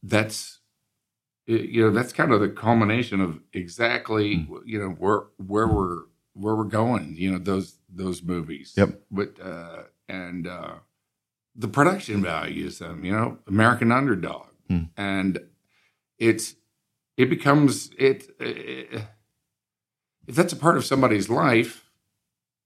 that's 0.04 0.60
it- 1.48 1.70
you 1.70 1.82
know 1.84 1.92
that's 1.92 2.14
kind 2.14 2.32
of 2.32 2.40
the 2.42 2.50
culmination 2.50 3.22
of 3.22 3.40
exactly 3.54 4.48
you 4.66 4.80
know 4.80 4.90
where 4.90 5.24
where 5.38 5.68
we're 5.68 6.02
where 6.34 6.56
we're 6.56 6.64
going 6.66 7.16
you 7.18 7.32
know 7.32 7.38
those 7.40 7.78
those 7.90 8.22
movies. 8.24 8.74
Yep. 8.76 9.02
but 9.12 9.40
uh 9.42 9.84
and 10.10 10.48
uh 10.48 10.74
the 11.56 11.68
production 11.68 12.22
values 12.22 12.80
them 12.80 13.06
you 13.06 13.12
know 13.12 13.38
american 13.48 13.92
underdog. 13.92 14.48
Hmm. 14.70 14.84
and 14.98 15.40
it's 16.20 16.56
it 17.18 17.30
becomes 17.30 17.92
it, 17.98 18.28
it 18.40 19.02
if 20.28 20.36
that's 20.36 20.54
a 20.54 20.58
part 20.58 20.76
of 20.78 20.84
somebody's 20.86 21.30
life 21.30 21.86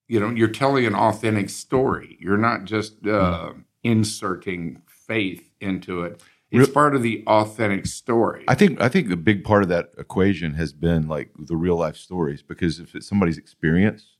you 0.07 0.19
know 0.19 0.29
you're 0.29 0.47
telling 0.47 0.85
an 0.85 0.95
authentic 0.95 1.49
story. 1.49 2.17
You're 2.19 2.37
not 2.37 2.63
just 2.65 3.05
uh 3.05 3.53
inserting 3.83 4.81
faith 4.87 5.51
into 5.61 6.03
it 6.03 6.21
it's 6.51 6.69
part 6.69 6.95
of 6.95 7.03
the 7.03 7.23
authentic 7.27 7.85
story 7.85 8.43
I 8.47 8.55
think 8.55 8.81
I 8.81 8.89
think 8.89 9.11
a 9.11 9.15
big 9.17 9.43
part 9.43 9.63
of 9.63 9.69
that 9.69 9.91
equation 9.97 10.53
has 10.55 10.73
been 10.73 11.07
like 11.07 11.31
the 11.37 11.55
real 11.55 11.75
life 11.77 11.95
stories 11.95 12.41
because 12.41 12.79
if 12.79 12.95
it's 12.95 13.07
somebody's 13.07 13.37
experience, 13.37 14.17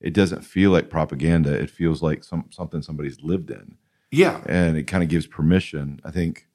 it 0.00 0.14
doesn't 0.14 0.42
feel 0.42 0.70
like 0.70 0.90
propaganda. 0.90 1.52
It 1.52 1.70
feels 1.70 2.02
like 2.02 2.24
some 2.24 2.46
something 2.50 2.82
somebody's 2.82 3.20
lived 3.22 3.50
in. 3.50 3.76
yeah 4.10 4.42
and 4.46 4.76
it 4.76 4.84
kind 4.84 5.02
of 5.02 5.08
gives 5.08 5.26
permission. 5.26 6.00
I 6.04 6.10
think 6.10 6.46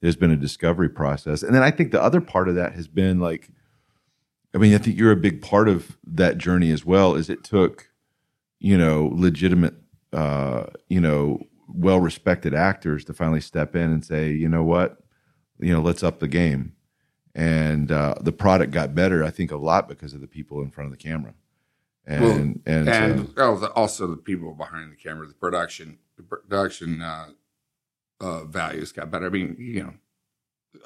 there's 0.00 0.16
been 0.16 0.30
a 0.30 0.36
discovery 0.36 0.88
process, 0.90 1.42
and 1.42 1.54
then 1.54 1.62
I 1.62 1.70
think 1.70 1.90
the 1.90 2.02
other 2.02 2.20
part 2.20 2.48
of 2.48 2.54
that 2.56 2.74
has 2.74 2.88
been 2.88 3.20
like, 3.20 3.48
I 4.54 4.58
mean, 4.58 4.74
I 4.74 4.78
think 4.78 4.98
you're 4.98 5.12
a 5.12 5.16
big 5.16 5.40
part 5.40 5.68
of 5.68 5.96
that 6.06 6.36
journey 6.38 6.70
as 6.70 6.84
well. 6.84 7.14
Is 7.14 7.30
it 7.30 7.42
took, 7.42 7.90
you 8.60 8.76
know, 8.78 9.10
legitimate, 9.14 9.74
uh, 10.12 10.66
you 10.88 11.00
know, 11.00 11.40
well-respected 11.68 12.54
actors 12.54 13.04
to 13.06 13.14
finally 13.14 13.40
step 13.40 13.74
in 13.74 13.92
and 13.92 14.04
say, 14.04 14.30
you 14.32 14.48
know 14.48 14.62
what, 14.64 14.98
you 15.58 15.72
know, 15.72 15.80
let's 15.80 16.02
up 16.02 16.18
the 16.20 16.28
game, 16.28 16.74
and 17.34 17.90
uh, 17.92 18.14
the 18.20 18.32
product 18.32 18.72
got 18.72 18.94
better. 18.94 19.24
I 19.24 19.30
think 19.30 19.50
a 19.50 19.56
lot 19.56 19.88
because 19.88 20.12
of 20.14 20.20
the 20.20 20.26
people 20.26 20.62
in 20.62 20.70
front 20.70 20.92
of 20.92 20.98
the 20.98 21.02
camera, 21.02 21.34
and 22.06 22.22
Well, 22.24 22.36
and, 22.36 22.62
and 22.88 23.28
so- 23.28 23.32
oh, 23.38 23.66
also 23.74 24.06
the 24.06 24.16
people 24.16 24.52
behind 24.54 24.92
the 24.92 24.96
camera, 24.96 25.26
the 25.26 25.34
production, 25.34 25.98
the 26.16 26.22
production 26.22 27.00
uh, 27.02 27.28
uh, 28.20 28.44
values 28.44 28.92
got 28.92 29.10
better. 29.10 29.26
I 29.26 29.30
mean, 29.30 29.56
you 29.58 29.82
know, 29.84 29.94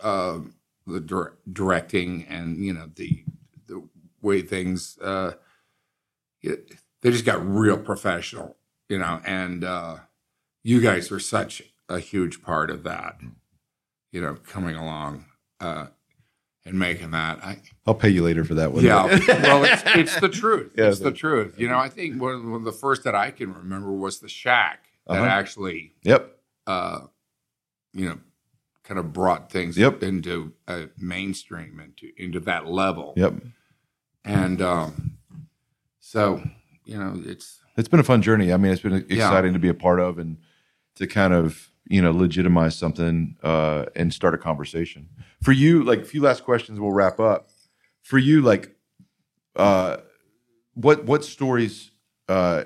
uh, 0.03 0.41
the 0.87 1.01
dir- 1.01 1.37
directing 1.53 2.25
and 2.29 2.57
you 2.65 2.73
know 2.73 2.89
the 2.95 3.25
the 3.67 3.83
way 4.23 4.43
things 4.43 4.99
uh, 4.99 5.33
it, 6.41 6.73
they 7.01 7.11
just 7.11 7.25
got 7.25 7.47
real 7.47 7.79
professional, 7.79 8.57
you 8.89 8.99
know, 8.99 9.21
and 9.25 9.65
uh, 9.65 9.97
you 10.63 10.81
guys 10.81 11.11
were 11.11 11.21
such 11.21 11.63
a 11.89 11.99
huge 11.99 12.43
part 12.43 12.71
of 12.71 12.83
that, 12.85 13.17
you 14.13 14.21
know, 14.21 14.35
coming 14.35 14.77
along 14.77 15.25
uh, 15.61 15.87
and 16.65 16.79
making 16.79 17.11
that. 17.13 17.43
I, 17.45 17.59
I'll 17.87 17.95
pay 17.95 18.09
you 18.11 18.23
later 18.23 18.45
for 18.45 18.55
that 18.55 18.73
one. 18.73 18.85
yeah, 18.85 19.05
well, 19.29 19.65
it's, 19.65 19.83
it's 19.87 20.21
the 20.21 20.29
truth. 20.29 20.73
Yeah, 20.77 20.89
it's 20.89 20.99
the 21.01 21.13
truth. 21.13 21.55
You 21.59 21.69
know, 21.69 21.79
I 21.79 21.89
think 21.89 22.21
one 22.21 22.35
of, 22.35 22.45
one 22.45 22.55
of 22.55 22.65
the 22.65 22.73
first 22.73 23.05
that 23.05 23.15
I 23.15 23.31
can 23.31 23.55
remember 23.55 23.93
was 23.93 24.21
the 24.21 24.29
Shack 24.29 24.85
that 25.07 25.15
Uh-huh. 25.17 25.25
actually, 25.25 25.95
yep. 26.03 26.37
uh, 26.67 27.01
you 27.95 28.09
know, 28.09 28.19
kind 28.85 28.99
of 29.01 29.13
brought 29.13 29.51
things 29.51 29.77
Yep. 29.79 30.03
into 30.03 30.53
uh, 30.67 30.87
mainstream 30.99 31.79
into 31.81 32.11
into 32.23 32.41
that 32.41 32.67
level. 32.67 33.15
Yep. 33.17 33.35
And 34.25 34.61
um, 34.61 35.19
so, 36.01 36.43
you 36.85 36.99
know, 36.99 37.23
it's 37.25 37.61
It's 37.77 37.89
been 37.89 38.01
a 38.01 38.05
fun 38.05 38.21
journey. 38.23 38.53
I 38.53 38.57
mean, 38.59 38.73
it's 38.73 38.83
been 38.83 39.07
exciting 39.09 39.53
to 39.55 39.59
be 39.59 39.69
a 39.69 39.75
part 39.75 40.01
of 40.01 40.19
and 40.19 40.37
to 40.99 41.07
kind 41.07 41.33
of 41.33 41.71
you 41.89 42.03
know 42.03 42.13
legitimize 42.13 42.77
something 42.77 43.37
uh, 43.43 43.87
and 43.97 44.13
start 44.13 44.35
a 44.35 44.39
conversation. 44.39 45.09
For 45.43 45.53
you, 45.53 45.83
like 45.85 46.01
a 46.01 46.05
few 46.05 46.23
last 46.23 46.45
questions, 46.45 46.79
we'll 46.79 46.93
wrap 46.93 47.19
up. 47.19 47.49
For 48.03 48.19
you, 48.19 48.43
like, 48.43 48.77
uh, 49.57 49.99
what 50.75 51.05
what 51.05 51.25
stories 51.25 51.91
uh, 52.29 52.65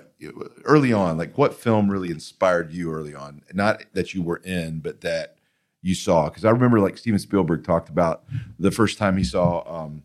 early 0.64 0.93
on, 0.93 1.16
like 1.16 1.39
what 1.39 1.55
film 1.55 1.91
really 1.91 2.11
inspired 2.11 2.72
you 2.72 2.93
early 2.93 3.14
on? 3.14 3.43
Not 3.53 3.85
that 3.93 4.14
you 4.14 4.22
were 4.22 4.39
in, 4.45 4.80
but 4.80 5.03
that 5.03 5.37
you 5.83 5.95
saw. 5.95 6.28
Because 6.28 6.45
I 6.45 6.51
remember, 6.51 6.80
like 6.80 6.99
Steven 6.99 7.18
Spielberg 7.18 7.64
talked 7.64 7.89
about 7.89 8.24
the 8.59 8.70
first 8.70 8.99
time 8.99 9.16
he 9.16 9.24
saw 9.24 9.85
um, 9.85 10.03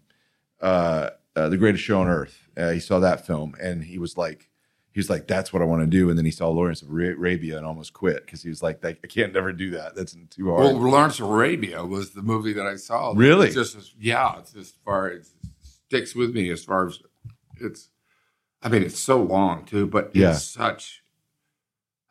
uh, 0.62 1.12
uh, 1.36 1.50
the 1.50 1.58
Greatest 1.58 1.84
Show 1.84 2.02
on 2.02 2.08
Earth. 2.08 2.48
Uh, 2.58 2.72
he 2.72 2.80
saw 2.80 3.00
that 3.00 3.26
film, 3.26 3.56
and 3.62 3.84
he 3.84 4.00
was 4.00 4.18
like, 4.18 4.50
he 4.98 5.00
was 5.00 5.12
like, 5.12 5.28
"That's 5.28 5.54
what 5.54 5.62
I 5.62 5.66
want 5.66 5.84
to 5.84 5.86
do." 5.86 6.10
And 6.10 6.18
then 6.18 6.26
he 6.26 6.32
saw 6.32 6.50
Lawrence 6.50 6.82
of 6.82 6.90
Arabia 6.90 7.56
and 7.58 7.68
almost 7.68 7.94
quit 7.94 8.26
because 8.26 8.42
he 8.42 8.50
was 8.50 8.64
like, 8.64 8.84
"I 8.84 8.94
can't 8.94 9.32
never 9.32 9.54
do 9.54 9.70
that. 9.70 9.94
That's 9.94 10.18
too 10.32 10.50
hard." 10.50 10.60
well, 10.64 10.74
Lawrence 10.74 11.20
of 11.20 11.30
Arabia 11.30 11.86
was 11.86 12.10
the 12.12 12.24
movie 12.24 12.52
that 12.54 12.66
I 12.66 12.78
saw. 12.78 13.14
Really? 13.16 13.46
It's 13.46 13.56
just 13.56 13.76
as, 13.76 13.94
yeah, 14.00 14.40
it's 14.40 14.56
as 14.56 14.72
far 14.84 15.12
as 15.12 15.36
sticks 15.62 16.16
with 16.16 16.34
me 16.34 16.50
as 16.50 16.64
far 16.66 16.88
as 16.88 17.00
it's. 17.62 17.90
I 18.64 18.70
mean, 18.70 18.82
it's 18.82 18.98
so 19.00 19.22
long 19.22 19.66
too, 19.66 19.86
but 19.86 20.16
Yeah. 20.16 20.32
it's 20.32 20.44
such. 20.44 21.04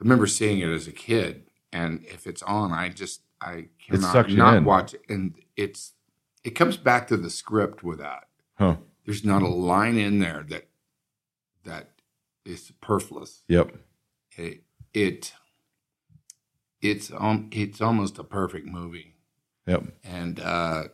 I 0.00 0.04
remember 0.04 0.28
seeing 0.28 0.60
it 0.60 0.68
as 0.68 0.86
a 0.86 0.92
kid, 0.92 1.50
and 1.72 2.04
if 2.04 2.24
it's 2.24 2.42
on, 2.44 2.70
I 2.70 2.88
just 2.90 3.22
I 3.40 3.66
cannot 3.84 4.30
not 4.30 4.56
in. 4.58 4.64
watch 4.64 4.94
it, 4.94 5.02
and 5.08 5.34
it's 5.56 5.94
it 6.44 6.50
comes 6.50 6.76
back 6.76 7.08
to 7.08 7.16
the 7.16 7.30
script 7.30 7.82
with 7.82 7.98
that. 7.98 8.28
huh? 8.54 8.76
There's 9.04 9.24
not 9.24 9.42
a 9.42 9.48
line 9.48 9.98
in 9.98 10.20
there 10.20 10.44
that 10.50 10.68
that 11.64 11.90
is 12.46 12.64
superfluous. 12.64 13.42
Yep. 13.48 13.76
It, 14.36 14.62
it 14.94 15.32
it's 16.80 17.10
um 17.16 17.48
it's 17.52 17.80
almost 17.80 18.18
a 18.18 18.24
perfect 18.24 18.66
movie, 18.66 19.14
Yep. 19.66 19.84
and 20.04 20.40
uh, 20.40 20.84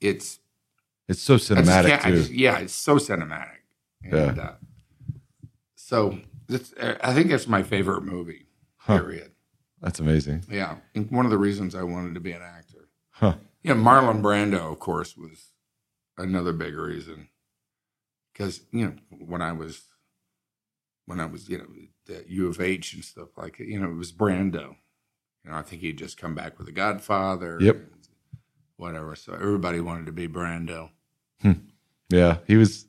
it's 0.00 0.38
It's 1.08 1.20
so 1.22 1.34
I 1.34 1.36
just 1.36 1.50
cinematic 1.50 2.02
too. 2.02 2.10
just- 2.16 2.30
yeah, 2.30 2.58
it's 2.58 2.74
so 2.74 2.96
cinematic. 2.96 3.58
And, 4.02 4.38
uh, 4.38 4.52
so 5.76 6.18
it's, 6.48 6.74
I 6.78 7.14
think 7.14 7.30
it's 7.30 7.46
my 7.48 7.62
favorite 7.62 8.02
movie. 8.02 8.46
Huh. 8.76 8.98
Period. 8.98 9.32
That's 9.80 9.98
amazing. 10.00 10.44
Yeah, 10.50 10.76
and 10.94 11.10
one 11.10 11.24
of 11.24 11.30
the 11.30 11.38
reasons 11.38 11.74
I 11.74 11.82
wanted 11.82 12.14
to 12.14 12.20
be 12.20 12.32
an 12.32 12.42
actor. 12.42 12.88
Huh. 13.10 13.36
Yeah, 13.62 13.74
Marlon 13.74 14.20
Brando, 14.22 14.70
of 14.72 14.78
course, 14.78 15.16
was 15.16 15.52
another 16.18 16.52
big 16.52 16.74
reason. 16.74 17.28
Because 18.32 18.60
you 18.72 18.86
know, 18.86 18.94
when 19.26 19.40
I 19.40 19.52
was, 19.52 19.82
when 21.06 21.20
I 21.20 21.26
was, 21.26 21.48
you 21.48 21.58
know, 21.58 22.14
at 22.14 22.28
U 22.28 22.48
of 22.48 22.60
H 22.60 22.94
and 22.94 23.04
stuff 23.04 23.28
like 23.36 23.60
it, 23.60 23.68
you 23.68 23.78
know, 23.78 23.90
it 23.90 23.96
was 23.96 24.12
Brando. 24.12 24.76
You 25.44 25.50
know, 25.50 25.56
I 25.56 25.62
think 25.62 25.82
he'd 25.82 25.98
just 25.98 26.18
come 26.18 26.34
back 26.34 26.58
with 26.58 26.66
The 26.66 26.72
Godfather. 26.72 27.58
Yep. 27.60 27.76
Whatever. 28.76 29.14
So 29.14 29.34
everybody 29.34 29.80
wanted 29.80 30.06
to 30.06 30.12
be 30.12 30.26
Brando. 30.26 30.90
Hmm. 31.42 31.52
Yeah, 32.10 32.38
he 32.46 32.56
was. 32.56 32.86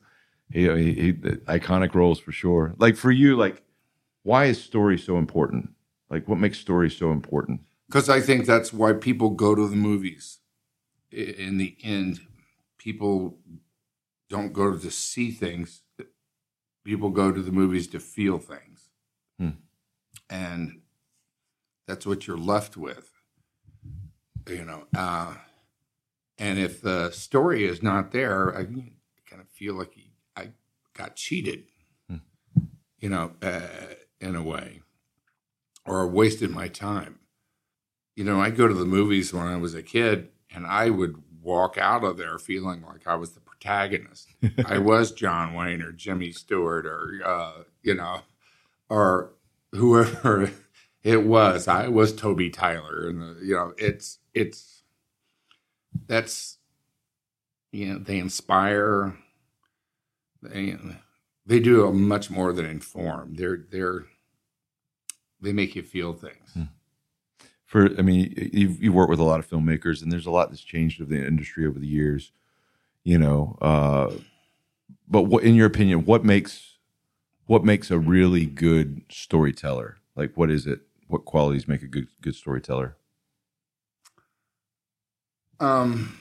He, 0.51 0.69
he, 0.69 0.93
he 0.93 1.13
iconic 1.13 1.95
roles 1.95 2.19
for 2.19 2.31
sure. 2.31 2.75
Like 2.77 2.95
for 2.95 3.11
you, 3.11 3.35
like 3.35 3.63
why 4.23 4.45
is 4.45 4.61
story 4.61 4.97
so 4.97 5.17
important? 5.17 5.69
Like 6.09 6.27
what 6.27 6.39
makes 6.39 6.59
story 6.59 6.89
so 6.89 7.11
important? 7.11 7.61
Because 7.87 8.09
I 8.09 8.19
think 8.21 8.45
that's 8.45 8.73
why 8.73 8.93
people 8.93 9.29
go 9.29 9.53
to 9.53 9.67
the 9.67 9.75
movies. 9.75 10.39
In 11.11 11.57
the 11.57 11.77
end, 11.83 12.19
people 12.77 13.37
don't 14.29 14.51
go 14.51 14.75
to 14.75 14.91
see 14.91 15.31
things. 15.31 15.81
People 16.85 17.09
go 17.09 17.33
to 17.33 17.41
the 17.41 17.51
movies 17.51 17.87
to 17.87 17.99
feel 17.99 18.37
things. 18.37 18.89
Hmm. 19.37 19.49
And 20.29 20.81
that's 21.87 22.05
what 22.05 22.25
you're 22.27 22.37
left 22.37 22.77
with. 22.77 23.11
You 24.47 24.63
know, 24.63 24.85
uh, 24.95 25.33
and 26.37 26.57
if 26.59 26.81
the 26.81 27.11
story 27.11 27.65
is 27.65 27.83
not 27.83 28.11
there, 28.11 28.55
I 28.55 28.63
kind 28.63 29.41
of 29.41 29.49
feel 29.49 29.73
like 29.73 29.93
I 30.37 30.51
got 30.93 31.17
cheated, 31.17 31.65
Hmm. 32.09 32.17
you 32.99 33.09
know, 33.09 33.33
uh, 33.41 33.95
in 34.21 34.35
a 34.35 34.43
way, 34.43 34.81
or 35.85 36.07
wasted 36.07 36.51
my 36.51 36.69
time 36.69 37.19
you 38.15 38.23
know, 38.23 38.39
I 38.39 38.49
go 38.49 38.67
to 38.67 38.73
the 38.73 38.85
movies 38.85 39.33
when 39.33 39.45
I 39.45 39.57
was 39.57 39.75
a 39.75 39.83
kid, 39.83 40.29
and 40.53 40.65
I 40.65 40.89
would 40.89 41.21
walk 41.45 41.77
out 41.77 42.03
of 42.03 42.17
there 42.17 42.37
feeling 42.39 42.81
like 42.81 43.07
I 43.07 43.15
was 43.15 43.31
the 43.31 43.39
protagonist. 43.39 44.27
I 44.65 44.79
was 44.79 45.11
John 45.11 45.53
Wayne 45.53 45.81
or 45.81 45.91
Jimmy 45.91 46.31
Stewart 46.31 46.85
or 46.85 47.21
uh, 47.23 47.63
you 47.83 47.93
know, 47.93 48.21
or 48.89 49.31
whoever 49.71 50.51
it 51.03 51.23
was. 51.23 51.67
I 51.67 51.87
was 51.87 52.13
Toby 52.13 52.49
Tyler, 52.49 53.07
and 53.07 53.21
the, 53.21 53.45
you 53.45 53.55
know, 53.55 53.73
it's 53.77 54.19
it's 54.33 54.83
that's 56.07 56.57
you 57.71 57.93
know 57.93 57.99
they 57.99 58.17
inspire. 58.17 59.15
They 60.41 60.75
they 61.45 61.59
do 61.59 61.91
much 61.93 62.29
more 62.29 62.51
than 62.53 62.65
inform. 62.65 63.35
They're 63.35 63.65
they're 63.71 64.05
they 65.41 65.53
make 65.53 65.75
you 65.75 65.83
feel 65.83 66.13
things. 66.13 66.57
For 67.65 67.89
I 67.97 68.01
mean, 68.01 68.33
you've 68.53 68.81
you 68.81 68.93
worked 68.93 69.09
with 69.09 69.19
a 69.19 69.23
lot 69.23 69.39
of 69.39 69.49
filmmakers, 69.49 70.01
and 70.01 70.11
there's 70.11 70.27
a 70.27 70.31
lot 70.31 70.49
that's 70.49 70.61
changed 70.61 71.01
of 71.01 71.09
the 71.09 71.25
industry 71.25 71.65
over 71.65 71.79
the 71.79 71.87
years. 71.87 72.31
You 73.03 73.17
know, 73.17 73.57
uh, 73.61 74.13
but 75.07 75.23
what, 75.23 75.43
in 75.43 75.55
your 75.55 75.67
opinion, 75.67 76.05
what 76.05 76.23
makes 76.23 76.77
what 77.47 77.63
makes 77.63 77.91
a 77.91 77.99
really 77.99 78.45
good 78.45 79.01
storyteller? 79.09 79.97
Like, 80.15 80.35
what 80.35 80.49
is 80.49 80.67
it? 80.67 80.81
What 81.07 81.25
qualities 81.25 81.67
make 81.67 81.81
a 81.81 81.87
good 81.87 82.07
good 82.21 82.35
storyteller? 82.35 82.97
Um, 85.59 86.17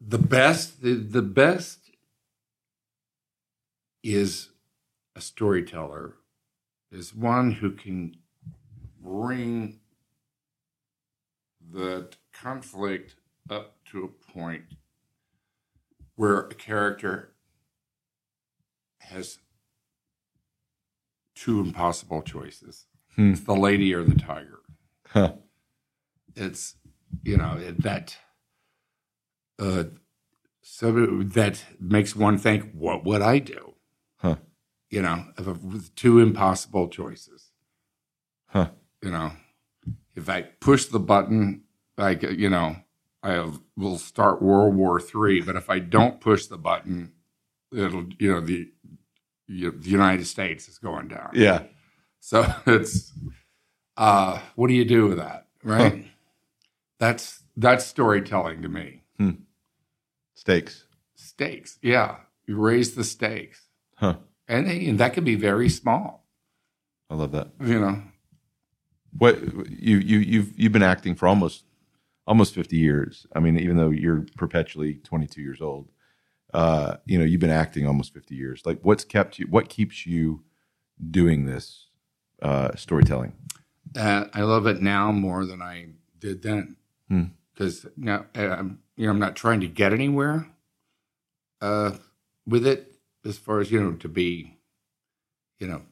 the 0.00 0.18
best, 0.18 0.82
the, 0.82 0.94
the 0.94 1.22
best 1.22 1.90
is 4.02 4.50
a 5.16 5.20
storyteller, 5.20 6.16
is 6.92 7.14
one 7.14 7.52
who 7.52 7.70
can 7.70 8.16
bring 9.04 9.78
the 11.70 12.08
conflict 12.32 13.16
up 13.50 13.76
to 13.84 14.02
a 14.04 14.32
point 14.32 14.62
where 16.16 16.38
a 16.40 16.54
character 16.54 17.34
has 19.00 19.38
two 21.34 21.60
impossible 21.60 22.22
choices. 22.22 22.86
Hmm. 23.14 23.32
It's 23.32 23.40
the 23.42 23.54
lady 23.54 23.92
or 23.94 24.02
the 24.02 24.14
tiger 24.14 24.60
Huh. 25.08 25.34
it's 26.34 26.74
you 27.22 27.36
know 27.36 27.56
it- 27.58 27.80
that 27.82 28.16
uh 29.60 29.84
so 30.62 30.90
that 31.22 31.62
makes 31.78 32.16
one 32.16 32.38
think 32.38 32.72
what 32.72 33.04
would 33.04 33.22
i 33.22 33.38
do 33.38 33.74
Huh. 34.16 34.36
you 34.90 35.00
know 35.02 35.26
of 35.36 35.46
a, 35.46 35.52
with 35.52 35.94
two 35.94 36.18
impossible 36.18 36.88
choices 36.88 37.52
Huh. 38.48 38.70
You 39.04 39.10
know 39.10 39.30
if 40.16 40.28
i 40.28 40.42
push 40.42 40.86
the 40.86 40.98
button 41.00 41.62
like 41.98 42.22
you 42.22 42.48
know 42.50 42.76
i 43.22 43.50
will 43.76 43.98
start 43.98 44.40
world 44.42 44.74
war 44.74 45.00
three 45.00 45.40
but 45.40 45.56
if 45.56 45.68
i 45.70 45.78
don't 45.78 46.20
push 46.20 46.46
the 46.46 46.56
button 46.58 47.12
it'll 47.72 48.06
you 48.18 48.32
know 48.32 48.40
the 48.40 48.70
you 49.46 49.70
the 49.70 49.90
united 49.90 50.26
states 50.26 50.68
is 50.68 50.78
going 50.78 51.08
down 51.08 51.30
Yeah. 51.34 51.64
so 52.20 52.44
it's 52.66 53.12
uh 53.96 54.40
what 54.56 54.68
do 54.68 54.74
you 54.74 54.84
do 54.84 55.06
with 55.08 55.18
that, 55.18 55.46
right? 55.62 56.04
That's 56.98 57.42
that's 57.56 57.84
storytelling 57.86 58.62
to 58.62 58.68
me. 58.68 59.02
Stakes. 60.34 60.84
Stakes, 61.14 61.78
yeah, 61.82 62.16
you 62.46 62.56
raise 62.56 62.94
the 62.94 63.04
stakes, 63.04 63.68
Huh. 63.96 64.16
and, 64.48 64.66
and 64.66 64.98
that 64.98 65.14
can 65.14 65.24
be 65.24 65.36
very 65.36 65.68
small. 65.68 66.26
I 67.08 67.14
love 67.14 67.32
that. 67.32 67.48
You 67.60 67.80
know, 67.80 68.02
What 69.16 69.40
you 69.70 69.98
you 69.98 70.18
you've 70.18 70.52
you've 70.58 70.72
been 70.72 70.82
acting 70.82 71.14
for 71.14 71.28
almost 71.28 71.64
almost 72.26 72.54
50 72.54 72.76
years. 72.76 73.26
I 73.34 73.40
mean, 73.40 73.58
even 73.58 73.76
though 73.76 73.90
you're 73.90 74.24
perpetually 74.36 74.94
22 74.94 75.42
years 75.42 75.60
old, 75.60 75.90
uh, 76.54 76.96
you 77.04 77.18
know, 77.18 77.24
you've 77.24 77.40
been 77.40 77.50
acting 77.50 77.86
almost 77.86 78.14
50 78.14 78.34
years. 78.34 78.62
Like 78.64 78.80
what's 78.82 79.04
kept 79.04 79.38
you 79.38 79.46
what 79.48 79.68
keeps 79.68 80.06
you 80.06 80.42
doing 81.10 81.46
this 81.46 81.88
uh 82.42 82.74
storytelling? 82.76 83.34
uh, 83.96 84.24
I 84.32 84.42
love 84.42 84.66
it 84.66 84.80
now 84.82 85.12
more 85.12 85.44
than 85.46 85.62
I 85.62 85.88
did 86.18 86.42
then 86.42 86.76
Hmm. 87.08 87.24
because 87.52 87.86
now 87.96 88.24
um, 88.34 88.78
you 88.96 89.04
know 89.06 89.12
I'm 89.12 89.18
not 89.18 89.36
trying 89.36 89.60
to 89.60 89.68
get 89.68 89.92
anywhere 89.92 90.48
uh, 91.60 91.92
with 92.46 92.66
it 92.66 92.94
as 93.24 93.38
far 93.38 93.60
as 93.60 93.70
you 93.70 93.80
know 93.82 93.92
to 93.92 94.08
be 94.08 94.56
you 95.58 95.66
know 95.66 95.82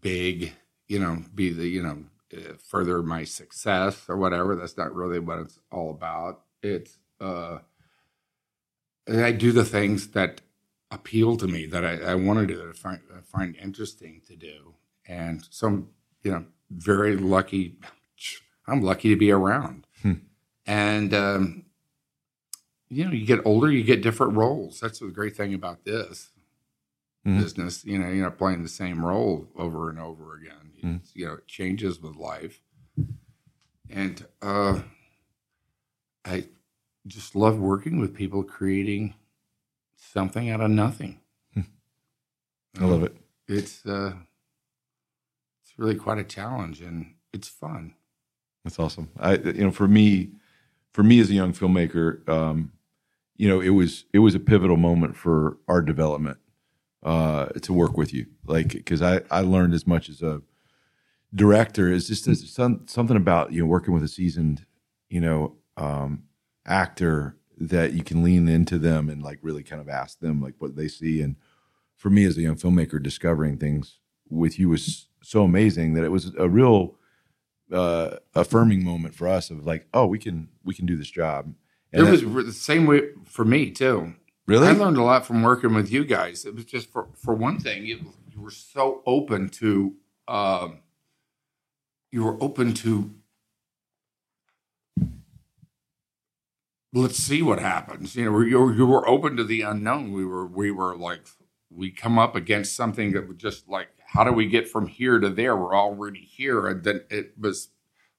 big 0.00 0.52
you 0.88 0.98
know 0.98 1.22
be 1.34 1.50
the 1.52 1.66
you 1.66 1.82
know 1.82 1.90
uh, 1.92 2.09
further 2.58 3.02
my 3.02 3.24
success 3.24 4.04
or 4.08 4.16
whatever 4.16 4.54
that's 4.56 4.76
not 4.76 4.94
really 4.94 5.18
what 5.18 5.38
it's 5.40 5.58
all 5.72 5.90
about. 5.90 6.42
It's 6.62 6.98
uh 7.20 7.58
I 9.08 9.32
do 9.32 9.52
the 9.52 9.64
things 9.64 10.08
that 10.08 10.40
appeal 10.90 11.36
to 11.38 11.46
me 11.46 11.66
that 11.66 11.84
I, 11.84 12.12
I 12.12 12.14
want 12.16 12.38
to 12.40 12.46
do 12.46 12.56
that 12.58 12.68
I 12.68 12.72
find, 12.72 13.00
I 13.16 13.20
find 13.20 13.56
interesting 13.56 14.20
to 14.28 14.36
do. 14.36 14.74
And 15.06 15.44
so 15.50 15.66
I'm 15.66 15.88
you 16.22 16.30
know 16.32 16.44
very 16.70 17.16
lucky 17.16 17.76
I'm 18.66 18.82
lucky 18.82 19.08
to 19.10 19.16
be 19.16 19.30
around. 19.30 19.86
Hmm. 20.02 20.12
and 20.66 21.12
um 21.14 21.64
you 22.88 23.04
know 23.04 23.12
you 23.12 23.26
get 23.26 23.40
older 23.44 23.70
you 23.70 23.82
get 23.84 24.02
different 24.02 24.34
roles. 24.34 24.80
That's 24.80 24.98
the 25.00 25.08
great 25.08 25.36
thing 25.36 25.54
about 25.54 25.84
this 25.84 26.30
Mhm. 27.26 27.38
business 27.38 27.84
you 27.84 27.98
know 27.98 28.08
you're 28.08 28.24
not 28.24 28.38
playing 28.38 28.62
the 28.62 28.68
same 28.68 29.04
role 29.04 29.46
over 29.54 29.90
and 29.90 29.98
over 29.98 30.36
again 30.36 30.69
It's, 30.82 31.14
you 31.14 31.26
know 31.26 31.34
it 31.34 31.46
changes 31.46 32.00
with 32.00 32.16
life. 32.16 32.60
And 33.88 34.24
uh 34.42 34.80
i 36.24 36.44
just 37.06 37.34
love 37.34 37.58
working 37.58 37.98
with 37.98 38.14
people 38.14 38.42
creating 38.42 39.14
something 39.96 40.50
out 40.50 40.60
of 40.60 40.70
nothing. 40.70 41.20
I 42.78 42.84
love 42.84 43.02
it. 43.02 43.16
it's 43.48 43.84
uh 43.86 44.12
it's 45.62 45.78
really 45.78 45.94
quite 45.96 46.18
a 46.18 46.24
challenge 46.24 46.80
and 46.80 47.14
it's 47.32 47.48
fun. 47.48 47.94
That's 48.64 48.78
awesome. 48.78 49.10
I 49.18 49.36
you 49.36 49.64
know 49.64 49.70
for 49.70 49.88
me 49.88 50.30
for 50.92 51.02
me 51.02 51.20
as 51.20 51.30
a 51.30 51.34
young 51.34 51.52
filmmaker, 51.52 52.28
um, 52.28 52.72
you 53.36 53.48
know, 53.48 53.60
it 53.60 53.70
was 53.70 54.04
it 54.12 54.18
was 54.18 54.34
a 54.34 54.40
pivotal 54.40 54.76
moment 54.76 55.16
for 55.16 55.58
our 55.68 55.80
development 55.80 56.38
uh, 57.02 57.46
to 57.46 57.72
work 57.72 57.96
with 57.96 58.12
you, 58.12 58.26
like 58.46 58.68
because 58.68 59.02
I 59.02 59.22
I 59.30 59.40
learned 59.40 59.74
as 59.74 59.86
much 59.86 60.08
as 60.08 60.22
a 60.22 60.42
director 61.34 61.90
is 61.92 62.08
just 62.08 62.24
there's 62.26 62.52
some, 62.52 62.86
something 62.86 63.16
about 63.16 63.52
you 63.52 63.60
know 63.62 63.66
working 63.66 63.94
with 63.94 64.02
a 64.02 64.08
seasoned 64.08 64.64
you 65.08 65.20
know 65.20 65.56
um, 65.76 66.24
actor 66.66 67.36
that 67.58 67.92
you 67.92 68.02
can 68.02 68.22
lean 68.22 68.48
into 68.48 68.78
them 68.78 69.08
and 69.08 69.22
like 69.22 69.38
really 69.42 69.62
kind 69.62 69.80
of 69.82 69.88
ask 69.88 70.18
them 70.20 70.40
like 70.42 70.54
what 70.58 70.76
they 70.76 70.88
see. 70.88 71.20
And 71.20 71.36
for 71.96 72.08
me 72.10 72.24
as 72.24 72.36
a 72.38 72.42
young 72.42 72.56
filmmaker 72.56 73.02
discovering 73.02 73.58
things 73.58 73.98
with 74.30 74.58
you 74.58 74.68
was 74.70 75.08
so 75.22 75.42
amazing 75.44 75.92
that 75.94 76.04
it 76.04 76.08
was 76.10 76.32
a 76.38 76.48
real 76.48 76.96
uh, 77.72 78.16
affirming 78.34 78.82
moment 78.84 79.14
for 79.14 79.28
us 79.28 79.50
of 79.50 79.64
like 79.66 79.86
oh 79.94 80.06
we 80.06 80.18
can 80.18 80.48
we 80.64 80.74
can 80.74 80.86
do 80.86 80.96
this 80.96 81.10
job. 81.10 81.54
It 81.92 82.00
And 82.00 82.10
was 82.10 82.20
that- 82.22 82.26
re- 82.28 82.44
the 82.44 82.52
same 82.52 82.86
way 82.86 83.10
for 83.26 83.44
me 83.44 83.70
too. 83.70 84.14
Really? 84.46 84.66
I 84.66 84.72
learned 84.72 84.96
a 84.96 85.02
lot 85.02 85.26
from 85.26 85.42
working 85.42 85.74
with 85.74 85.92
you 85.92 86.04
guys. 86.04 86.44
It 86.44 86.54
was 86.56 86.64
just 86.64 86.90
for 86.90 87.08
for 87.14 87.34
one 87.34 87.60
thing, 87.60 87.84
you, 87.86 88.12
you 88.32 88.40
were 88.40 88.50
so 88.50 89.02
open 89.06 89.48
to 89.50 89.94
um, 90.26 90.78
you 92.12 92.24
were 92.24 92.36
open 92.42 92.74
to 92.74 93.10
let's 96.92 97.16
see 97.18 97.42
what 97.42 97.58
happens. 97.60 98.16
You 98.16 98.24
know, 98.30 98.40
you 98.40 98.58
were, 98.58 98.74
you 98.74 98.86
were 98.86 99.08
open 99.08 99.36
to 99.36 99.44
the 99.44 99.62
unknown. 99.62 100.12
We 100.12 100.24
were 100.24 100.46
we 100.46 100.70
were 100.70 100.96
like 100.96 101.20
we 101.70 101.90
come 101.90 102.18
up 102.18 102.34
against 102.34 102.74
something 102.74 103.12
that 103.12 103.28
was 103.28 103.36
just 103.36 103.68
like 103.68 103.88
how 104.04 104.24
do 104.24 104.32
we 104.32 104.46
get 104.46 104.68
from 104.68 104.86
here 104.88 105.18
to 105.20 105.28
there? 105.30 105.56
We're 105.56 105.76
already 105.76 106.20
here, 106.20 106.66
and 106.66 106.82
then 106.82 107.02
it 107.10 107.34
was 107.38 107.68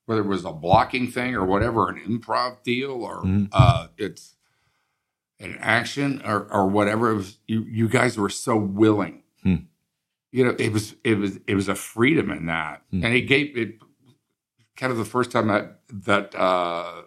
whether 0.06 0.22
it 0.22 0.28
was 0.28 0.46
a 0.46 0.54
blocking 0.54 1.10
thing 1.12 1.36
or 1.36 1.46
whatever, 1.46 1.90
an 1.90 2.00
improv 2.08 2.64
deal 2.64 3.04
or 3.04 3.24
Mhm. 3.24 3.50
uh, 3.52 3.88
it's 3.98 4.36
an 5.40 5.58
action 5.60 6.22
or, 6.26 6.52
or 6.52 6.68
whatever. 6.68 7.12
It 7.12 7.16
was 7.16 7.38
you, 7.48 7.64
you 7.64 7.88
guys 7.90 8.18
were 8.18 8.30
so 8.30 8.56
willing. 8.58 9.24
Hmm. 9.44 9.56
You 10.32 10.46
know, 10.46 10.56
it 10.58 10.72
was 10.72 10.96
it 11.04 11.18
was 11.18 11.40
it 11.48 11.56
was 11.56 11.68
a 11.68 11.76
freedom 11.76 12.32
in 12.32 12.46
that, 12.46 12.84
Hmm. 12.92 13.04
and 13.04 13.14
it 13.14 13.22
gave 13.22 13.58
it 13.58 13.80
kind 14.78 14.92
of 14.92 14.98
the 14.98 15.06
first 15.06 15.32
time 15.32 15.48
that 15.48 15.82
that 15.90 16.34
uh, 16.36 17.02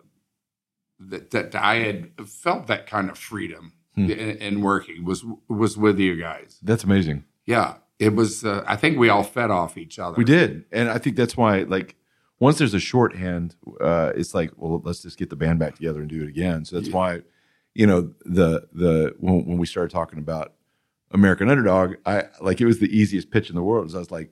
that 1.01 1.31
that 1.31 1.55
I 1.55 1.77
had 1.77 2.11
felt 2.27 2.67
that 2.67 2.87
kind 2.87 3.11
of 3.11 3.19
freedom 3.19 3.73
Hmm. 3.95 4.11
in, 4.11 4.19
in 4.39 4.61
working 4.61 5.05
was 5.05 5.25
was 5.49 5.77
with 5.79 5.99
you 6.01 6.17
guys. 6.17 6.59
that's 6.63 6.83
amazing 6.85 7.25
Yeah, 7.47 7.77
it 8.01 8.15
was. 8.17 8.45
Uh, 8.45 8.65
I 8.67 8.75
think 8.77 8.99
we 8.99 9.09
all 9.09 9.23
fed 9.23 9.51
off 9.53 9.79
each 9.79 9.99
other. 10.01 10.17
We 10.17 10.25
did, 10.25 10.65
and 10.73 10.89
I 10.91 10.99
think 10.99 11.15
that's 11.17 11.37
why, 11.37 11.63
like, 11.63 11.95
once 12.41 12.59
there's 12.59 12.75
a 12.75 12.81
shorthand, 12.81 13.55
uh, 13.81 14.13
it's 14.17 14.35
like, 14.35 14.51
well, 14.57 14.83
let's 14.85 15.01
just 15.03 15.17
get 15.17 15.31
the 15.31 15.37
band 15.37 15.61
back 15.61 15.77
together 15.77 16.01
and 16.01 16.11
do 16.11 16.23
it 16.25 16.29
again. 16.29 16.65
So 16.65 16.75
that's 16.77 16.89
Yeah. 16.89 16.95
why, 16.97 17.23
you 17.75 17.87
know, 17.87 18.13
the 18.25 18.67
the 18.73 19.15
when, 19.21 19.47
when 19.47 19.59
we 19.59 19.67
started 19.67 19.91
talking 19.93 20.19
about 20.19 20.54
American 21.15 21.49
Underdog, 21.49 21.95
I 22.05 22.25
like 22.41 22.61
it 22.61 22.67
was 22.67 22.81
the 22.81 22.95
easiest 22.95 23.31
pitch 23.31 23.49
in 23.49 23.57
the 23.57 23.63
world. 23.63 23.91
So 23.91 23.97
I 23.97 24.01
was 24.01 24.11
like, 24.11 24.31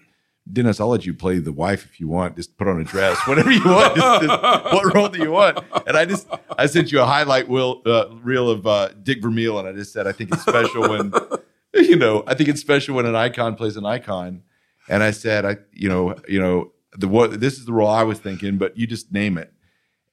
Dennis, 0.53 0.80
I'll 0.80 0.89
let 0.89 1.07
you 1.07 1.14
play 1.14 1.39
the 1.39 1.53
wife 1.53 1.85
if 1.85 2.01
you 2.01 2.09
want. 2.09 2.35
Just 2.37 2.59
put 2.59 2.66
on 2.66 2.80
a 2.80 2.85
dress, 2.85 3.16
whatever 3.28 3.53
you 3.53 3.64
want. 3.64 3.95
Just, 3.95 4.22
just- 4.22 4.43
what 4.74 4.93
role 4.95 5.09
do 5.09 5.18
you 5.22 5.30
want? 5.30 5.59
And 5.87 5.97
I 5.97 6.05
just 6.05 6.26
I 6.59 6.66
sent 6.66 6.91
you 6.91 7.01
a 7.01 7.07
highlight 7.07 7.49
will, 7.49 7.80
uh, 7.87 8.07
reel 8.22 8.51
of 8.51 8.66
uh, 8.66 8.89
Dick 9.03 9.22
Vermeil, 9.22 9.59
and 9.61 9.68
I 9.68 9.72
just 9.72 9.93
said 9.93 10.07
I 10.07 10.12
think 10.12 10.33
it's 10.33 10.43
special 10.43 10.83
when 10.91 11.12
you 11.74 11.97
know 11.97 12.24
I 12.26 12.35
think 12.35 12.49
it's 12.49 12.61
special 12.61 12.97
when 12.97 13.07
an 13.07 13.14
icon 13.14 13.55
plays 13.55 13.76
an 13.76 13.87
icon. 13.87 14.43
And 14.89 15.03
I 15.05 15.12
said 15.12 15.45
I 15.45 15.59
you 15.72 15.89
know 15.89 16.16
you 16.28 16.41
know 16.41 16.72
the 16.99 17.07
what 17.07 17.39
this 17.41 17.55
is 17.59 17.64
the 17.64 17.72
role 17.72 17.89
I 17.89 18.03
was 18.03 18.18
thinking, 18.18 18.59
but 18.59 18.76
you 18.76 18.87
just 18.89 19.12
name 19.12 19.39
it. 19.39 19.53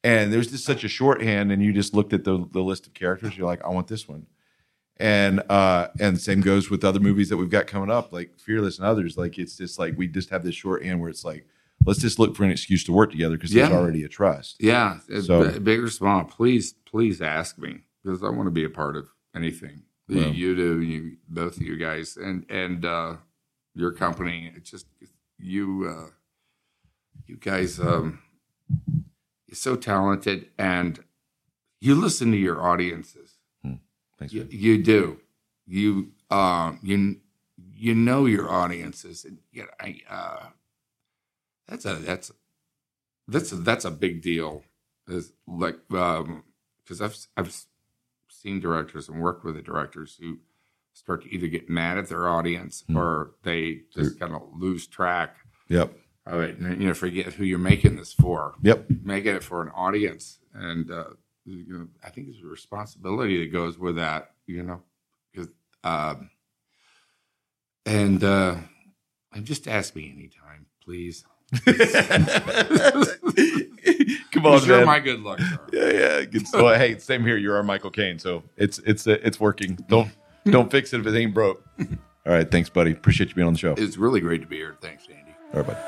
And 0.04 0.32
there's 0.32 0.50
just 0.52 0.64
such 0.64 0.84
a 0.84 0.88
shorthand, 0.88 1.52
and 1.52 1.62
you 1.64 1.74
just 1.74 1.96
looked 1.96 2.14
at 2.14 2.24
the 2.24 2.48
the 2.52 2.62
list 2.62 2.86
of 2.86 2.94
characters. 2.94 3.36
You're 3.36 3.48
like, 3.48 3.66
I 3.66 3.70
want 3.70 3.88
this 3.88 4.08
one 4.08 4.28
and 5.00 5.42
uh 5.50 5.88
and 6.00 6.20
same 6.20 6.42
goes 6.42 6.70
with 6.70 6.84
other 6.84 7.00
movies 7.00 7.30
that 7.30 7.38
we've 7.38 7.50
got 7.50 7.68
coming 7.68 7.90
up 7.90 8.12
like 8.12 8.38
fearless 8.38 8.78
and 8.78 8.86
others 8.86 9.18
like 9.18 9.38
it's 9.40 9.56
just 9.58 9.80
like 9.80 9.94
we 9.98 10.08
just 10.08 10.30
have 10.30 10.44
this 10.44 10.56
shorthand 10.56 11.00
where 11.00 11.10
it's 11.10 11.24
like 11.24 11.46
let's 11.86 12.00
just 12.02 12.20
look 12.20 12.36
for 12.36 12.44
an 12.44 12.52
excuse 12.52 12.84
to 12.84 12.92
work 12.92 13.10
together 13.12 13.36
because 13.38 13.52
there's 13.52 13.70
already 13.72 14.04
a 14.04 14.10
trust 14.10 14.58
Yeah, 14.60 15.00
So- 15.24 15.52
b- 15.54 15.60
big 15.60 15.80
or 15.80 15.90
small, 15.90 16.26
please, 16.26 16.74
please 16.86 17.22
ask 17.22 17.58
me 17.58 17.82
because 18.04 18.22
I 18.24 18.30
want 18.30 18.48
to 18.48 18.52
be 18.52 18.66
a 18.66 18.70
part 18.70 18.98
of 18.98 19.08
anything 19.34 19.84
Well. 20.10 20.30
you 20.34 20.56
do. 20.56 20.82
You 20.82 21.18
both 21.30 21.56
of 21.58 21.64
you 21.64 21.78
guys 21.78 22.18
and 22.18 22.46
and 22.50 22.84
uh, 22.84 23.16
your 23.76 23.92
company. 23.94 24.52
It's 24.56 24.70
just 24.72 24.88
you, 25.38 25.88
uh, 25.88 26.10
you 27.28 27.38
guys. 27.38 27.80
Um, 27.80 28.20
you're 29.48 29.56
so 29.56 29.76
talented, 29.76 30.50
and 30.58 31.00
you 31.80 31.96
listen 31.96 32.32
to 32.32 32.38
your 32.38 32.62
audiences. 32.62 33.36
Thanks, 34.20 34.34
You, 34.34 34.48
you 34.52 34.84
do. 34.84 35.18
You 35.66 36.12
um 36.30 36.80
you 36.84 37.18
you 37.76 37.96
know 37.96 38.26
your 38.26 38.50
audiences, 38.52 39.24
and 39.26 39.38
yeah, 39.52 39.66
I 39.80 40.02
uh, 40.10 40.46
that's 41.68 41.86
a 41.86 41.96
that's 41.96 42.32
that's 43.28 43.52
a, 43.52 43.56
that's 43.56 43.86
a 43.86 43.92
big 43.92 44.22
deal. 44.22 44.64
Is 45.08 45.32
like 45.48 45.78
um 45.92 46.44
because 46.84 47.02
I've 47.02 47.18
I've 47.38 47.56
seen 48.28 48.60
directors 48.60 49.10
and 49.10 49.22
worked 49.22 49.44
with 49.44 49.56
the 49.56 49.62
directors 49.62 50.18
who 50.20 50.40
start 50.94 51.24
to 51.24 51.34
either 51.34 51.48
get 51.48 51.70
mad 51.70 51.98
at 51.98 52.10
their 52.10 52.28
audience 52.28 52.84
Hmm. 52.88 52.98
or 52.98 53.32
they 53.44 53.82
just 53.94 54.20
kind 54.20 54.34
of 54.34 54.42
lose 54.56 54.86
track 54.88 55.36
yep 55.68 55.94
of 56.26 56.42
it 56.42 56.58
and 56.58 56.82
you 56.82 56.88
know 56.88 56.94
forget 56.94 57.34
who 57.34 57.44
you're 57.46 57.58
making 57.60 57.96
this 57.96 58.12
for 58.14 58.56
yep 58.62 58.86
making 59.04 59.36
it 59.36 59.44
for 59.44 59.62
an 59.62 59.70
audience 59.70 60.40
and 60.54 60.92
uh, 60.92 61.06
you 61.54 61.78
know 61.78 61.88
i 62.04 62.10
think 62.10 62.28
there's 62.28 62.44
a 62.44 62.48
responsibility 62.48 63.40
that 63.40 63.52
goes 63.52 63.78
with 63.78 63.96
that 63.96 64.32
you 64.48 64.64
know 64.64 64.82
because 65.32 65.48
um 65.84 66.30
and 67.86 68.24
uh 68.24 68.56
and 69.34 69.46
just 69.46 69.68
ask 69.68 69.96
me 69.96 70.12
anytime 70.16 70.66
please. 70.84 71.24
Come 74.32 74.46
on 74.46 74.64
you're 74.66 74.78
man. 74.78 74.86
my 74.86 75.00
good 75.00 75.22
luck 75.22 75.40
charm. 75.40 75.60
yeah 75.74 75.90
yeah 75.90 76.22
good 76.26 76.48
so 76.48 76.68
hey 76.70 76.98
same 77.00 77.24
here 77.24 77.38
you're 77.38 77.56
our 77.56 77.64
michael 77.64 77.90
caine 77.90 78.20
so 78.20 78.44
it's 78.58 78.78
it's 78.80 79.08
uh, 79.08 79.18
it's 79.24 79.40
working. 79.40 79.76
Don't 79.88 80.10
don't 80.46 80.70
fix 80.76 80.94
it 80.94 81.00
if 81.00 81.08
it 81.08 81.18
ain't 81.18 81.34
broke. 81.34 81.64
All 81.80 82.34
right 82.34 82.50
thanks 82.50 82.70
buddy. 82.70 82.92
Appreciate 82.92 83.30
you 83.30 83.36
being 83.36 83.48
on 83.48 83.54
the 83.54 83.60
show. 83.60 83.74
It's 83.78 83.98
really 83.98 84.20
great 84.20 84.42
to 84.42 84.48
be 84.48 84.58
here. 84.58 84.78
Thanks 84.82 85.08
andy. 85.08 85.36
All 85.54 85.62
right 85.62 85.68
buddy 85.68 85.80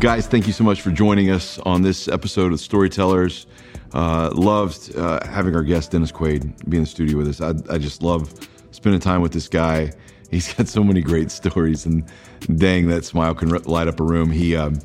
Guys, 0.00 0.26
thank 0.26 0.46
you 0.46 0.54
so 0.54 0.64
much 0.64 0.80
for 0.80 0.90
joining 0.90 1.30
us 1.30 1.58
on 1.58 1.82
this 1.82 2.08
episode 2.08 2.54
of 2.54 2.60
Storytellers. 2.60 3.46
Uh, 3.92 4.30
loved 4.32 4.96
uh, 4.96 5.22
having 5.26 5.54
our 5.54 5.62
guest 5.62 5.90
Dennis 5.90 6.10
Quaid 6.10 6.70
be 6.70 6.78
in 6.78 6.84
the 6.84 6.88
studio 6.88 7.18
with 7.18 7.28
us. 7.28 7.42
I, 7.42 7.50
I 7.74 7.76
just 7.76 8.02
love 8.02 8.32
spending 8.70 8.98
time 8.98 9.20
with 9.20 9.32
this 9.32 9.46
guy. 9.46 9.92
He's 10.30 10.54
got 10.54 10.68
so 10.68 10.82
many 10.82 11.02
great 11.02 11.30
stories, 11.30 11.84
and 11.84 12.10
dang, 12.56 12.88
that 12.88 13.04
smile 13.04 13.34
can 13.34 13.50
light 13.50 13.88
up 13.88 14.00
a 14.00 14.02
room. 14.02 14.30
He, 14.30 14.56
um, 14.56 14.78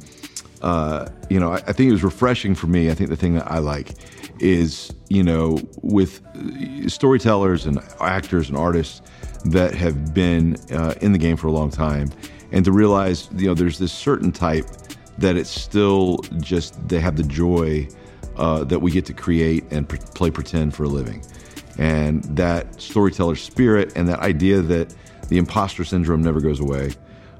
uh, 0.61 1.07
you 1.29 1.39
know, 1.39 1.53
I, 1.53 1.57
I, 1.59 1.71
think 1.71 1.87
it 1.87 1.93
was 1.93 2.03
refreshing 2.03 2.53
for 2.53 2.67
me. 2.67 2.91
I 2.91 2.93
think 2.93 3.09
the 3.09 3.15
thing 3.15 3.35
that 3.35 3.49
I 3.49 3.59
like 3.59 3.91
is, 4.41 4.91
you 5.07 5.23
know, 5.23 5.59
with 5.81 6.19
storytellers 6.91 7.65
and 7.65 7.79
actors 8.01 8.49
and 8.49 8.57
artists 8.57 9.01
that 9.45 9.75
have 9.75 10.13
been 10.13 10.57
uh, 10.73 10.95
in 10.99 11.13
the 11.13 11.19
game 11.19 11.37
for 11.37 11.47
a 11.47 11.51
long 11.51 11.69
time, 11.69 12.11
and 12.51 12.65
to 12.65 12.73
realize, 12.73 13.29
you 13.33 13.47
know, 13.47 13.53
there's 13.53 13.77
this 13.77 13.93
certain 13.93 14.33
type 14.33 14.65
that 15.17 15.35
it's 15.37 15.49
still 15.49 16.17
just 16.39 16.87
they 16.87 16.99
have 16.99 17.15
the 17.15 17.23
joy 17.23 17.87
uh, 18.37 18.63
that 18.65 18.79
we 18.79 18.91
get 18.91 19.05
to 19.05 19.13
create 19.13 19.63
and 19.71 19.87
pre- 19.87 19.99
play 20.13 20.31
pretend 20.31 20.75
for 20.75 20.83
a 20.83 20.87
living, 20.89 21.23
and 21.77 22.23
that 22.25 22.81
storyteller 22.81 23.35
spirit 23.35 23.93
and 23.95 24.07
that 24.07 24.19
idea 24.19 24.61
that 24.61 24.93
the 25.29 25.37
imposter 25.37 25.83
syndrome 25.83 26.21
never 26.21 26.39
goes 26.41 26.59
away, 26.59 26.91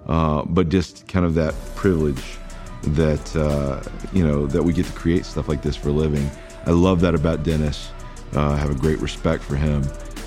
uh, 0.07 0.43
but 0.45 0.69
just 0.69 1.07
kind 1.07 1.25
of 1.25 1.33
that 1.35 1.53
privilege 1.75 2.37
that 2.81 3.35
uh, 3.35 3.81
you 4.13 4.25
know 4.25 4.45
that 4.47 4.63
we 4.63 4.73
get 4.73 4.85
to 4.85 4.93
create 4.93 5.25
stuff 5.25 5.47
like 5.47 5.61
this 5.61 5.75
for 5.75 5.89
a 5.89 5.93
living. 5.93 6.29
I 6.65 6.71
love 6.71 7.01
that 7.01 7.15
about 7.15 7.43
Dennis. 7.43 7.91
Uh, 8.35 8.51
I 8.51 8.57
have 8.57 8.71
a 8.71 8.75
great 8.75 8.99
respect 8.99 9.43
for 9.43 9.55
him, 9.55 9.83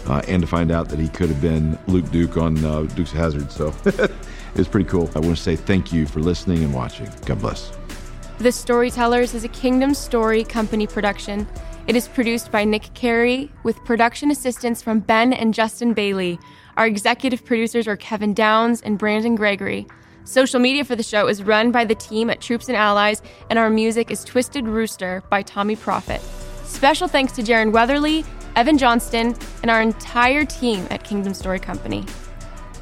uh, 0.06 0.22
and 0.28 0.42
to 0.42 0.48
find 0.48 0.70
out 0.70 0.88
that 0.88 0.98
he 0.98 1.08
could 1.08 1.28
have 1.28 1.40
been 1.40 1.78
Luke 1.86 2.10
Duke 2.10 2.36
on 2.36 2.62
uh, 2.64 2.82
Dukes 2.82 3.12
of 3.12 3.18
Hazzard. 3.18 3.52
So 3.52 3.74
it's 4.54 4.68
pretty 4.68 4.88
cool. 4.88 5.10
I 5.14 5.20
want 5.20 5.36
to 5.36 5.42
say 5.42 5.56
thank 5.56 5.92
you 5.92 6.06
for 6.06 6.20
listening 6.20 6.62
and 6.62 6.74
watching. 6.74 7.08
God 7.26 7.40
bless. 7.40 7.72
The 8.38 8.52
Storytellers 8.52 9.34
is 9.34 9.44
a 9.44 9.48
Kingdom 9.48 9.94
Story 9.94 10.44
Company 10.44 10.86
production. 10.86 11.46
It 11.88 11.96
is 11.96 12.06
produced 12.06 12.52
by 12.52 12.64
Nick 12.64 12.92
Carey 12.94 13.50
with 13.62 13.82
production 13.84 14.30
assistance 14.30 14.82
from 14.82 15.00
Ben 15.00 15.32
and 15.32 15.54
Justin 15.54 15.92
Bailey. 15.94 16.38
Our 16.76 16.86
executive 16.86 17.44
producers 17.44 17.88
are 17.88 17.96
Kevin 17.96 18.34
Downes 18.34 18.80
and 18.82 18.98
Brandon 18.98 19.34
Gregory. 19.34 19.86
Social 20.24 20.60
media 20.60 20.84
for 20.84 20.94
the 20.94 21.02
show 21.02 21.26
is 21.26 21.42
run 21.42 21.72
by 21.72 21.84
the 21.84 21.94
team 21.94 22.28
at 22.28 22.40
Troops 22.40 22.68
and 22.68 22.76
Allies, 22.76 23.22
and 23.48 23.58
our 23.58 23.70
music 23.70 24.10
is 24.10 24.22
Twisted 24.22 24.68
Rooster 24.68 25.22
by 25.30 25.42
Tommy 25.42 25.74
Profit. 25.74 26.20
Special 26.64 27.08
thanks 27.08 27.32
to 27.32 27.42
Jaron 27.42 27.72
Weatherly, 27.72 28.24
Evan 28.54 28.76
Johnston, 28.76 29.34
and 29.62 29.70
our 29.70 29.80
entire 29.80 30.44
team 30.44 30.86
at 30.90 31.02
Kingdom 31.02 31.32
Story 31.32 31.58
Company. 31.58 32.04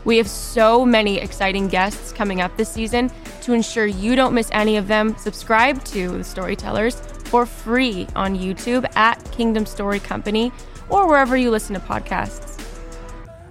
We 0.07 0.19
have 0.19 0.29
so 0.29 0.87
many 0.87 1.19
exciting 1.19 1.67
guests 1.67 2.13
coming 2.13 2.41
up 2.41 2.57
this 2.57 2.71
season. 2.71 3.11
To 3.43 3.53
ensure 3.53 3.87
you 3.87 4.15
don't 4.15 4.35
miss 4.35 4.49
any 4.53 4.77
of 4.77 4.87
them, 4.87 5.17
subscribe 5.19 5.83
to 5.87 6.19
The 6.19 6.23
Storytellers 6.23 7.01
for 7.25 7.45
free 7.45 8.07
on 8.15 8.39
YouTube 8.39 8.87
at 8.97 9.17
Kingdom 9.33 9.67
Story 9.67 9.99
Company 9.99 10.53
or 10.89 11.09
wherever 11.09 11.37
you 11.37 11.51
listen 11.51 11.75
to 11.75 11.81
podcasts. 11.81 12.61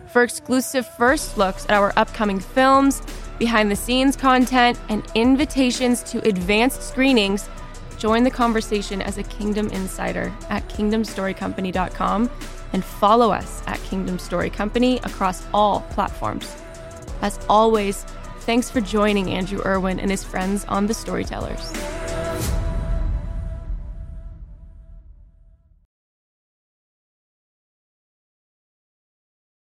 For 0.07 0.23
exclusive 0.23 0.87
first 0.95 1.37
looks 1.37 1.65
at 1.65 1.71
our 1.71 1.91
upcoming 1.97 2.39
films, 2.39 3.01
behind 3.37 3.69
the 3.69 3.75
scenes 3.75 4.15
content, 4.15 4.79
and 4.87 5.03
invitations 5.13 6.03
to 6.03 6.25
advanced 6.25 6.81
screenings, 6.83 7.49
join 7.97 8.23
the 8.23 8.31
conversation 8.31 9.01
as 9.01 9.17
a 9.17 9.23
Kingdom 9.23 9.67
Insider 9.71 10.33
at 10.49 10.65
kingdomstorycompany.com 10.69 12.29
and 12.73 12.83
follow 12.83 13.31
us 13.31 13.63
at 13.67 13.81
Kingdom 13.83 14.19
Story 14.19 14.49
Company 14.49 14.97
across 14.99 15.45
all 15.53 15.81
platforms. 15.91 16.55
As 17.21 17.39
always, 17.49 18.03
thanks 18.41 18.69
for 18.69 18.81
joining 18.81 19.31
Andrew 19.31 19.61
Erwin 19.65 19.99
and 19.99 20.11
his 20.11 20.23
friends 20.23 20.65
on 20.65 20.87
The 20.87 20.93
Storytellers. 20.93 21.71